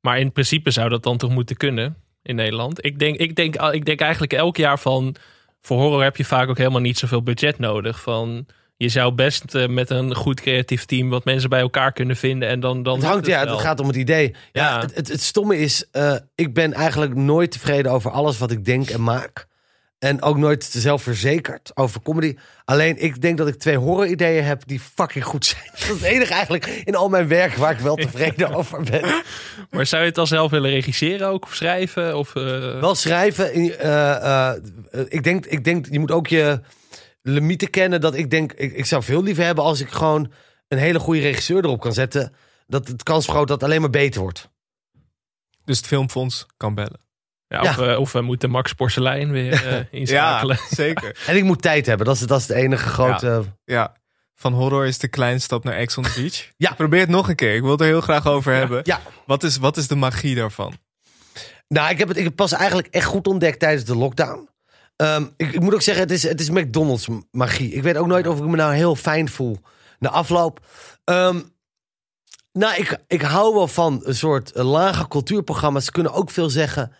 [0.00, 2.84] Maar in principe zou dat dan toch moeten kunnen in Nederland.
[2.84, 5.16] Ik denk, ik denk, ik denk eigenlijk elk jaar van...
[5.60, 8.00] Voor horror heb je vaak ook helemaal niet zoveel budget nodig.
[8.00, 8.46] Van,
[8.76, 11.08] je zou best eh, met een goed creatief team...
[11.10, 12.48] wat mensen bij elkaar kunnen vinden.
[12.48, 13.52] En dan, dan Het hangt, ja, wel.
[13.54, 14.34] het gaat om het idee.
[14.52, 14.80] Ja, Ja.
[14.80, 18.64] het, het, het stomme is, eh, ik ben eigenlijk nooit tevreden over alles wat ik
[18.64, 19.46] denk en maak.
[19.98, 22.36] En ook nooit zelfverzekerd over comedy.
[22.64, 25.62] Alleen ik denk dat ik twee horror-ideeën heb die fucking goed zijn.
[25.72, 29.22] Dat is het enige eigenlijk in al mijn werk waar ik wel tevreden over ben.
[29.70, 31.44] Maar zou je het dan zelf willen regisseren ook?
[31.44, 32.16] Of schrijven?
[32.18, 32.42] Of, eh,
[32.80, 33.54] Wel schrijven.
[35.08, 36.60] ik, denk, ik denk, je moet ook je
[37.24, 38.00] limieten kennen.
[38.00, 40.32] Dat ik denk, ik, ik zou veel liever hebben als ik gewoon
[40.68, 42.34] een hele goede regisseur erop kan zetten.
[42.66, 44.50] Dat het kans vergroot dat het alleen maar beter wordt.
[45.64, 47.00] Dus het filmfonds kan bellen.
[47.48, 50.58] ja, of, eh, of we moeten Max Porcelein weer eh, inschakelen.
[50.70, 51.16] zeker.
[51.26, 52.06] En ik moet tijd hebben.
[52.06, 53.44] Dat is, dat is het enige grote...
[53.64, 53.96] Ja.
[54.36, 56.48] Van horror is de kleine stap naar Ex on the Beach.
[56.56, 56.72] Ja.
[56.72, 57.54] Probeer het nog een keer.
[57.54, 58.80] Ik wil het er heel graag over hebben.
[58.84, 59.00] Ja.
[59.26, 60.74] Wat is, wat is de magie daarvan?
[61.68, 64.48] Nou, ik heb het ik heb pas eigenlijk echt goed ontdekt tijdens de lockdown.
[64.96, 67.72] Ehm, ik, ik moet ook zeggen, het is, het is McDonald's magie.
[67.72, 69.58] Ik weet ook nooit of ik me nou heel fijn voel
[69.98, 70.60] na afloop.
[71.04, 71.40] Ehm,
[72.52, 75.84] nou, ik, ik hou wel van een soort lage cultuurprogramma's.
[75.84, 76.92] Ze kunnen ook veel zeggen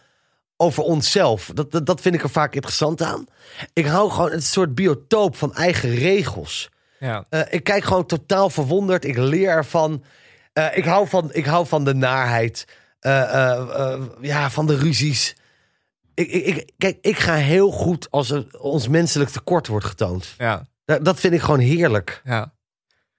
[0.57, 1.51] over onszelf.
[1.55, 3.27] Dat, dat, dat vind ik er vaak interessant aan.
[3.73, 6.71] Ik hou gewoon een soort biotoop van eigen regels.
[6.99, 7.25] Ja.
[7.29, 9.05] Eh, ik kijk gewoon totaal verwonderd.
[9.05, 10.05] Ik leer ervan.
[10.53, 12.67] Eh, ik, hou van ik hou van de naarheid.
[13.01, 15.37] Eh, ja, van de ruzies.
[16.15, 20.35] Ik, ik, kijk, ik ga heel goed als er ons menselijk tekort wordt getoond.
[20.39, 20.67] Ja.
[20.85, 22.21] Dat, dat vind ik gewoon heerlijk.
[22.25, 22.53] Ja.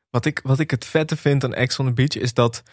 [0.10, 2.64] Wat ik, wat ik het vette vind aan Ex on the Beach is dat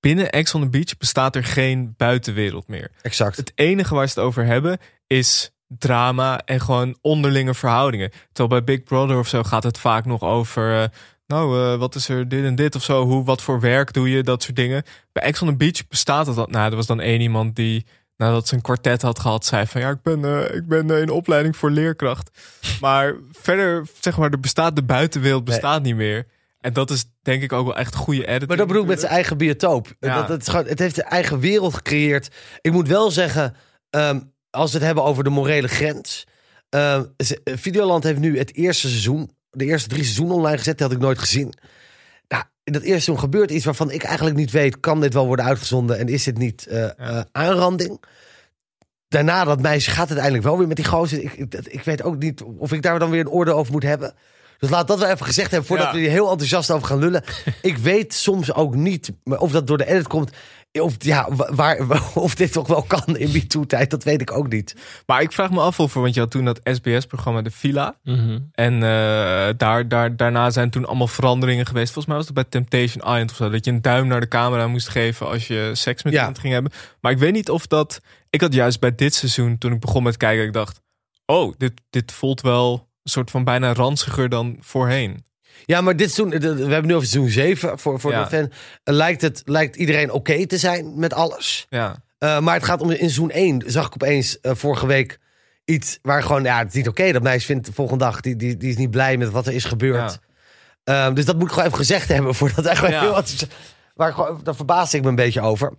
[0.00, 2.90] binnen Ex on the Beach bestaat er geen buitenwereld meer.
[3.02, 3.36] Exact.
[3.36, 8.10] Het enige waar ze het over hebben is drama en gewoon onderlinge verhoudingen.
[8.32, 10.82] Terwijl bij Big Brother of zo gaat het vaak nog over.
[10.82, 10.88] eh,
[11.26, 13.04] nou, eh, wat is er dit en dit of zo?
[13.06, 14.22] Hoe, wat voor werk doe je?
[14.22, 14.82] Dat soort dingen.
[15.12, 16.36] Bij Ex on the Beach bestaat het.
[16.36, 17.86] al- Nou, er was dan één iemand die
[18.18, 21.00] nadat ze een kwartet had gehad, zei van ja, ik ben, eh, ik ben eh,
[21.00, 22.30] in opleiding voor leerkracht.
[22.80, 26.26] Maar verder, zeg maar, er bestaat de buitenwereld bestaat niet meer.
[26.60, 28.48] En dat is denk ik ook wel echt goede editing.
[28.48, 29.94] Maar dat bedoel ik met zijn eigen biotoop.
[30.00, 30.22] Ja.
[30.22, 32.28] Dat, gewoon, het heeft een eigen wereld gecreëerd.
[32.60, 33.54] Ik moet wel zeggen,
[33.90, 36.26] ehm, als we het hebben over de morele grens.
[36.68, 37.04] ehm,
[37.44, 39.36] Videoland heeft nu het eerste seizoen.
[39.50, 40.78] de eerste drie seizoenen online gezet.
[40.78, 41.54] Dat had ik nooit gezien.
[42.28, 44.80] Nou, in dat eerste seizoen gebeurt iets waarvan ik eigenlijk niet weet...
[44.80, 48.00] kan dit wel worden uitgezonden en is dit niet eh, eh, aanranding?
[49.08, 51.22] Daarna dat meisje gaat uiteindelijk wel weer met die gozer.
[51.22, 53.82] Ik, ik, ik weet ook niet of ik daar dan weer een oordeel over moet
[53.82, 54.14] hebben.
[54.58, 55.92] Dus laat dat wel even gezegd hebben voordat Ja.
[55.92, 57.24] we hier heel enthousiast over gaan lullen.
[57.62, 60.30] ik weet soms ook niet of dat door de edit komt.
[60.72, 64.48] Of, ja, wa- waar, of dit toch wel kan in MeToo-tijd, dat weet ik ook
[64.48, 64.74] niet.
[65.06, 67.96] Maar ik vraag me af of, want je had toen dat SBS-programma De Villa.
[68.02, 68.38] Mhm.
[68.52, 68.80] En eh,
[69.56, 71.92] daar, daar, daarna zijn toen allemaal veranderingen geweest.
[71.92, 73.48] Volgens mij was het bij Temptation Island of zo.
[73.50, 76.18] Dat je een duim naar de camera moest geven als je seks met Ja.
[76.18, 76.72] iemand ging hebben.
[77.00, 78.00] Maar ik weet niet of dat...
[78.30, 80.80] Ik had juist bij dit seizoen, toen ik begon met kijken, ik dacht...
[81.26, 85.24] Oh, dit, dit voelt wel een soort van bijna ranziger dan voorheen.
[85.64, 88.24] Ja, maar dit seizoen, we hebben nu over seizoen 7 voor, voor Ja.
[88.24, 88.52] de fan.
[88.96, 91.66] Lijkt, het, lijkt iedereen oké te zijn met alles.
[91.68, 95.18] Ja, Eh, maar het gaat om in seizoen 1 zag ik opeens eh, vorige week
[95.64, 97.12] iets waar gewoon, ja, het is niet oké.
[97.12, 99.52] Dat meisje vindt de volgende dag, die, die, die is niet blij met wat er
[99.52, 100.18] is gebeurd.
[100.84, 103.00] Ehm, dus dat moet ik gewoon even gezegd hebben voordat gewoon Ja.
[103.00, 103.54] heel enthousiast-
[103.94, 105.72] Waar gewoon, daar verbaasde ik me een beetje over.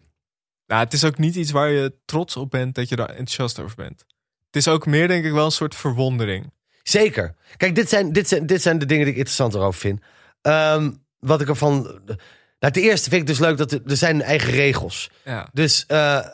[0.67, 3.59] Nou, het is ook niet iets waar je trots op bent dat je daar enthousiast
[3.59, 3.99] over bent.
[4.45, 6.51] Het is ook meer, denk ik, wel een soort verwondering.
[6.89, 7.35] Zeker.
[7.57, 10.01] Kijk, dit zijn, dit zijn, dit zijn de dingen die ik interessant erover vind.
[10.41, 11.99] Ehm, wat ik ervan.
[12.59, 15.09] Nou, ten eerste vind ik dus leuk dat er, er zijn eigen regels.
[15.25, 16.33] Ja, Dus eh, er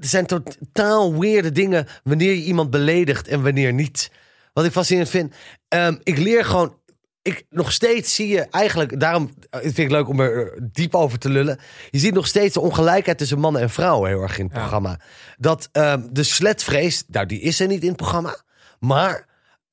[0.00, 4.10] zijn totaal weirde dingen wanneer je iemand beledigt en wanneer niet.
[4.52, 5.34] Wat ik fascinerend vind.
[5.68, 6.80] Ehm, ik leer gewoon.
[7.22, 11.28] Ik, nog steeds zie je eigenlijk, daarom vind ik leuk om er diep over te
[11.28, 11.58] lullen.
[11.90, 14.60] Je ziet nog steeds de ongelijkheid tussen mannen en vrouwen heel erg in het Ja.
[14.60, 15.00] programma.
[15.38, 18.36] Dat ehm, de sletvrees, nou die is er niet in het programma.
[18.80, 19.26] Maar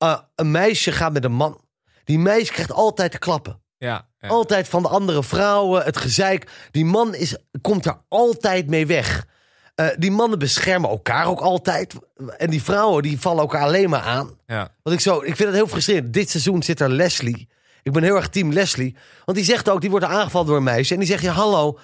[0.08, 1.60] eh, een meisje gaat met een man.
[2.04, 3.60] Die meisje krijgt altijd te klappen.
[3.78, 4.28] ja, ja.
[4.28, 6.50] Altijd van de andere vrouwen, het gezeik.
[6.70, 9.26] Die man is, komt er altijd mee weg.
[9.74, 11.94] Eh, die mannen beschermen elkaar ook altijd.
[12.36, 14.30] En die vrouwen die vallen elkaar alleen maar aan.
[14.46, 14.74] ja.
[14.82, 16.12] Want ik, zo, ik vind het heel frustrerend.
[16.12, 17.48] Dit seizoen zit er Leslie.
[17.82, 18.96] Ik ben heel erg team Leslie.
[19.24, 20.92] Want die zegt ook, die wordt aangevallen door een meisje.
[20.92, 21.78] En die zegt, ja hallo,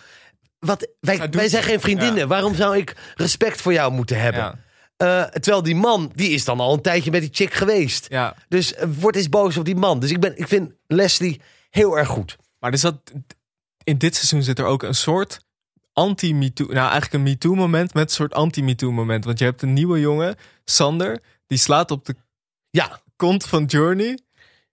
[0.59, 2.19] wat, wij, doet wij zijn geen vriendinnen.
[2.19, 2.27] Ja.
[2.27, 4.65] Waarom zou ik respect voor jou moeten hebben?
[4.97, 8.07] Eh, terwijl die man, die is dan al een tijdje met die chick geweest.
[8.09, 8.35] ja.
[8.49, 10.01] Dus eh, word eens boos op die man.
[10.01, 11.41] Dus ik, ben, ik vind Leslie
[11.71, 12.37] heel erg goed.
[12.61, 12.97] Maar er zat,
[13.85, 15.45] in dit seizoen zit er ook een soort
[15.93, 16.67] anti-MeToo...
[16.67, 19.25] Nou, eigenlijk een MeToo-moment met een soort anti-MeToo-moment.
[19.25, 22.17] Want je hebt een nieuwe jongen, Sander, die slaat op de
[22.71, 24.19] Ja, kont van Journey.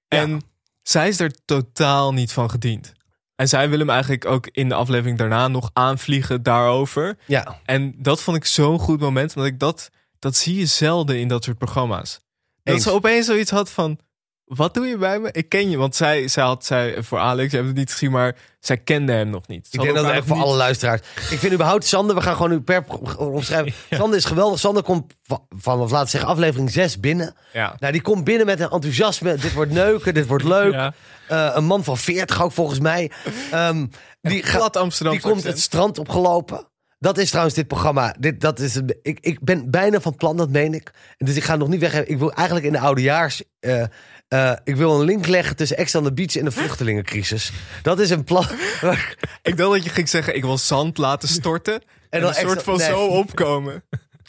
[0.08, 0.40] En Ja.
[0.82, 2.94] zij is er totaal niet van gediend.
[3.36, 7.18] En zij wil hem eigenlijk ook in de aflevering daarna nog aanvliegen daarover.
[7.26, 7.60] ja.
[7.66, 9.90] En dat vond ik zo'n goed moment, want ik dat,
[10.24, 12.20] dat zie je zelden in dat soort programma's.
[12.64, 12.84] Dat Eens.
[12.84, 14.00] ze opeens zoiets had van,
[14.44, 15.30] wat doe je bij me?
[15.32, 18.12] Ik ken je, want zij, zij had, zij, voor Alex, je hebt het niet gezien,
[18.12, 19.68] maar zij kende hem nog niet.
[19.68, 21.02] Ze Ik denk dat het echt voor alle luisteraars.
[21.30, 22.86] Ik vind überhaupt Sander, we gaan gewoon nu per
[23.18, 23.74] omschrijven.
[23.98, 24.60] Sander is geweldig.
[24.60, 27.36] Sander komt van, van of laten we zeggen, aflevering 6 binnen.
[27.54, 27.76] Ja.
[27.80, 29.36] Nou, die komt binnen met een enthousiasme.
[29.36, 30.74] Dit wordt neuken, dit wordt leuk.
[30.84, 30.94] Ja.
[31.28, 33.12] Eh, een man van 40 ook volgens mij.
[33.52, 33.86] Ehm,
[34.22, 35.14] die, gaat- Glad Amsterdam.
[35.14, 36.68] die komt het strand opgelopen.
[37.04, 38.16] Dat is trouwens dit programma.
[38.20, 40.92] Dit, dat is ik, ik ben bijna van plan, dat meen ik.
[41.18, 42.06] Dus ik ga nog niet weg.
[42.06, 43.44] Ik wil eigenlijk in de oudejaars...
[43.60, 47.52] eh, ik wil een link leggen tussen Ex on the Beach en de vluchtelingencrisis.
[47.82, 48.46] Dat is een plan.
[49.42, 51.82] Ik dacht dat je ging zeggen, ik wil zand laten storten.
[52.10, 52.88] En, dan een soort van nee.
[52.88, 53.84] zo opkomen.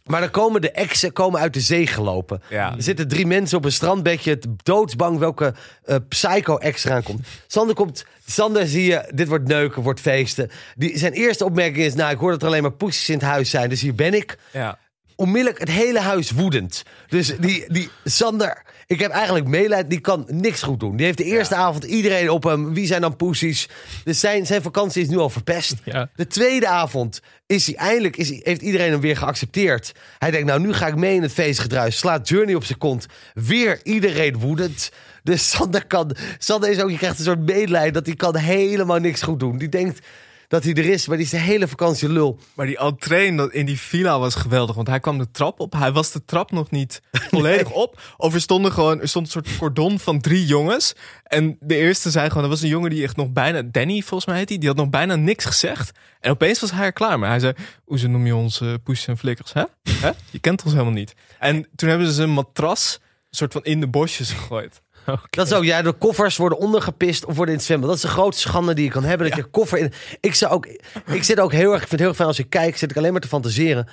[0.04, 2.42] Maar dan komen de exen komen uit de zee gelopen.
[2.50, 2.74] Ja.
[2.76, 7.26] Er zitten drie mensen op een strandbedje, het doodsbang welke eh, psycho-ex eraan komt.
[7.46, 10.50] Sander komt, Sander zie je, dit wordt neuken, wordt feesten.
[10.76, 13.24] Die, zijn eerste opmerking is, nou ik hoor dat er alleen maar poesjes in het
[13.24, 14.38] huis zijn, dus hier ben ik.
[14.52, 14.78] Ja.
[15.16, 16.82] Onmiddellijk het hele huis woedend.
[17.08, 20.96] Dus die, die Sander, ik heb eigenlijk meeleid, die kan niks goed doen.
[20.96, 23.68] Die heeft de eerste avond iedereen op hem, wie zijn dan poesies?
[24.04, 25.74] Dus zijn, zijn vakantie is nu al verpest.
[25.84, 26.08] Ja.
[26.16, 29.92] De tweede avond is hij eindelijk, is hij, heeft iedereen hem weer geaccepteerd.
[30.18, 31.98] Hij denkt, nou nu ga ik mee in het feestgedruis.
[31.98, 33.06] Slaat Journey op zijn kont.
[33.34, 34.90] Weer iedereen woedend.
[35.22, 38.98] Dus Sander kan, Sander is ook, je krijgt een soort medelijden dat hij kan helemaal
[38.98, 39.58] niks goed doen.
[39.58, 40.06] Die denkt
[40.48, 42.38] dat hij er is, maar die is de hele vakantie lul.
[42.54, 44.76] Maar die entree in die villa was geweldig.
[44.76, 45.72] Want hij kwam de trap op.
[45.72, 48.00] Hij was de trap nog niet volledig op.
[48.16, 50.94] Of er, stonden gewoon, er stond een soort cordon van drie jongens.
[51.22, 52.42] En de eerste zei gewoon...
[52.42, 53.62] Er was een jongen die echt nog bijna...
[53.62, 54.58] Danny volgens mij heet hij.
[54.58, 55.92] Die had nog bijna niks gezegd.
[56.20, 57.28] En opeens was hij er klaar mee.
[57.30, 57.52] Hij zei...
[57.84, 59.52] Hoe noem je ons uh, poesjes en flikkers?
[59.52, 59.62] Hè?
[60.06, 60.10] Hè?
[60.30, 61.14] Je kent ons helemaal niet.
[61.38, 62.98] En toen hebben ze een matras...
[63.02, 64.82] Een soort van in de bosjes gegooid.
[65.30, 67.88] Dat is ook, ja, de koffers worden ondergepist of worden in het zwembad.
[67.88, 69.28] Dat is de grootste schande die je kan hebben.
[69.28, 69.92] Dat je koffer in.
[70.20, 70.66] Ik zou ook,
[71.06, 72.90] ik zit ook heel erg, ik vind het heel erg fijn als ik kijk, zit
[72.90, 73.88] ik alleen maar te fantaseren.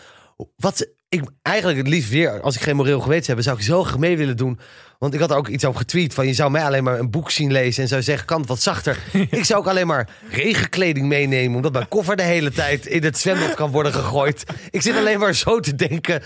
[0.55, 3.85] Wat ik eigenlijk het liefst weer, als ik geen moreel geweten heb, zou ik zo
[3.97, 4.59] mee willen doen.
[4.99, 7.09] Want ik had er ook iets over getweet van je zou mij alleen maar een
[7.09, 8.97] boek zien lezen en zou zeggen kan het wat zachter.
[9.29, 13.17] ik zou ook alleen maar regenkleding meenemen, omdat mijn koffer de hele tijd in het
[13.17, 14.43] zwembad kan worden gegooid.
[14.69, 16.21] Ik zit alleen maar zo te denken,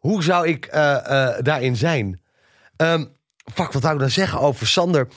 [0.00, 2.20] hoe zou ik eh, eh, daarin zijn?
[2.76, 3.04] Ehm,
[3.54, 5.08] Fuck, wat wou ik nou zeggen over Sander?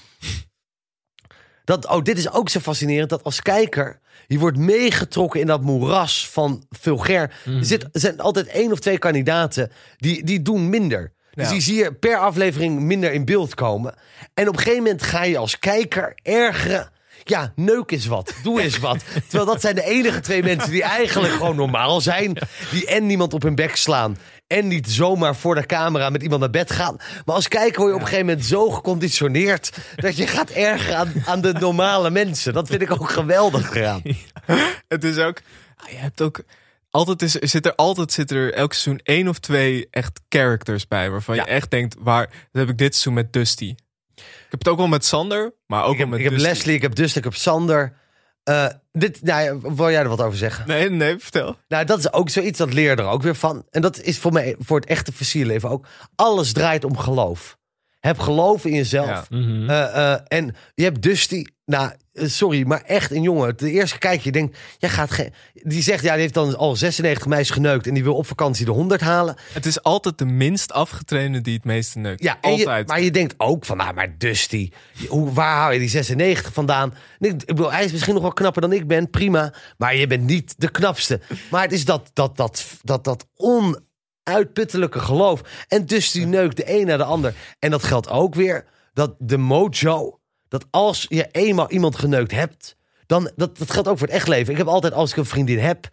[1.63, 3.99] Dat, oh, dit is ook zo fascinerend dat als kijker.
[4.27, 7.33] Je wordt meegetrokken in dat moeras van vulgair.
[7.45, 11.13] Er, zit, er zijn altijd één of twee kandidaten die, die doen minder.
[11.33, 13.95] Dus die zie je per aflevering minder in beeld komen.
[14.33, 16.91] En op een gegeven moment ga je als kijker ergeren.
[17.23, 18.33] Ja, neuk is wat.
[18.43, 19.03] Doe eens wat.
[19.27, 22.37] Terwijl dat zijn de enige twee mensen die eigenlijk gewoon normaal zijn.
[22.71, 24.17] Die en niemand op hun bek slaan.
[24.49, 26.95] En niet zomaar voor de camera met iemand naar bed gaan.
[27.25, 29.77] Maar als kijker word je op een gegeven moment zo geconditioneerd.
[29.95, 32.53] dat je gaat ergeren aan, aan de normale mensen.
[32.53, 34.01] Dat vind ik ook geweldig gedaan.
[34.87, 35.41] Het is ook,
[35.89, 36.41] je hebt ook,
[36.89, 41.09] altijd is, zit er altijd zit er elk seizoen één of twee echt characters bij.
[41.09, 41.43] Waarvan Ja.
[41.45, 43.75] je echt denkt, waar, dat heb ik dit seizoen met Dusty.
[44.15, 46.47] Ik heb het ook wel met Sander, maar ook Ik heb, met ik heb Dusty.
[46.49, 47.93] Leslie, ik heb Dustin, ik heb Sander.
[48.43, 50.67] Eh, dit, nou ja, wil jij er wat over zeggen?
[50.67, 51.55] Nee, nee, vertel.
[51.67, 53.65] Nou, dat is ook zoiets, dat leer er ook weer van.
[53.69, 55.87] En dat is voor mij, voor het echte versierleven ook.
[56.15, 57.57] Alles draait om geloof.
[57.99, 59.07] Heb geloof in jezelf.
[59.07, 59.25] Ja.
[59.29, 59.69] Mhm.
[59.69, 63.57] Eh, eh, en je hebt Dusty, nou, eh, sorry, maar echt een jongen.
[63.57, 65.33] De eerste kijk, je denkt, jij gaat geen.
[65.53, 67.87] Die zegt, ja, die heeft dan al 96 meisjes geneukt.
[67.87, 69.35] En die wil op vakantie de 100 halen.
[69.53, 72.23] Het is altijd de minst afgetrainde die het meeste neukt.
[72.23, 72.87] Ja, je- altijd.
[72.87, 74.69] maar je denkt ook van, nou, maar Dusty,
[75.07, 76.93] hoe, waar hou je die 96 vandaan?
[77.19, 79.53] Ik, ik bedoel, hij is misschien nog wel knapper dan ik ben, prima.
[79.77, 81.19] Maar je bent niet de knapste.
[81.51, 83.25] Maar het is dat, dat, dat, dat, dat
[84.29, 85.41] onuitputtelijke geloof.
[85.67, 87.33] En Dusty neukt de een naar de ander.
[87.59, 92.75] En dat geldt ook weer, dat de mojo, dat als je eenmaal iemand geneukt hebt,
[93.05, 94.51] dan, dat, dat geldt ook voor het echt leven.
[94.51, 95.89] Ik heb altijd, als ik een vriendin heb,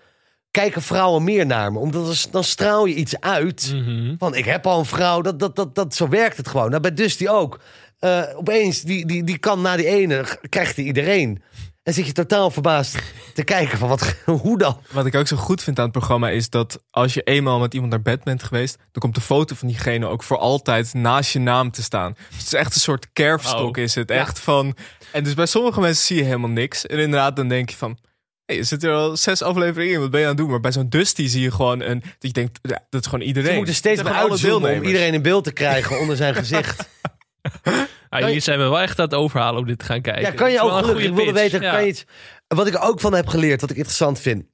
[0.51, 1.79] kijken vrouwen meer naar me.
[1.79, 3.73] Omdat dan straal je iets uit.
[3.75, 4.15] Mhm.
[4.19, 6.71] Van ik heb al een vrouw, dat, dat, dat, dat, zo werkt het gewoon.
[6.71, 7.61] Nou, bij Dusty ook.
[7.99, 11.43] Eh, opeens, die, die, die kan na die ene, krijgt hij iedereen.
[11.87, 12.99] En zit je totaal verbaasd
[13.35, 14.81] te kijken van wat, hoe dan?
[14.91, 17.75] Wat ik ook zo goed vind aan het programma is dat als je eenmaal met
[17.75, 21.33] iemand naar bed bent geweest, dan komt de foto van diegene ook voor altijd naast
[21.33, 22.13] je naam te staan.
[22.13, 23.83] Dus het is echt een soort kerfstok Oh.
[23.83, 24.11] is het.
[24.11, 24.77] Echt van.
[25.13, 26.87] En dus bij sommige mensen zie je helemaal niks.
[26.87, 27.99] En inderdaad, dan denk je van.
[28.45, 30.51] Hey, je zit er al zes afleveringen in, wat ben je aan het doen?
[30.51, 32.01] Maar bij zo'n Dusty zie je gewoon een.
[32.01, 33.51] Dat je denkt, ja, dat is gewoon iedereen.
[33.51, 36.89] Ze moeten steeds alle uitzoomen om iedereen in beeld te krijgen onder zijn gezicht.
[38.09, 40.23] Ah, jullie zijn me wel echt aan het overhalen om dit te gaan kijken.
[40.23, 41.05] Ja, kan je ook gelukkig.
[41.05, 41.53] Ik goede wilde pitch.
[41.53, 41.73] weten, Ja.
[41.73, 42.05] kan je iets...
[42.47, 44.45] Wat ik ook van heb geleerd, wat ik interessant vind.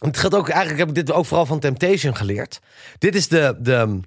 [0.00, 2.60] Het gaat ook, eigenlijk heb ik dit ook vooral van Temptation geleerd.
[2.98, 4.00] Dit is de, de,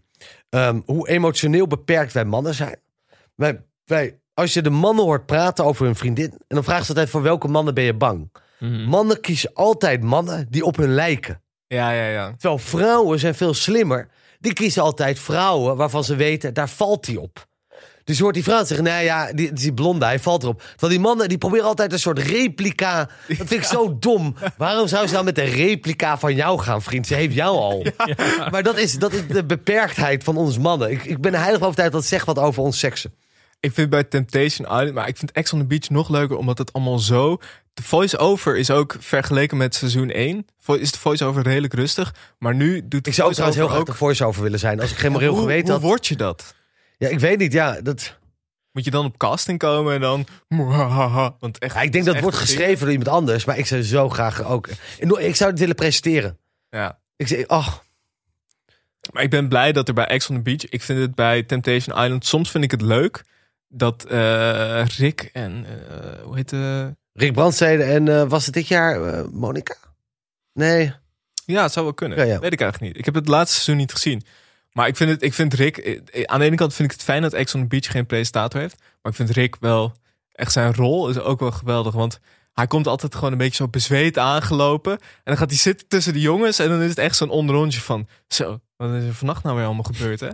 [0.49, 2.79] ehm, hoe emotioneel beperkt wij mannen zijn.
[3.35, 6.31] Wij, wij, als je de mannen hoort praten over hun vriendin...
[6.31, 8.31] en dan vragen ze altijd voor welke mannen ben je bang?
[8.59, 8.83] Mhm.
[8.83, 11.41] Mannen kiezen altijd mannen die op hun lijken.
[11.67, 12.31] Ja, ja, ja.
[12.37, 14.09] Terwijl vrouwen zijn veel slimmer.
[14.39, 17.47] Die kiezen altijd vrouwen waarvan ze weten, daar valt hij op.
[18.03, 20.61] Dus je hoort die vrouw zeggen, nou ja, die, die blonde, hij valt erop.
[20.69, 22.97] Terwijl die mannen, die proberen altijd een soort replica.
[23.27, 24.35] Dat vind ik zo dom.
[24.57, 27.07] Waarom zou ze nou met een replica van jou gaan, vriend?
[27.07, 27.85] Ze heeft jou al.
[28.51, 30.91] Maar dat is, dat is de beperktheid van ons mannen.
[30.91, 33.13] Ik, ik ben heilig overtuigd dat het zegt wat over ons seksen.
[33.59, 36.57] Ik vind bij Temptation Island, maar ik vind Ex on the Beach nog leuker, omdat
[36.57, 37.37] het allemaal zo.
[37.73, 40.45] De voice-over is ook vergeleken met seizoen 1.
[40.59, 42.13] vo- Is de voice-over redelijk rustig.
[42.39, 44.79] Maar nu doet de Ik zou ook trouwens heel graag voice-over de voice-over willen zijn.
[44.81, 45.81] Als ik geen moreel hoe, geweten hoe had.
[45.81, 46.53] word je dat?
[46.97, 47.53] Ja, ik weet niet.
[47.53, 48.17] Ja, dat,
[48.71, 50.25] Moet je dan op casting komen en dan.
[51.39, 53.45] Want echt, ja, ik denk dat het wordt geschreven door iemand anders.
[53.45, 54.69] Maar ik zou zo graag ook...
[55.19, 56.37] Ik zou het willen presenteren.
[56.69, 56.99] Ja.
[57.15, 57.67] Ik zeg, oh,
[59.11, 60.69] Maar ik ben blij dat er bij Ex on the Beach.
[60.69, 62.25] Ik vind het bij Temptation Island.
[62.25, 63.23] Soms vind ik het leuk
[63.67, 65.65] dat eh, Rick en.
[65.89, 66.95] eh, hoe heet de.
[67.13, 69.75] Rick Brandstede en eh, was het dit jaar eh, Monica?
[70.53, 70.93] Nee.
[71.45, 72.17] Ja, het zou wel kunnen.
[72.17, 72.39] Ja, ja.
[72.39, 72.99] Weet ik eigenlijk niet.
[72.99, 74.23] Ik heb het laatste seizoen niet gezien.
[74.73, 75.77] Maar ik vind, het, ik vind Rick.
[75.77, 78.05] eh, Aan de ene kant vind ik het fijn dat Ex on the Beach geen
[78.05, 78.75] presentator heeft.
[79.01, 79.93] Maar ik vind Rick wel.
[80.31, 81.93] Echt zijn rol is ook wel geweldig.
[81.93, 82.19] Want
[82.53, 84.91] hij komt altijd gewoon een beetje zo bezweet aangelopen.
[84.91, 86.59] En dan gaat hij zitten tussen de jongens.
[86.59, 88.07] En dan is het echt zo'n onderrondje van.
[88.27, 90.29] Zo, wat is er vannacht nou weer allemaal gebeurd, hè?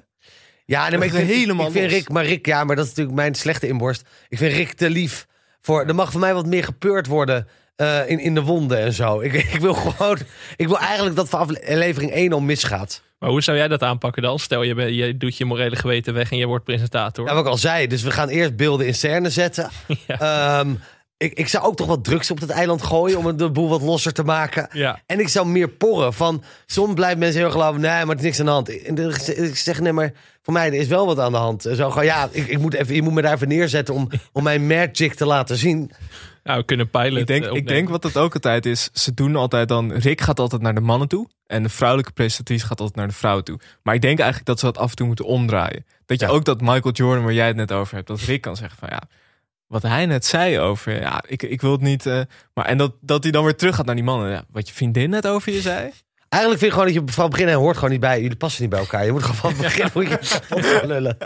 [0.66, 1.92] Ja, nee, maar ik vind, helemaal ik vind.
[1.92, 4.08] Rick, maar Rick, ja, maar dat is natuurlijk mijn slechte inborst.
[4.28, 5.28] Ik vind Rick te lief.
[5.62, 7.48] Voor, er mag voor mij wat meer gepeurd worden
[7.80, 9.20] eh, in, in de wonden en zo.
[9.20, 10.18] Ik, ik wil gewoon,
[10.56, 13.02] ik wil eigenlijk dat van aflevering 1 al misgaat.
[13.20, 14.40] Maar hoe zou jij dat aanpakken dan?
[14.40, 17.26] Stel, je, bent- je doet je morele geweten weg en je wordt presentator.
[17.28, 19.70] Ja, wat ik al zei, dus we gaan eerst beelden in scène zetten.
[20.08, 20.74] Ehm,
[21.20, 23.82] ik, ik zou ook toch wat drugs op het eiland gooien om de boel wat
[23.82, 24.68] losser te maken.
[24.72, 25.02] Ja.
[25.06, 26.44] En ik zou meer porren van.
[26.66, 27.82] Soms blijven mensen heel geloven.
[27.82, 28.84] Nee, maar het is niks aan de hand.
[28.84, 28.98] En
[29.46, 30.14] ik zeg nee, maar
[30.44, 31.62] voor mij er is wel wat aan de hand.
[31.62, 34.44] Zo gewoon, ja, ik, ik moet even, je moet me daar even neerzetten om, om
[34.44, 35.92] mijn magic te laten zien.
[36.44, 38.90] Nou, we kunnen pilot Ik denk, eh, ik denk wat het ook altijd is.
[38.94, 39.94] Ze doen altijd dan.
[39.94, 41.28] Rick gaat altijd naar de mannen toe.
[41.48, 43.60] En de vrouwelijke presentatrice gaat altijd naar de vrouw toe.
[43.84, 45.86] Maar ik denk eigenlijk dat ze dat af en toe moeten omdraaien.
[46.06, 46.32] Dat je Ja.
[46.32, 48.90] ook dat Michael Jordan, waar jij het net over hebt, dat Rick kan zeggen van
[48.92, 49.02] ja.
[49.70, 52.06] Wat hij net zei over, ja, ik, ik wil het niet.
[52.06, 52.22] eh,
[52.54, 54.30] maar en dat, dat hij dan weer terug gaat naar die mannen.
[54.30, 55.92] Ja, wat je vriendin net over je zei.
[56.30, 58.22] Eigenlijk vind ik gewoon dat je van beginnen hoort gewoon niet bij.
[58.22, 59.06] Jullie passen niet bij elkaar.
[59.06, 60.18] Je moet gewoon van het begin moet je
[60.80, 61.18] gaan lullen.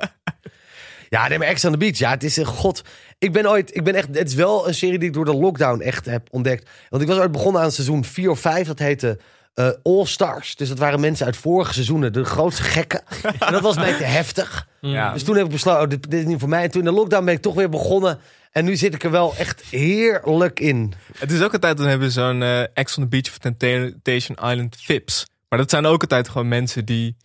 [1.10, 1.98] Ja, nee, maar Ex on the Beach.
[1.98, 2.82] Ja, het is een god.
[3.18, 5.36] Ik ben ooit, ik ben echt, het is wel een serie die ik door de
[5.36, 6.70] lockdown echt heb ontdekt.
[6.90, 8.68] Want ik was ooit begonnen aan seizoen 4 of 5.
[8.68, 9.20] Dat heette
[9.54, 10.56] eh, All Stars.
[10.56, 13.02] Dus dat waren mensen uit vorige seizoenen, de grootste gekken.
[13.40, 14.68] en dat was mij te heftig.
[14.82, 15.14] Ja.
[15.14, 16.64] Dus toen heb ik besloten, oh, dit, dit is niet voor mij.
[16.64, 18.20] En toen in de lockdown ben ik toch weer begonnen.
[18.52, 20.94] En nu zit ik er wel echt heerlijk in.
[21.18, 24.38] Het is ook altijd, dan hebben we zo'n eh Ex on the Beach of Temptation
[24.52, 25.26] Island Vips.
[25.50, 27.16] Maar dat zijn ook altijd gewoon mensen die,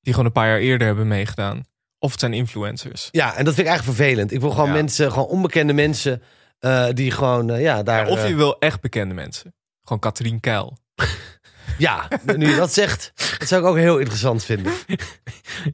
[0.00, 1.62] die gewoon een paar jaar eerder hebben meegedaan.
[1.98, 3.08] Of het zijn influencers.
[3.10, 4.32] Ja, en dat vind ik eigenlijk vervelend.
[4.32, 4.72] Ik wil gewoon Ja.
[4.72, 6.22] mensen, gewoon onbekende mensen,
[6.58, 8.06] eh, die gewoon, eh, ja, daar...
[8.06, 9.54] Of eh, je wil echt bekende mensen.
[9.82, 10.78] Gewoon Katrien Keil.
[11.78, 14.72] Ja, nu je dat zegt, dat zou ik ook heel interessant vinden.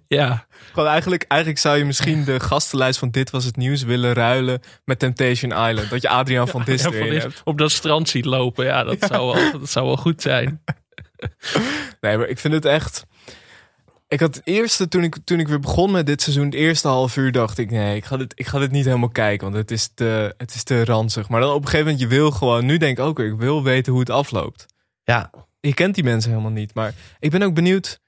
[0.07, 4.13] Ja, Gewoon eigenlijk, eigenlijk zou je misschien de gastenlijst van Dit Was Het Nieuws willen
[4.13, 5.91] ruilen met Temptation Island.
[5.91, 7.41] Dat je Adriaan van Dis Ja, van erin dit- hebt.
[7.45, 8.65] op dat strand ziet lopen.
[8.65, 10.63] Ja, dat, Zou, wel, dat zou wel goed zijn.
[12.01, 13.05] Nee, maar ik vind het echt...
[14.09, 16.89] Ik had het eerste, toen ik, toen ik weer begon met dit seizoen, het eerste
[16.89, 19.57] half uur dacht ik, nee, ik ga dit, ik ga dit niet helemaal kijken, want
[19.59, 21.29] het is te, het is te ranzig.
[21.29, 23.39] Maar dan op een gegeven moment, je wil gewoon, nu denk ik ook weer, ik
[23.39, 24.67] wil weten hoe het afloopt.
[25.05, 25.31] Ja,
[25.67, 28.01] Je kent die mensen helemaal niet, maar ik ben ook benieuwd,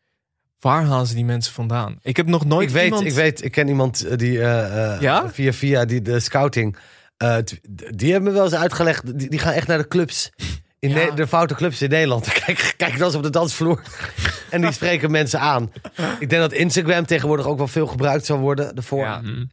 [0.61, 1.99] waar halen ze die mensen vandaan?
[2.03, 3.05] Ik heb nog nooit ik weet, iemand...
[3.07, 5.31] ik weet, ik ken iemand eh, die eh, eh, Ja?
[5.31, 6.77] via via die de scouting,
[7.16, 7.59] eh, t-
[7.99, 10.31] die hebben me wel eens uitgelegd, die, die gaan echt naar de clubs.
[10.78, 11.11] In Ja.
[11.11, 12.33] De foute clubs in Nederland.
[12.45, 13.83] Kijk, kijk dan eens op de dansvloer.
[14.51, 15.73] en die spreken mensen aan.
[16.19, 19.05] Ik denk dat Instagram tegenwoordig ook wel veel gebruikt zal worden ervoor.
[19.05, 19.20] Ja.
[19.20, 19.45] Hm.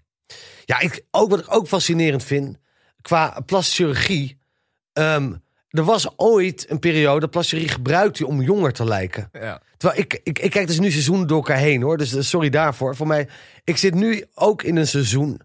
[0.66, 2.58] Ja, ik, ook wat ik ook fascinerend vind,
[3.02, 4.40] qua plastische chirurgie.
[4.94, 5.34] ehm,
[5.74, 9.30] er was ooit een periode dat chirurgie gebruikte om jonger te lijken.
[9.32, 9.62] Ja.
[9.78, 11.98] Terwijl ik, ik, ik kijk dus nu seizoenen door elkaar heen hoor.
[11.98, 12.96] Dus eh, sorry daarvoor.
[12.96, 13.28] Voor mij,
[13.64, 15.42] ik zit nu ook in een seizoen,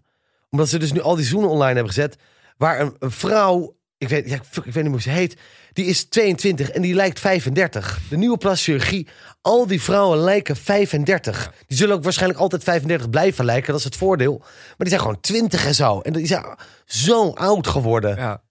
[0.49, 2.17] omdat ze dus nu al die seizoenen online hebben gezet,
[2.57, 5.37] waar een, een vrouw, ik weet, ja, fuck, ik weet niet hoe ze heet,
[5.73, 7.99] die is 22 en die lijkt 35.
[8.09, 9.07] De nieuwe chirurgie,
[9.41, 11.53] al die vrouwen lijken 35.
[11.67, 14.37] Die zullen ook waarschijnlijk altijd 35 blijven lijken, dat is het voordeel.
[14.37, 15.99] Maar die zijn gewoon 20 en zo.
[15.99, 16.45] En die zijn
[16.85, 18.15] zo oud geworden.
[18.15, 18.41] Ja.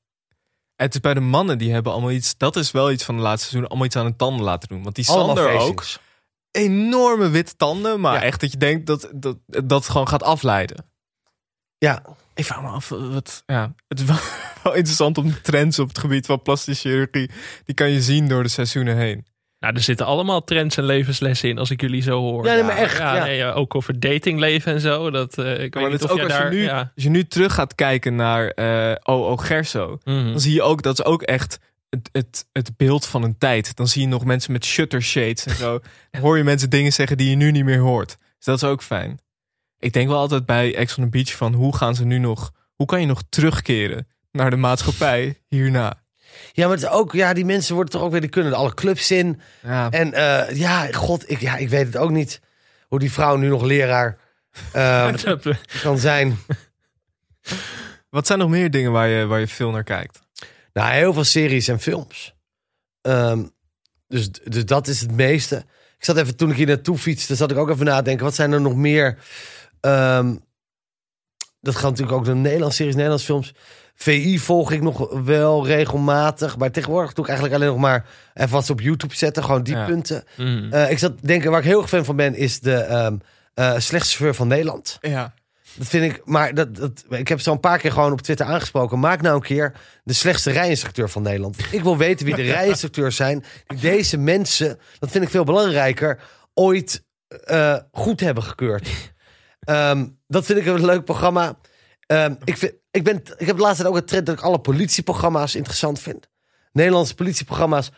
[0.79, 3.23] Het is bij de mannen, die hebben allemaal iets, dat is wel iets van de
[3.23, 4.83] laatste seizoen, allemaal iets aan hun tanden laten doen.
[4.83, 5.85] Want die Allemaal Sander ook,
[6.51, 8.23] enorme witte tanden, maar Ja.
[8.23, 10.85] echt dat je denkt dat, dat dat gewoon gaat afleiden.
[11.79, 12.03] Ja,
[12.35, 14.19] Ik vraag me af, wat, ja, het is wel,
[14.63, 17.31] wel interessant om de trends op het gebied van plastische chirurgie,
[17.65, 19.27] die kan je zien door de seizoenen heen.
[19.61, 22.45] Nou, er zitten allemaal trends en levenslessen in als ik jullie zo hoor.
[22.47, 23.25] Ja, nee, maar echt, Ja, ja.
[23.25, 25.11] nee, ja, ook over datingleven en zo.
[25.11, 26.53] Dat, eh, ik Maar weet niet of ook als daar...
[26.53, 26.93] je, nu, ja.
[26.95, 29.37] als je nu terug gaat kijken naar eh O.O.
[29.37, 30.25] Gerso, Mhm.
[30.31, 31.59] dan zie je ook, dat is ook echt
[31.91, 33.77] het, het, het beeld van een tijd.
[33.77, 35.79] Dan zie je nog mensen met shutter shades en zo.
[36.11, 38.17] Dan hoor je mensen dingen zeggen die je nu niet meer hoort.
[38.37, 39.19] Dus dat is ook fijn.
[39.79, 42.53] Ik denk wel altijd bij Ex on the Beach van hoe gaan ze nu nog,
[42.75, 46.03] hoe kan je nog terugkeren naar de maatschappij hierna?
[46.53, 48.75] Ja maar het is ook, ja, die mensen worden toch ook weer, die kunnen alle
[48.75, 49.41] clubs in.
[49.63, 52.41] Ja, En eh, ja, god, ik, ja, ik weet het ook niet.
[52.89, 54.19] Hoe die vrouw nu nog leraar
[54.73, 55.15] eh,
[55.83, 56.39] kan zijn.
[58.11, 60.21] wat zijn nog meer dingen waar je, waar je veel naar kijkt?
[60.73, 62.35] Nou, heel veel series en films.
[63.01, 63.45] Ehm,
[64.09, 65.57] dus, dus dat is het meeste.
[65.99, 68.25] Ik zat even, toen ik hier naartoe fietste, zat ik ook even nadenken.
[68.25, 69.19] Wat zijn er nog meer?
[69.81, 70.37] Ehm,
[71.61, 73.55] dat gaat natuurlijk ook de Nederlandse series, Nederlandse films.
[74.01, 76.57] VI volg ik nog wel regelmatig.
[76.57, 79.45] Maar tegenwoordig doe ik eigenlijk alleen nog maar even wat ze op YouTube zetten.
[79.45, 79.85] Gewoon die Ja.
[79.85, 80.25] punten.
[80.37, 80.73] Mhm.
[80.73, 83.97] Eh, ik zat denken, waar ik heel erg fan van ben, is de eh, slechtste
[84.17, 84.99] chauffeur van Nederland.
[85.01, 85.35] Ja.
[85.75, 88.47] Dat vind ik, maar dat, dat, ik heb zo een paar keer gewoon op Twitter
[88.47, 88.99] aangesproken.
[88.99, 89.73] Maak nou een keer
[90.05, 91.57] de slechtste rijinstructeur van Nederland.
[91.71, 93.45] Ik wil weten wie de rijinstructeurs zijn.
[93.67, 96.21] Die deze mensen, dat vind ik veel belangrijker,
[96.55, 97.05] ooit
[97.45, 98.89] eh, goed hebben gekeurd.
[99.61, 101.59] Ehm, dat vind ik een leuk programma.
[102.09, 104.59] Ehm, ik, ik, ben, ik heb de laatste tijd ook een trend dat ik alle
[104.59, 106.29] politieprogramma's interessant vind.
[106.73, 107.91] Nederlandse politieprogramma's.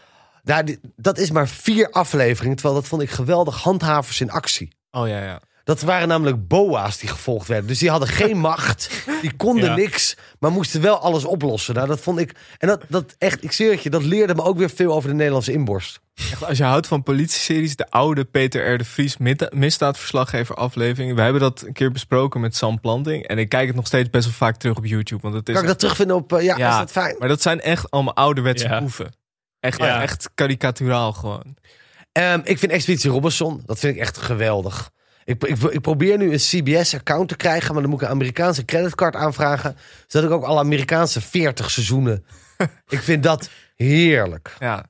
[0.64, 2.56] Die- dat is maar vier afleveringen.
[2.56, 3.62] Terwijl dat vond ik geweldig.
[3.62, 4.76] Handhavers in actie.
[4.90, 5.40] Oh ja, ja.
[5.64, 7.66] Dat waren namelijk boa's die gevolgd werden.
[7.66, 8.90] Dus die hadden geen macht.
[9.20, 9.74] Die konden Ja.
[9.74, 10.16] niks.
[10.38, 11.74] Maar moesten wel alles oplossen.
[11.74, 12.34] Nou, dat vond ik.
[12.58, 15.08] En dat, dat echt, ik zweer het je, dat leerde me ook weer veel over
[15.08, 16.00] de Nederlandse inborst.
[16.14, 18.78] Echt, als je houdt van politieseries, de oude Peter R.
[18.78, 19.16] de Vries
[19.50, 21.14] misdaadverslaggever aflevering.
[21.14, 23.26] We hebben dat een keer besproken met Sam Planting.
[23.26, 25.22] En ik kijk het nog steeds best wel vaak terug op YouTube.
[25.22, 26.32] Want het is Kan ik dat terugvinden op.
[26.32, 27.16] eh, ja, Ja, is dat fijn?
[27.18, 28.80] Maar dat zijn echt allemaal ouderwetse Ja.
[28.80, 29.12] boeven.
[29.60, 30.02] Echt, Ja.
[30.02, 31.56] echt karikaturaal gewoon.
[32.12, 34.90] Ehm, ik vind Expeditie Robinson, dat vind ik echt geweldig.
[35.24, 38.64] Ik, ik, ik probeer nu een CBS-account te krijgen, maar dan moet ik een Amerikaanse
[38.64, 39.76] creditcard aanvragen.
[40.06, 42.24] Zodat ik ook alle Amerikaanse 40 seizoenen.
[42.88, 44.56] ik vind dat heerlijk.
[44.58, 44.84] Ja.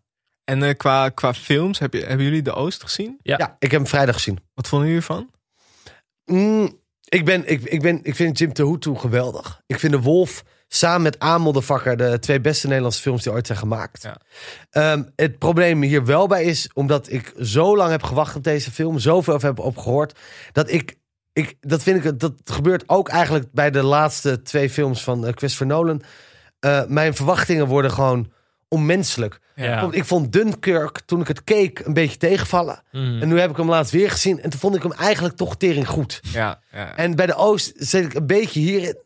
[0.45, 3.19] En eh, qua, qua films, heb je, hebben jullie De Oost gezien?
[3.23, 3.35] Ja.
[3.39, 4.39] Ja, ik heb hem vrijdag gezien.
[4.55, 5.31] Wat vonden jullie ervan?
[6.25, 9.61] Mm, ik, ben, ik, ik, ben, ik vind Jim Tehutu geweldig.
[9.67, 13.59] Ik vind De Wolf samen met Ameldevakker de twee beste Nederlandse films die ooit zijn
[13.59, 14.03] gemaakt.
[14.03, 14.17] Ja.
[14.71, 18.71] Ehm, het probleem hier wel bij is, omdat ik zo lang heb gewacht op deze
[18.71, 20.19] film, zoveel heb op gehoord,
[20.53, 20.95] dat ik,
[21.33, 25.33] ik dat vind ik, dat gebeurt ook eigenlijk bij de laatste twee films van eh,
[25.35, 26.03] Christopher Nolan.
[26.61, 28.33] Eh, mijn verwachtingen worden gewoon
[28.69, 29.39] onmenselijk.
[29.55, 29.89] Ja.
[29.91, 32.83] Ik vond Dunkirk, toen ik het keek, een beetje tegenvallen.
[32.93, 33.23] Mhm.
[33.23, 34.43] En nu heb ik hem laatst weer gezien.
[34.43, 36.21] En toen vond ik hem eigenlijk toch tering goed.
[36.23, 36.97] Ja, ja.
[36.97, 38.97] En bij de Oost zit ik een beetje hierin.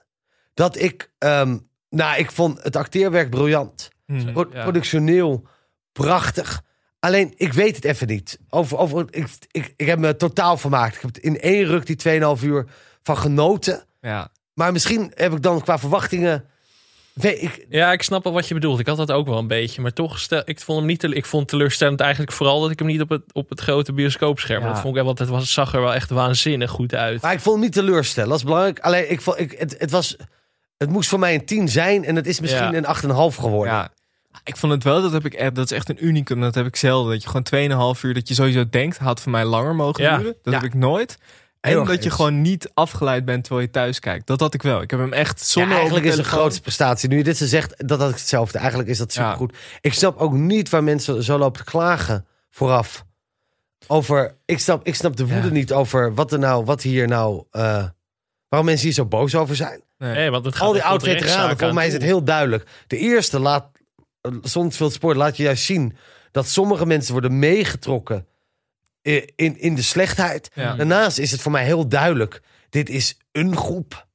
[0.55, 1.59] Dat ik, ehm,
[1.91, 3.89] nou, ik vond het acteerwerk briljant.
[4.33, 4.63] Pro- Ja.
[4.63, 5.47] Productioneel,
[5.93, 6.63] prachtig.
[7.01, 8.39] Alleen, ik weet het even niet.
[8.51, 10.95] Over, over, ik, ik, ik heb me totaal vermaakt.
[10.95, 12.67] Ik heb in één ruk die 2,5 uur
[13.03, 13.85] van genoten.
[14.01, 14.29] ja.
[14.55, 16.45] Maar misschien heb ik dan qua verwachtingen...
[17.13, 18.79] Weet ik, Ja, ik snap wel wat je bedoelt.
[18.79, 19.81] Ik had dat ook wel een beetje.
[19.83, 22.79] Maar toch, stel, ik vond hem niet te, ik vond teleurstellend eigenlijk vooral dat ik
[22.79, 24.63] hem niet op het, op het grote bioscoopscherm.
[24.63, 24.67] Ja.
[24.69, 27.23] Dat vond ik wel, want het was, zag er wel echt waanzinnig goed uit.
[27.23, 28.29] maar ik vond hem niet teleurstellen.
[28.29, 28.79] Dat is belangrijk.
[28.81, 30.17] Alleen, ik vond, ik, het, het, was,
[30.77, 32.05] het moest voor mij een 10 zijn.
[32.05, 32.75] En het is misschien Ja.
[32.77, 33.73] een 8,5 geworden.
[33.75, 33.93] Ja.
[34.45, 36.41] Ik vond het wel, dat, heb ik, echt- dat is echt een unicum.
[36.41, 37.13] Dat heb ik zelden.
[37.13, 40.17] Dat je gewoon 2,5 uur, dat je sowieso denkt, had voor mij langer mogen Ja.
[40.17, 40.35] duren.
[40.43, 40.61] Dat Ja.
[40.61, 41.19] heb ik nooit.
[41.61, 44.27] En dat je gewoon niet afgeleid bent terwijl je thuis kijkt.
[44.27, 44.83] Dat had ik wel.
[44.83, 45.77] Ik heb hem echt Ja, zonder...
[45.77, 47.09] eigenlijk is de het de grootste prestatie.
[47.09, 48.59] Nu je dit zo zegt, dat had ik hetzelfde.
[48.59, 49.23] Eigenlijk is dat Ja.
[49.23, 49.57] supergoed.
[49.81, 53.05] Ik snap ook niet waar mensen zo lopen te klagen vooraf.
[53.87, 55.53] Over, ik snap, ik snap de woede Ja.
[55.53, 57.85] niet over wat er nou, wat hier nou, eh,
[58.49, 59.83] waarom mensen hier zo boos over zijn.
[60.05, 60.15] Nee.
[60.15, 62.67] Nee, want het gaat Al die oud-veteranen, volgens mij is het heel duidelijk.
[62.87, 63.71] De eerste laat,
[64.43, 65.97] zonder veel sport, laat je juist zien
[66.31, 68.27] dat sommige mensen worden meegetrokken
[69.03, 70.51] in, in de slechtheid.
[70.55, 70.75] Ja.
[70.75, 72.43] Daarnaast is het voor mij heel duidelijk.
[72.71, 74.07] Dit is een groep.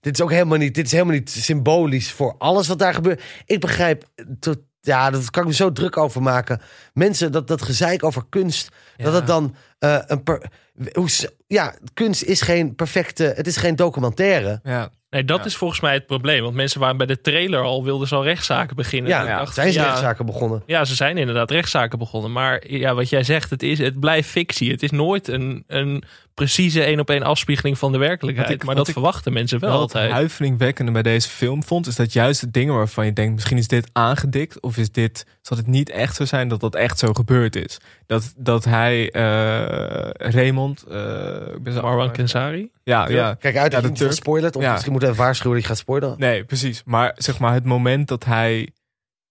[0.00, 3.22] Dit is ook helemaal niet, dit is helemaal niet symbolisch voor alles wat daar gebeurt.
[3.44, 4.04] Ik begrijp,
[4.40, 6.60] tot, ja, dat kan ik me zo druk over maken.
[6.92, 10.50] Mensen, dat, dat gezeik over kunst, dat het dan eh, een per,
[10.92, 11.08] hoe,
[11.46, 14.60] ja, kunst is geen perfecte, het is geen documentaire.
[14.62, 14.90] Ja.
[15.10, 15.44] Nee, dat Ja.
[15.44, 16.42] is volgens mij het probleem.
[16.42, 19.10] Want mensen waren bij de trailer al, wilden ze al rechtszaken beginnen.
[19.10, 20.62] Ja, dacht, zijn ze ja, rechtszaken begonnen.
[20.66, 22.32] Ja, ze zijn inderdaad rechtszaken begonnen.
[22.32, 24.70] Maar ja, wat jij zegt, het, is, het blijft fictie.
[24.70, 26.02] Het is nooit een, een
[26.36, 28.48] precieze één op één afspiegeling van de werkelijkheid.
[28.48, 30.12] Wat ik- maar wat dat ik verwachten mensen wel Wel het altijd.
[30.12, 33.68] huiveringwekkende bij deze film vond, is dat juist de dingen waarvan je denkt, misschien is
[33.68, 37.12] dit aangedikt, of is dit, zal het niet echt zo zijn dat dat echt zo
[37.12, 37.78] gebeurd is.
[38.06, 42.70] Dat, dat hij, eh Raymond, eh ik ben zo Marwan Kenzari.
[42.84, 43.34] Ja, ja.
[43.34, 44.56] Kijk uit Ja, dat je niet spoilert.
[44.56, 44.70] Of Ja.
[44.70, 46.18] misschien moeten we even waarschuwen dat je gaat spoileren.
[46.18, 46.82] Nee, precies.
[46.84, 48.68] Maar zeg maar, het moment dat hij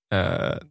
[0.08, 0.20] eh,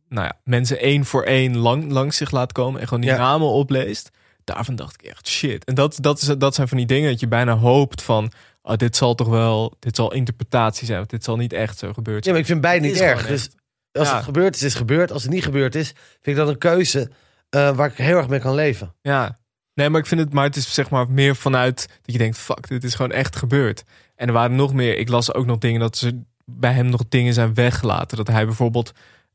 [0.08, 3.16] nou ja, mensen één voor één lang, langs zich laat komen en gewoon die Ja.
[3.16, 4.10] namen opleest,
[4.44, 5.64] daarvan dacht ik echt shit.
[5.64, 8.76] En dat, dat, is, dat zijn van die dingen dat je bijna hoopt van, oh,
[8.76, 12.16] dit zal toch wel, dit zal interpretatie zijn, want dit zal niet echt zo gebeurd
[12.16, 12.32] Ja, zijn.
[12.34, 13.26] maar ik vind beide niet erg.
[13.26, 13.50] Dus
[13.92, 14.14] als Ja.
[14.14, 15.12] het gebeurd is, is het gebeurd.
[15.12, 17.10] Als het niet gebeurd is, vind ik dat een keuze
[17.48, 18.94] eh, waar ik heel erg mee kan leven.
[19.02, 19.38] Ja.
[19.74, 22.38] Nee, maar ik vind het, maar het is zeg maar meer vanuit dat je denkt,
[22.38, 23.82] fuck, dit is gewoon echt gebeurd.
[24.16, 27.04] En er waren nog meer, ik las ook nog dingen dat ze bij hem nog
[27.08, 28.16] dingen zijn weggelaten.
[28.16, 28.92] Dat hij bijvoorbeeld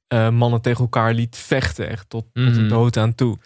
[0.07, 2.67] eh, mannen tegen elkaar liet vechten, echt tot, tot de Mhm.
[2.69, 3.37] dood aan toe.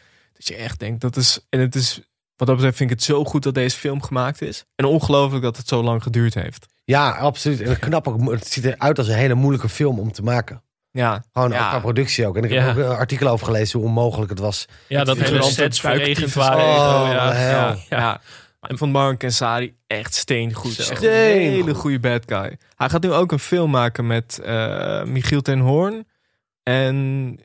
[0.43, 1.95] Dat je echt denkt, dat is, en het is,
[2.35, 4.65] wat dat betreft vind ik het zo goed dat deze film gemaakt is.
[4.75, 6.65] En ongelooflijk dat het zo lang geduurd heeft.
[6.83, 7.61] Ja, absoluut.
[7.61, 8.31] En knap ook.
[8.31, 10.63] Het ziet eruit als een hele moeilijke film om te maken.
[10.91, 11.69] Ja, Gewoon Ja.
[11.69, 12.37] qua productie ook.
[12.37, 12.71] En ik heb Ja.
[12.71, 14.65] ook een artikel over gelezen hoe onmogelijk het was.
[14.87, 16.63] Ja, dat hele sets verregend waren.
[16.63, 17.33] Oh, ja.
[17.33, 17.77] ja, Ja.
[17.89, 18.21] ja.
[18.61, 20.79] En van Mark Kensari echt steengoed.
[20.79, 21.53] Echt een Steengoed.
[21.63, 22.57] hele goede bad guy.
[22.75, 26.07] Hij gaat nu ook een film maken met eh, Michiel ten Hoorn
[26.63, 27.39] en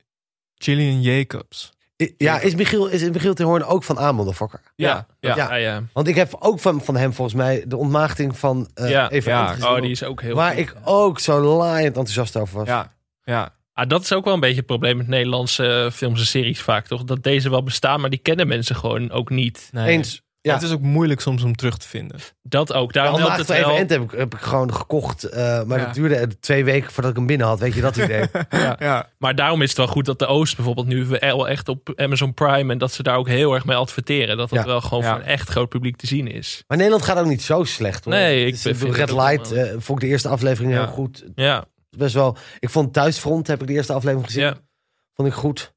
[0.55, 1.73] Gillian Jacobs.
[2.17, 4.61] Ja, is Michiel, is Michiel ten Hoorn ook van Amon Fokker?
[4.75, 5.49] Ja, ja, Ja.
[5.49, 5.55] ja.
[5.55, 5.83] ja.
[5.93, 9.31] Want ik heb ook van, van hem volgens mij de ontmaagding van eh Ja, Eva
[9.31, 9.47] ja.
[9.47, 9.69] Gezien.
[9.71, 10.61] Oh, die is ook heel Waar goed.
[10.61, 12.69] ik ook zo laaiend enthousiast over was.
[12.69, 12.93] Ja,
[13.25, 13.57] ja.
[13.73, 16.61] Ah, dat is ook wel een beetje het probleem met Nederlandse eh, films en series
[16.61, 17.05] vaak, toch?
[17.05, 19.69] Dat deze wel bestaan, maar die kennen mensen gewoon ook niet.
[19.73, 19.89] Nee.
[19.97, 20.23] Eens.
[20.49, 20.55] Ja.
[20.55, 22.17] Het is ook moeilijk soms om terug te vinden.
[22.43, 22.93] Dat ook.
[22.93, 23.77] Ja, Daarom helpt het wel.
[23.77, 25.25] Heb ik, heb ik gewoon gekocht.
[25.25, 25.85] eh, maar Ja.
[25.85, 27.59] dat duurde twee weken voordat ik hem binnen had.
[27.59, 28.25] Weet je dat idee?
[28.51, 28.77] Ja.
[28.79, 31.93] Ja, Maar daarom is het wel goed dat de Oost bijvoorbeeld nu wel echt op
[31.97, 34.37] Amazon Prime en dat ze daar ook heel erg mee adverteren.
[34.37, 34.65] Dat dat Ja.
[34.65, 35.11] wel gewoon Ja.
[35.11, 36.65] voor een echt groot publiek te zien is.
[36.67, 38.15] Maar Nederland gaat ook niet zo slecht hoor.
[38.15, 40.79] Nee, ik Dus, vind het Red Light eh, vond ik de eerste aflevering Ja.
[40.85, 41.25] heel goed.
[41.35, 41.65] Ja,
[41.97, 42.37] Best wel.
[42.59, 44.43] Ik vond Thuisfront heb ik de eerste aflevering gezien.
[44.45, 44.57] ja.
[45.15, 45.73] Vond ik goed.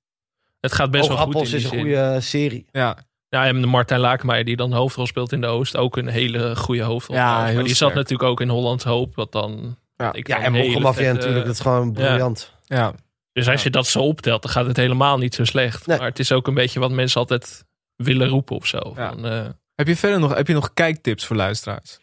[0.60, 2.66] het gaat best wel goed die is een goede serie.
[2.72, 2.98] ja.
[3.36, 5.78] Ja, en de Martijn Lakenmeijer die dan de hoofdrol speelt in de Oost.
[5.78, 7.16] Ook een hele goede hoofdrol.
[7.16, 7.76] Ja, maar die sterk.
[7.76, 9.16] zat natuurlijk ook in Hollands Hoop.
[9.16, 9.78] Wat dan...
[9.98, 10.14] Ja.
[10.14, 11.46] ik Ja, en vette- natuurlijk.
[11.46, 12.54] Dat is gewoon briljant.
[12.66, 12.94] ja.
[13.34, 15.88] Dus als je dat zo optelt, dan gaat het helemaal niet zo slecht.
[15.88, 15.98] Nee.
[15.98, 18.94] Maar het is ook een beetje wat mensen altijd willen roepen of zo.
[18.96, 19.10] Ja.
[19.10, 19.46] Van, eh,
[19.76, 22.00] Heb je verder nog, heb je nog kijktips voor luisteraars?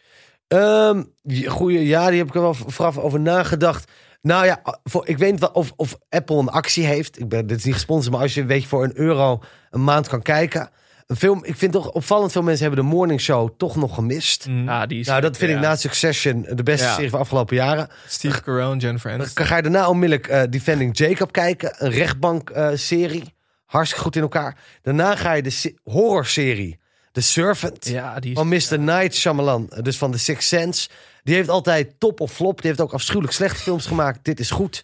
[0.47, 3.91] Ehm, die- goeie, ja, die heb ik er wel vooraf over nagedacht.
[4.21, 7.19] Nou ja, voor, ik weet niet wel of, of Apple een actie heeft.
[7.19, 9.83] Ik ben, dit is niet gesponsord, maar als je weet je, voor een euro een
[9.83, 10.69] maand kan kijken.
[11.09, 14.47] Een film, ik vind toch opvallend veel mensen hebben de morning show toch nog gemist.
[14.47, 14.65] Mm.
[14.65, 16.93] ja, die is, Nou, dat vind ik na Succession de beste Ja.
[16.93, 17.89] serie van de afgelopen jaren.
[18.07, 19.35] Steve Carell en Jennifer Aniston.
[19.35, 21.73] Dan ga je daarna onmiddellijk eh, Defending Jacob kijken.
[21.77, 23.33] Een rechtbank eh, serie.
[23.65, 24.57] Hartstikke goed in elkaar.
[24.81, 26.79] Daarna ga je de se- horrorserie
[27.11, 27.87] The Servant.
[27.87, 28.79] Ja, die is, Van Mr.
[28.79, 30.89] Night Shyamalan, dus van The Sixth Sense.
[31.23, 32.57] Die heeft altijd top of flop.
[32.61, 34.19] Die heeft ook afschuwelijk slechte films gemaakt.
[34.25, 34.83] Dit is goed.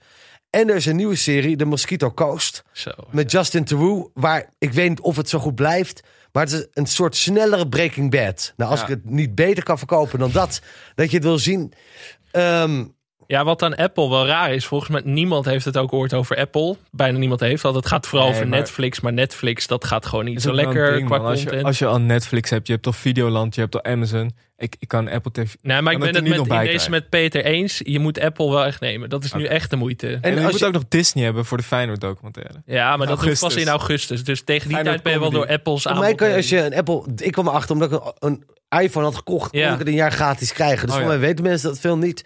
[0.50, 2.64] En er is een nieuwe serie, The Mosquito Coast.
[2.72, 2.92] zo.
[3.10, 4.10] Met Justin Theroux.
[4.14, 6.02] Waar ik weet niet of het zo goed blijft.
[6.36, 8.54] Maar het is een soort snellere Breaking Bad.
[8.58, 8.86] Nou, als Ja.
[8.86, 10.62] ik het niet beter kan verkopen dan dat.
[10.96, 11.74] Dat je het wil zien.
[12.32, 12.86] Ehm,
[13.28, 16.38] Ja, wat aan Apple wel raar is, volgens mij niemand heeft het ook ooit over
[16.38, 16.76] Apple.
[16.92, 17.76] Bijna niemand heeft dat.
[17.76, 20.94] Het gaat vooral Nee, over maar- Netflix, maar Netflix dat gaat gewoon niet zo lekker
[20.94, 21.60] ding, qua als content.
[21.62, 24.32] Je, als je al Netflix hebt, je hebt toch Videoland, je hebt al Amazon.
[24.58, 25.54] Ik, ik kan Apple TV...
[25.62, 26.92] nee, maar ik ben het het met, in deze krijgen.
[26.92, 27.82] met Peter eens.
[27.84, 29.10] Je moet Apple wel echt nemen.
[29.10, 30.08] Dat is nu echt de moeite.
[30.08, 32.62] En, En je moet je- ook nog Disney hebben voor de Feyenoord documentaire.
[32.66, 34.24] ja, maar dat is pas in augustus.
[34.24, 35.48] Dus tegen die Feyenoord tijd ben je wel door.
[35.54, 37.04] Apple's voor aanbod mij kan je als je een Apple...
[37.16, 39.54] Ik kwam erachter omdat ik een, een iPhone had gekocht.
[39.56, 39.64] Ja.
[39.64, 40.86] kon ik het een jaar gratis krijgen.
[40.88, 41.18] Dus Oh, voor ja.
[41.18, 42.26] mij weten mensen dat veel niet.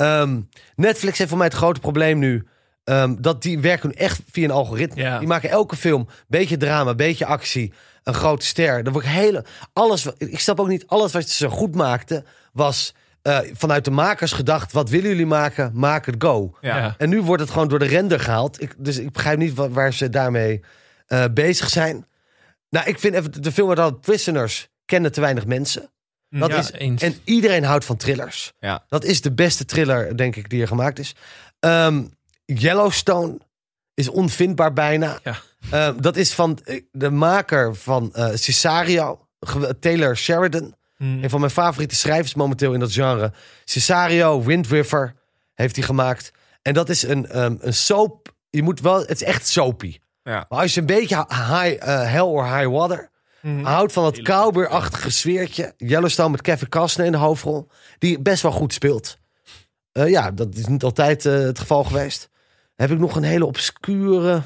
[0.00, 0.40] Ehm,
[0.76, 2.46] Netflix heeft voor mij het grote probleem nu.
[2.84, 5.02] ehm, dat die werken nu echt via een algoritme.
[5.02, 5.18] Ja.
[5.18, 7.72] Die maken elke film, beetje drama, beetje actie,
[8.02, 8.82] een grote ster.
[8.84, 12.94] Dan word ik hele, alles, ik snap ook niet, alles wat ze goed maakten, was
[13.22, 15.70] eh, vanuit de makers gedacht, wat willen jullie maken?
[15.74, 16.56] Maak het, go.
[16.60, 16.94] Ja.
[16.98, 18.62] En nu wordt het gewoon door de render gehaald.
[18.62, 20.60] Ik, dus ik begrijp niet wa- waar ze daarmee
[21.06, 22.06] eh, bezig zijn.
[22.70, 25.90] Nou, ik vind even de film waar dan Prisoners kennen te weinig mensen.
[26.30, 27.02] Dat Ja, is, eens.
[27.02, 28.52] en iedereen houdt van thrillers.
[28.58, 28.84] Ja.
[28.88, 31.14] Dat is de beste thriller, denk ik, die er gemaakt is.
[31.60, 32.02] Ehm,
[32.44, 33.38] Yellowstone
[33.94, 35.18] is onvindbaar bijna.
[35.24, 35.36] Ja.
[35.70, 39.26] Ehm, dat is van eh, de maker van eh Cesario,
[39.80, 40.74] Taylor Sheridan.
[40.96, 41.04] Hm.
[41.22, 43.32] Een van mijn favoriete schrijvers momenteel in dat genre.
[43.64, 45.14] Cesario, Wind River
[45.54, 46.32] heeft hij gemaakt.
[46.62, 48.34] En dat is een, ehm, een soap.
[48.50, 49.98] Je moet wel, het is echt soapy.
[50.22, 50.46] Ja.
[50.48, 53.09] Maar als je een beetje high, eh, hell or high water
[53.40, 53.64] Hm.
[53.64, 55.74] houdt van het cowboy-achtige sfeertje.
[55.76, 57.68] Yellowstone met Kevin Costner in de hoofdrol.
[57.98, 59.18] Die best wel goed speelt.
[59.92, 62.30] Eh, ja, dat is niet altijd eh, het geval geweest.
[62.74, 64.42] Heb ik nog een hele obscure...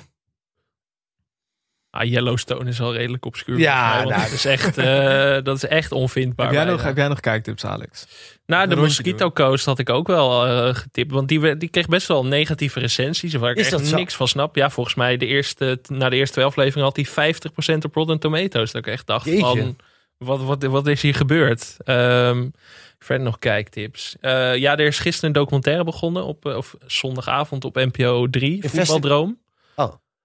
[1.95, 3.59] Ah, Yellowstone is al redelijk obscuur.
[3.59, 4.21] Ja, mij, nou.
[4.23, 6.47] dat, is echt, eh, dat is echt onvindbaar.
[6.47, 8.07] Heb jij, nog, heb jij nog kijktips, Alex?
[8.47, 11.13] Nou, de Mosquito Coast had ik ook wel eh, getipt.
[11.13, 13.35] Want die, die kreeg best wel negatieve recensies.
[13.35, 14.57] Waar ik Is echt niks van snap.
[14.57, 17.33] Ja, volgens mij de eerste, na de eerste twee afleveringen had hij
[17.75, 18.73] 50% op Rotten Tomatoes.
[18.73, 19.41] Dat ik echt dacht Jeetje.
[19.41, 19.77] van,
[20.17, 21.77] wat, wat, wat is hier gebeurd?
[21.85, 22.49] Ehm,
[22.99, 24.17] verder nog kijktips.
[24.21, 26.25] Eh, ja, er is gisteren een documentaire begonnen.
[26.25, 28.55] Op, of zondagavond op NPO 3.
[28.55, 29.43] Investi- Voetbaldroom.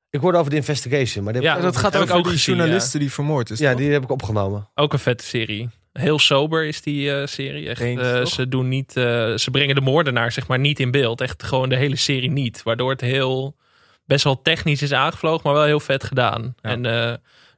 [0.10, 1.24] Ik hoorde over de investigation.
[1.24, 3.60] Maar heb dat gaat ik over ook die journalisten die vermoord is.
[3.60, 3.80] ja, toch?
[3.80, 4.70] die heb ik opgenomen.
[4.76, 5.70] Ook een vette serie.
[5.94, 7.70] Heel sober is die eh, serie.
[7.70, 9.04] Echt, Eens, eh, ze, doen niet, eh,
[9.36, 11.22] ze brengen de moordenaar zeg maar niet in beeld.
[11.22, 12.64] Echt gewoon de hele serie niet.
[12.64, 13.56] Waardoor het heel
[14.06, 16.56] best wel technisch is aangevlogen, maar wel heel vet gedaan.
[16.62, 16.70] Ja.
[16.70, 17.14] En eh,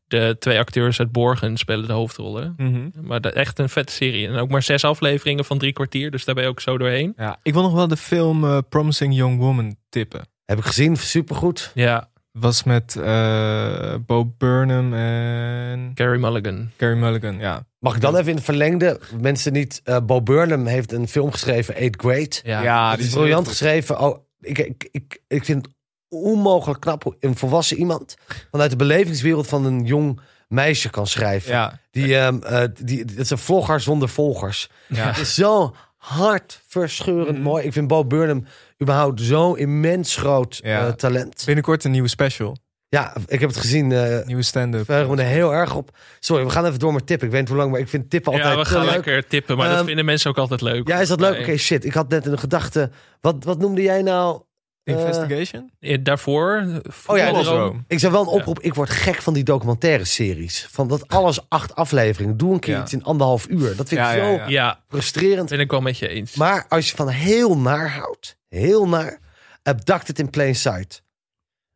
[0.08, 2.54] de twee acteurs uit Borgen spelen de hoofdrollen.
[2.58, 2.90] Mhm.
[3.02, 4.28] Maar de- echt een vette serie.
[4.28, 6.12] En ook maar zes afleveringen van drie kwartier.
[6.12, 7.14] Dus daar ben je ook zo doorheen.
[7.18, 10.22] Ja, ik wil nog wel de film Promising Young Woman tippen.
[10.46, 11.72] Heb ik gezien, supergoed.
[11.74, 16.72] Ja, Was met eh Bo Burnham en Carrie Mulligan.
[16.78, 17.40] Carey Mulligan.
[17.40, 19.00] Ja, Mag ik dan even in het verlengde?
[19.22, 19.82] Mensen niet...
[19.84, 22.40] eh Bo Burnham heeft een film geschreven, Eighth Grade.
[22.44, 24.00] Ja, die is is briljant geschreven.
[24.00, 25.76] Oh, ik, ik, ik, ik vind het
[26.10, 28.16] onmogelijk knap hoe een volwassen iemand...
[28.52, 31.52] vanuit de belevingswereld van een jong meisje kan schrijven.
[31.52, 34.70] Ja, Die, ehm eh, die, het is een vlogger zonder volgers.
[34.88, 35.06] ja.
[35.08, 37.42] Het is zo hartverscheurend Mhm.
[37.42, 37.64] mooi.
[37.66, 38.46] Ik vind Bo Burnham
[38.82, 40.88] überhaupt zo'n immens groot Ja.
[40.88, 41.44] eh, talent.
[41.46, 42.58] binnenkort een nieuwe special.
[42.90, 43.92] Ja, ik heb het gezien.
[43.92, 44.88] eh Nieuwe stand-up.
[44.88, 45.98] me er heel erg op.
[46.20, 47.26] Sorry, we gaan even door met tippen.
[47.28, 48.94] Ik weet niet hoe lang, maar ik vind tippen altijd Ja, we gaan leuk.
[48.94, 49.58] lekker tippen.
[49.58, 50.88] Maar dat Ehm, vinden mensen ook altijd leuk.
[50.88, 51.32] Ja, is dat leuk?
[51.34, 51.42] Nee.
[51.42, 51.86] Oké, shit.
[51.86, 52.90] Ik had net de gedachte...
[53.22, 54.42] Wat, wat noemde jij nou?
[54.84, 55.72] Eh, Investigation?
[55.80, 56.62] Eh, Daarvoor,
[57.08, 57.26] Oh ja.
[57.26, 57.84] Voetbaldroom.
[57.88, 58.60] Ik zou wel een oproep...
[58.60, 60.68] Ik word gek van die documentaire series.
[60.72, 62.38] Van dat alles acht afleveringen.
[62.38, 62.82] Doe een keer Ja.
[62.82, 63.76] iets in anderhalf uur.
[63.76, 64.48] Dat vind Ja, ik zo ja.
[64.48, 65.50] Ja, frustrerend.
[65.50, 66.36] ben ik wel met je eens.
[66.36, 69.20] Maar als je van heel naar houdt, heel naar,
[69.64, 71.04] Abducted in Plain Sight.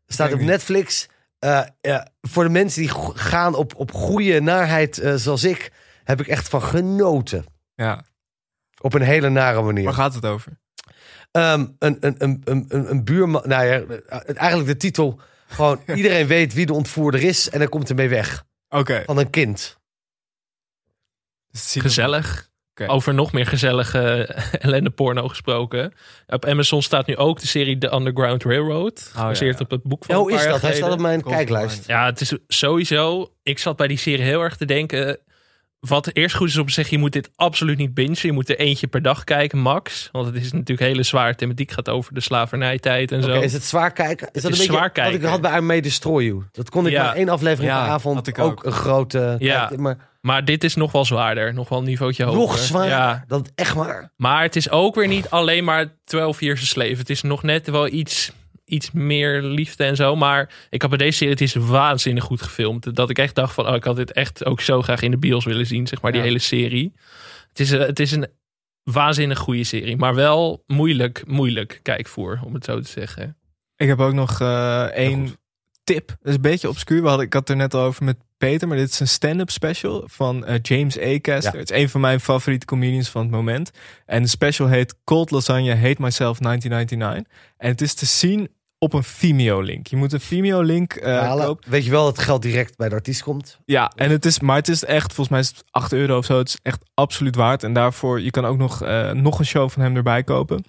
[0.07, 1.07] Staat op Netflix.
[1.39, 5.71] Eh, ja, voor de mensen die gaan op, op goede naarheid zoals ik,
[6.03, 7.45] heb ik echt van genoten.
[7.75, 8.03] Ja,
[8.81, 9.83] Op een hele nare manier.
[9.83, 10.59] waar gaat het over?
[11.35, 15.19] Ehm, een, een, een, een, een, buurman, nou ja, eh, eigenlijk de titel.
[15.47, 18.43] Gewoon iedereen weet wie de ontvoerder is en dan komt ermee weg.
[18.69, 19.03] Oké.
[19.05, 19.77] Van een kind.
[21.51, 22.49] Dus er- Gezellig.
[22.87, 24.25] Over nog meer gezellige
[24.59, 25.93] ellende porno gesproken.
[26.27, 29.09] Op Amazon staat nu ook de serie The Underground Railroad.
[29.13, 29.63] Gebaseerd ja.
[29.63, 30.61] op het boek van hoe is dat?
[30.61, 31.87] Hij staat op mijn kijklijst.
[31.87, 33.31] Ja, het is sowieso...
[33.43, 35.19] Ik zat bij die serie heel erg te denken...
[35.87, 38.17] Wat eerst goed is om te zeggen, je moet dit absoluut niet bingen.
[38.21, 40.09] Je moet er eentje per dag kijken, max.
[40.11, 41.71] Want het is natuurlijk hele zware thematiek.
[41.71, 43.41] gaat over de slavernijtijd en Oké, zo.
[43.41, 44.27] is het zwaar kijken?
[44.31, 45.29] Is dat is een beetje zwaar wat ik kijken.
[45.29, 46.43] had bij I May Destroy You?
[46.51, 47.03] Dat kon ik Ja.
[47.03, 48.51] maar één aflevering Ja, per avond had ik ook.
[48.51, 48.65] ook.
[48.65, 49.35] een grote...
[49.39, 49.65] Ja.
[49.65, 51.53] kijk, maar Maar dit is nog wel zwaarder.
[51.53, 52.39] Nog wel een niveautje hoger.
[52.39, 52.87] nog zwaar.
[52.87, 53.23] Ja.
[53.27, 54.11] Dat echt waar.
[54.17, 56.95] Maar het is ook weer niet alleen maar 12 Years a Slave.
[56.95, 58.31] Het is nog net wel iets
[58.65, 60.15] iets meer liefde en zo.
[60.15, 62.95] Maar ik had bij deze serie, het is waanzinnig goed gefilmd.
[62.95, 65.17] Dat ik echt dacht van, oh, ik had dit echt ook zo graag in de
[65.17, 66.27] bios willen zien, zeg maar, die Ja.
[66.27, 66.93] hele serie.
[67.49, 68.27] Het is, een- het is een
[68.83, 73.37] waanzinnig goede serie, maar wel moeilijk, moeilijk kijkvoer, om het zo te zeggen.
[73.75, 75.35] Ik heb ook nog eh één
[75.85, 76.07] tip.
[76.07, 77.01] Dat is een beetje obscuur.
[77.01, 78.67] We hadden, ik had het er net al over met Peter.
[78.67, 81.19] Maar dit is een stand-up special van eh, James A.
[81.19, 81.53] Caster.
[81.53, 81.59] Ja.
[81.59, 83.71] Het is een van mijn favoriete comedians van het moment.
[84.05, 87.33] En de special heet Cold Lasagne Hate Myself 1999.
[87.57, 89.87] En het is te zien op een Vimeo-link.
[89.87, 91.45] Je moet een Vimeo-link eh, Halen.
[91.45, 91.71] kopen.
[91.71, 93.59] Weet je wel dat het geld direct bij de artiest komt?
[93.65, 96.25] Ja, en het is, maar het is echt, volgens mij is het 8 euro of
[96.25, 96.37] zo.
[96.37, 97.63] Het is echt absoluut waard.
[97.63, 100.63] En daarvoor, je kan ook nog, eh, nog een show van hem erbij kopen.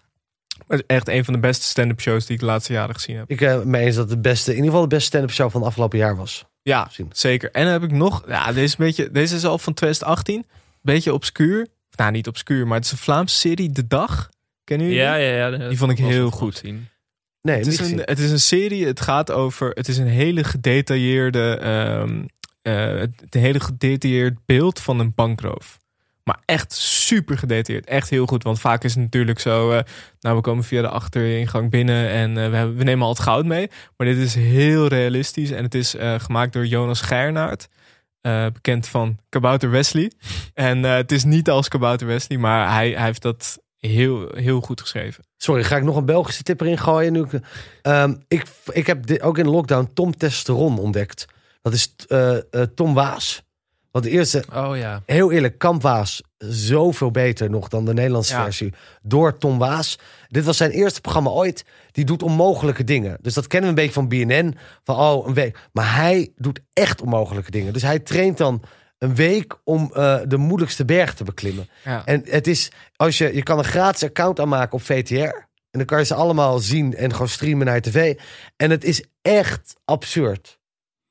[0.66, 3.16] Het is echt een van de beste stand-up shows die ik de laatste jaren gezien
[3.16, 3.30] heb.
[3.30, 5.50] Ik eh mee eens dat het de beste, in ieder geval de beste stand-up show
[5.50, 6.44] van het afgelopen jaar was.
[6.62, 7.10] Ja, Gezien.
[7.12, 7.50] zeker.
[7.50, 10.46] En dan heb ik nog, ja, deze, is een beetje, deze is al van 2018.
[10.82, 11.66] Beetje obscuur.
[11.96, 14.28] Nou, niet obscuur, maar het is een Vlaamse serie, De Dag.
[14.64, 15.02] Kennen jullie?
[15.02, 15.24] Ja, die?
[15.24, 15.68] ja, ja.
[15.68, 16.58] Die vond ik heel goed.
[16.58, 16.88] gezien.
[17.42, 20.06] Nee, Het niet is, een, het is een serie, het gaat over, het is een
[20.06, 22.24] hele gedetailleerde, ehm
[22.62, 25.78] eh, het een hele gedetailleerd beeld van een bankroof.
[26.26, 27.86] Maar echt super gedetailleerd.
[27.88, 28.42] Echt heel goed.
[28.42, 29.70] Want vaak is het natuurlijk zo.
[29.70, 29.82] eh,
[30.20, 33.18] nou, we komen via de achteringang binnen en eh, we, hebben, we nemen al het
[33.22, 33.70] goud mee.
[33.96, 35.50] Maar dit is heel realistisch.
[35.50, 37.68] En het is eh, gemaakt door Jonas Geirnaert.
[38.20, 40.12] eh, bekend van Kabouter Wesley.
[40.54, 44.80] En het is niet als Kabouter Wesley, maar hij, hij heeft dat heel, heel goed
[44.80, 45.24] geschreven.
[45.36, 47.12] Sorry, ga ik nog een Belgische tip erin gooien?
[47.12, 47.40] Nu ik,
[47.82, 51.26] Ehm, ik, ik heb ook in lockdown Tom Testeron ontdekt.
[51.62, 51.94] Dat is
[52.74, 53.42] Tom Waas.
[53.96, 55.02] Want de eerste, Oh ja.
[55.06, 58.42] heel eerlijk, Kamp Waas zoveel beter nog dan de Nederlandse Ja.
[58.42, 58.72] versie.
[59.02, 59.98] Door Tom Waas.
[60.28, 61.64] Dit was zijn eerste programma ooit.
[61.92, 63.18] Die doet onmogelijke dingen.
[63.22, 64.56] Dus dat kennen we een beetje van BNN.
[64.84, 65.58] Van oh, een week.
[65.72, 67.72] Maar hij doet echt onmogelijke dingen.
[67.72, 68.62] Dus hij traint dan
[68.98, 71.68] een week om eh, de moeilijkste berg te beklimmen.
[71.84, 72.02] Ja.
[72.04, 75.14] En het is, als je, je kan een gratis account aanmaken op VTR.
[75.14, 78.18] En dan kan je ze allemaal zien en gewoon streamen naar je tv.
[78.56, 80.58] En het is echt absurd.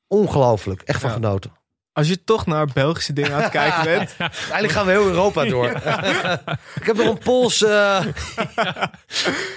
[0.07, 0.81] Ongelooflijk.
[0.81, 1.15] Echt van Ja.
[1.15, 1.51] genoten.
[1.95, 4.15] Als je toch naar Belgische dingen aan het kijken bent.
[4.19, 5.69] Eigenlijk gaan we heel Europa door.
[6.79, 7.63] ik heb nog een Pools...
[7.63, 8.05] eh,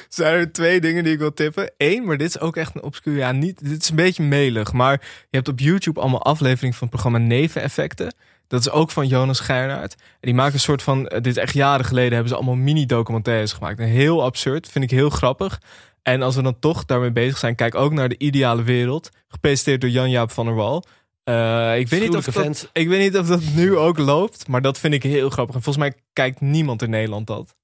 [0.09, 1.71] zijn er twee dingen die ik wil tippen.
[1.77, 3.17] Eén, maar dit is ook echt een obscuur.
[3.17, 4.73] Ja, niet, dit is een beetje melig.
[4.73, 8.15] Maar je hebt op YouTube allemaal afleveringen van het programma Neveneffecten.
[8.49, 9.95] Dat is ook van Jonas Geirnaert.
[9.95, 11.07] En die maken een soort van...
[11.09, 13.79] eh, Dit is echt jaren geleden hebben ze allemaal mini-documentaires gemaakt.
[13.79, 14.69] En heel absurd.
[14.69, 15.61] Vind ik heel grappig.
[16.03, 17.55] En als we dan toch daarmee bezig zijn...
[17.55, 19.11] Kijk ook naar De Ideale Wereld.
[19.29, 20.85] Gepresenteerd door Jan-Jaap van der Wal.
[21.29, 24.49] Eh, ik, weet niet of dat, ik weet niet of dat nu ook loopt.
[24.49, 25.55] Maar dat vind ik heel grappig.
[25.55, 27.57] En volgens mij kijkt niemand in Nederland dat.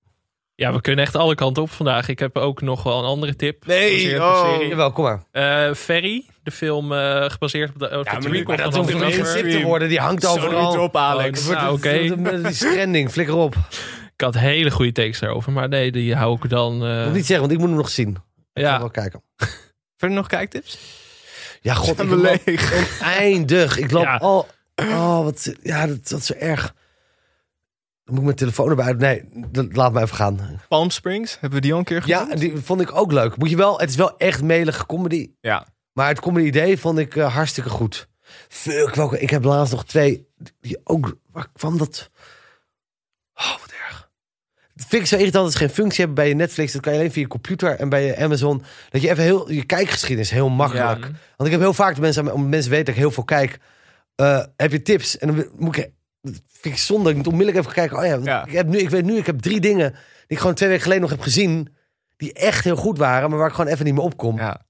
[0.54, 2.08] Ja, we kunnen echt alle kanten op vandaag.
[2.08, 3.66] Ik heb ook nog wel een andere tip.
[3.66, 4.56] Nee, op oh.
[4.68, 5.22] Jawel, kom maar.
[5.30, 9.50] Eh, Ferry, de film eh, gebaseerd op de, op maar nu- maar Dat hoeft niet
[9.50, 9.88] te worden.
[9.88, 10.90] Die hangt overal.
[10.92, 11.40] Alex.
[11.40, 11.88] Oh, Wordt Nou, oké.
[11.88, 13.08] het- Die.
[13.08, 13.54] Flikker op.
[14.16, 16.84] Ik had hele goede tekst daarover, maar nee, die hou ik dan.
[16.86, 18.08] eh, Moet niet zeggen, want ik moet hem nog zien.
[18.52, 19.22] Ik ga ja, wel kijken.
[19.98, 20.78] Verder nog kijktips?
[21.64, 22.00] Ja, god.
[22.00, 23.00] Ik leeg?
[23.02, 23.78] oneindig.
[23.78, 24.16] Ik loop Ja.
[24.16, 24.48] al...
[24.74, 25.54] Oh, wat...
[25.62, 26.62] Ja, dat, dat is zo erg.
[28.04, 28.92] Dan moet ik mijn telefoon erbij...
[28.92, 30.60] Nee, dat- laat me even gaan.
[30.68, 32.38] Palm Springs, hebben we die al een keer Ja, genoemd?
[32.40, 33.36] die vond ik ook leuk.
[33.36, 33.78] Moet je wel...
[33.80, 35.30] Het is wel echt melige comedy.
[35.40, 35.66] Ja.
[35.92, 38.08] Maar het comedy idee vond ik eh, hartstikke goed.
[38.48, 39.18] Fuck, welke...
[39.20, 40.28] Ik heb laatst nog twee...
[40.60, 41.16] Die ook...
[41.32, 42.10] Waar kwam dat...
[43.34, 43.83] Oh, wat erg.
[44.74, 46.72] Dat vind ik zo irritant dat ze geen functie hebben bij je Netflix.
[46.72, 48.62] Dat kan je alleen via je computer en bij je Amazon.
[48.90, 49.50] Dat je even heel...
[49.50, 51.00] Je kijkgeschiedenis heel makkelijk.
[51.04, 51.10] Ja.
[51.36, 52.32] Want ik heb heel vaak de mensen...
[52.32, 53.58] Om mensen weten dat ik heel veel kijk.
[54.14, 55.18] eh, heb je tips?
[55.18, 55.90] En dan moet ik...
[56.20, 57.10] Dat vind ik zonde.
[57.10, 57.98] Ik moet onmiddellijk even kijken.
[57.98, 58.44] Oh ja.
[58.46, 59.90] Ik, heb nu, ik weet nu, ik heb drie dingen...
[59.90, 61.74] die ik gewoon twee weken geleden nog heb gezien...
[62.16, 63.28] die echt heel goed waren...
[63.30, 64.36] maar waar ik gewoon even niet meer opkom.
[64.38, 64.62] ja.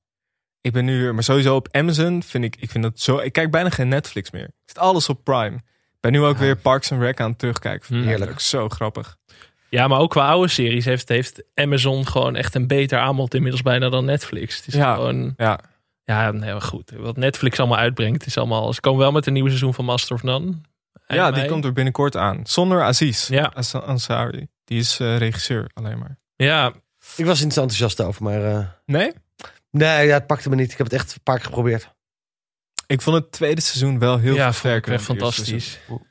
[0.61, 3.33] Ik ben nu weer, maar sowieso op Amazon vind ik, ik vind dat zo, ik
[3.33, 4.45] kijk bijna geen Netflix meer.
[4.45, 5.57] Ik zit alles op Prime.
[5.57, 6.41] Ik ben nu ook Ja.
[6.41, 7.97] weer Parks and Rec aan het terugkijken.
[7.99, 8.41] Ik Heerlijk.
[8.41, 9.17] Zo grappig.
[9.75, 13.63] Ja, maar ook qua oude series heeft, heeft Amazon gewoon echt een beter aanbod inmiddels
[13.63, 14.57] bijna dan Netflix.
[14.57, 14.95] Het is Ja.
[14.95, 15.61] gewoon, Ja.
[16.05, 16.91] ja, nee, maar goed.
[16.97, 18.73] Wat Netflix allemaal uitbrengt, is allemaal.
[18.73, 20.53] Ze komen wel met een nieuwe seizoen van Master of None.
[21.07, 22.41] Ja, die komt er binnenkort aan.
[22.47, 23.53] Zonder Aziz Ja.
[23.55, 24.47] As- Ansari.
[24.65, 26.19] Die is eh, regisseur alleen maar.
[26.37, 26.73] Ja,
[27.17, 28.45] Ik was niet zo enthousiast over, maar...
[28.45, 29.13] eh, Nee?
[29.71, 30.71] Nee, ja, het pakte me niet.
[30.73, 31.93] Ik heb het echt een paar keer geprobeerd.
[32.87, 34.93] Ik vond het tweede seizoen wel heel ja sterker.
[34.93, 35.47] eerste fantastisch.
[35.47, 36.07] seizoen.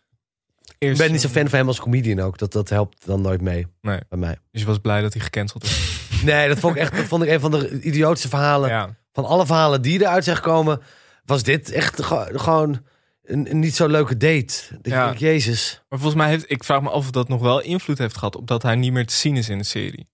[0.91, 2.37] Ik ben niet zo fan van hem als comedian ook.
[2.37, 3.99] Dat, dat helpt dan nooit mee Nee.
[4.09, 4.37] bij mij.
[4.51, 5.91] Dus je was blij dat hij gecanceld is.
[6.23, 8.69] Nee, dat vond ik echt dat vond ik een van de idiootste verhalen.
[8.69, 8.95] ja.
[9.13, 10.81] Van alle verhalen die eruit zijn gekomen,
[11.25, 12.81] was dit echt ge- gewoon
[13.23, 14.53] een, een niet zo leuke date.
[14.81, 15.13] Dat Ja.
[15.17, 15.83] Jezus.
[15.89, 18.35] Maar volgens mij heeft, ik vraag me af of dat nog wel invloed heeft gehad
[18.35, 20.07] op dat hij niet meer te zien is in de serie.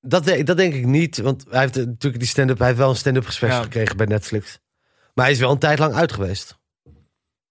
[0.00, 1.18] Dat, dat denk ik niet.
[1.18, 2.58] Want hij heeft natuurlijk die stand-up.
[2.58, 3.62] Hij heeft wel een stand-up Ja.
[3.62, 4.58] gekregen bij Netflix.
[5.14, 6.58] Maar hij is wel een tijd lang uit geweest.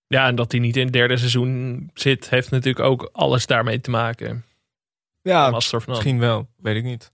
[0.10, 3.82] Ja, en dat hij niet in het derde seizoen zit, heeft natuurlijk ook alles daarmee
[3.82, 4.44] te maken.
[5.22, 5.50] Ja,
[5.96, 6.48] misschien wel.
[6.58, 7.12] Weet ik niet.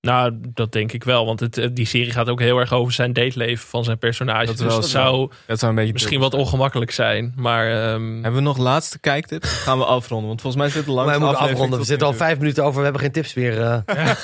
[0.00, 1.26] Nou, dat denk ik wel.
[1.26, 4.46] Want het, eh, die serie gaat ook heel erg over zijn dateleven van zijn personage.
[4.46, 4.98] Dat dus wel dat zo.
[4.98, 7.32] zou Dat zou een beetje misschien wat ongemakkelijk zijn.
[7.36, 9.48] Maar ehm, Hebben we nog laatste kijktips?
[9.48, 10.28] Gaan we afronden?
[10.28, 11.10] Want volgens mij zit het lang.
[11.10, 11.78] We moeten afronden.
[11.78, 12.76] We zitten al vijf minuten over.
[12.78, 13.60] We hebben geen tips meer.
[13.60, 13.80] eh.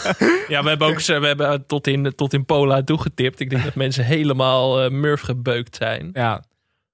[0.49, 3.41] ja, we hebben ook we hebben tot in, tot in Pola toegetipt.
[3.41, 6.11] Ik denk dat mensen helemaal eh murf gebeukt zijn.
[6.13, 6.43] Ja.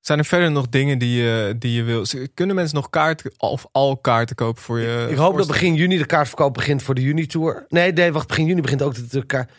[0.02, 2.04] Zijn er verder nog dingen die je, die je wil?
[2.34, 5.06] Kunnen mensen nog kaarten of al kaarten kopen voor je?
[5.10, 7.64] ik hoop dat begin juni de kaartverkoop begint voor de juni-tour.
[7.68, 8.28] Nee, nee, wacht.
[8.28, 9.50] Begin juni begint ook de, de kaart...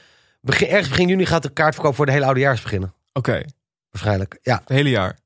[0.42, 2.94] Begin, ergens begin juni gaat de kaartverkoop voor de hele oudejaars beginnen.
[3.14, 3.42] Oké,
[3.94, 4.40] Waarschijnlijk.
[4.42, 5.20] Ja, het hele jaar.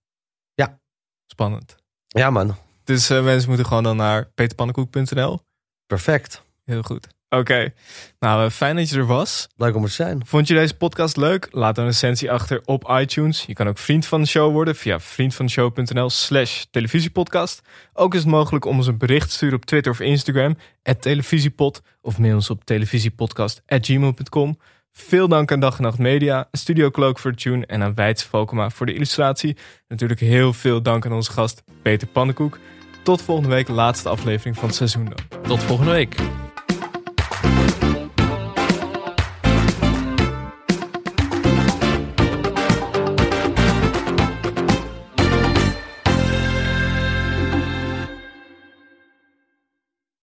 [0.53, 0.79] Ja.
[1.25, 1.75] Spannend.
[2.07, 2.55] ja man.
[2.83, 5.39] Dus eh, mensen moeten gewoon dan naar peterpannenkoek.nl.
[5.85, 6.43] Perfect.
[6.63, 7.07] Heel goed.
[7.29, 7.73] Oké.
[8.19, 9.47] Nou, eh, fijn dat je er was.
[9.57, 10.25] Leuk om er te zijn.
[10.25, 11.47] Vond je deze podcast leuk?
[11.51, 13.43] Laat een recensie achter op iTunes.
[13.47, 17.61] Je kan ook vriend van de show worden via vriendvandeshow.nl slash televisiepodcast.
[17.93, 20.57] Ook is het mogelijk om ons een bericht te sturen op Twitter of Instagram,
[20.99, 24.57] televisiepod, of mail ons op televisiepodcast.gmail.com.
[24.91, 28.23] Veel dank aan Dag en Nacht Media, Studio Cloak voor de tune en aan Weits
[28.23, 29.57] Volkema voor de illustratie.
[29.87, 32.59] Natuurlijk heel veel dank aan onze gast Peter Pannenkoek.
[33.03, 35.13] Tot volgende week, laatste aflevering van het seizoen.
[35.41, 36.15] Tot volgende week.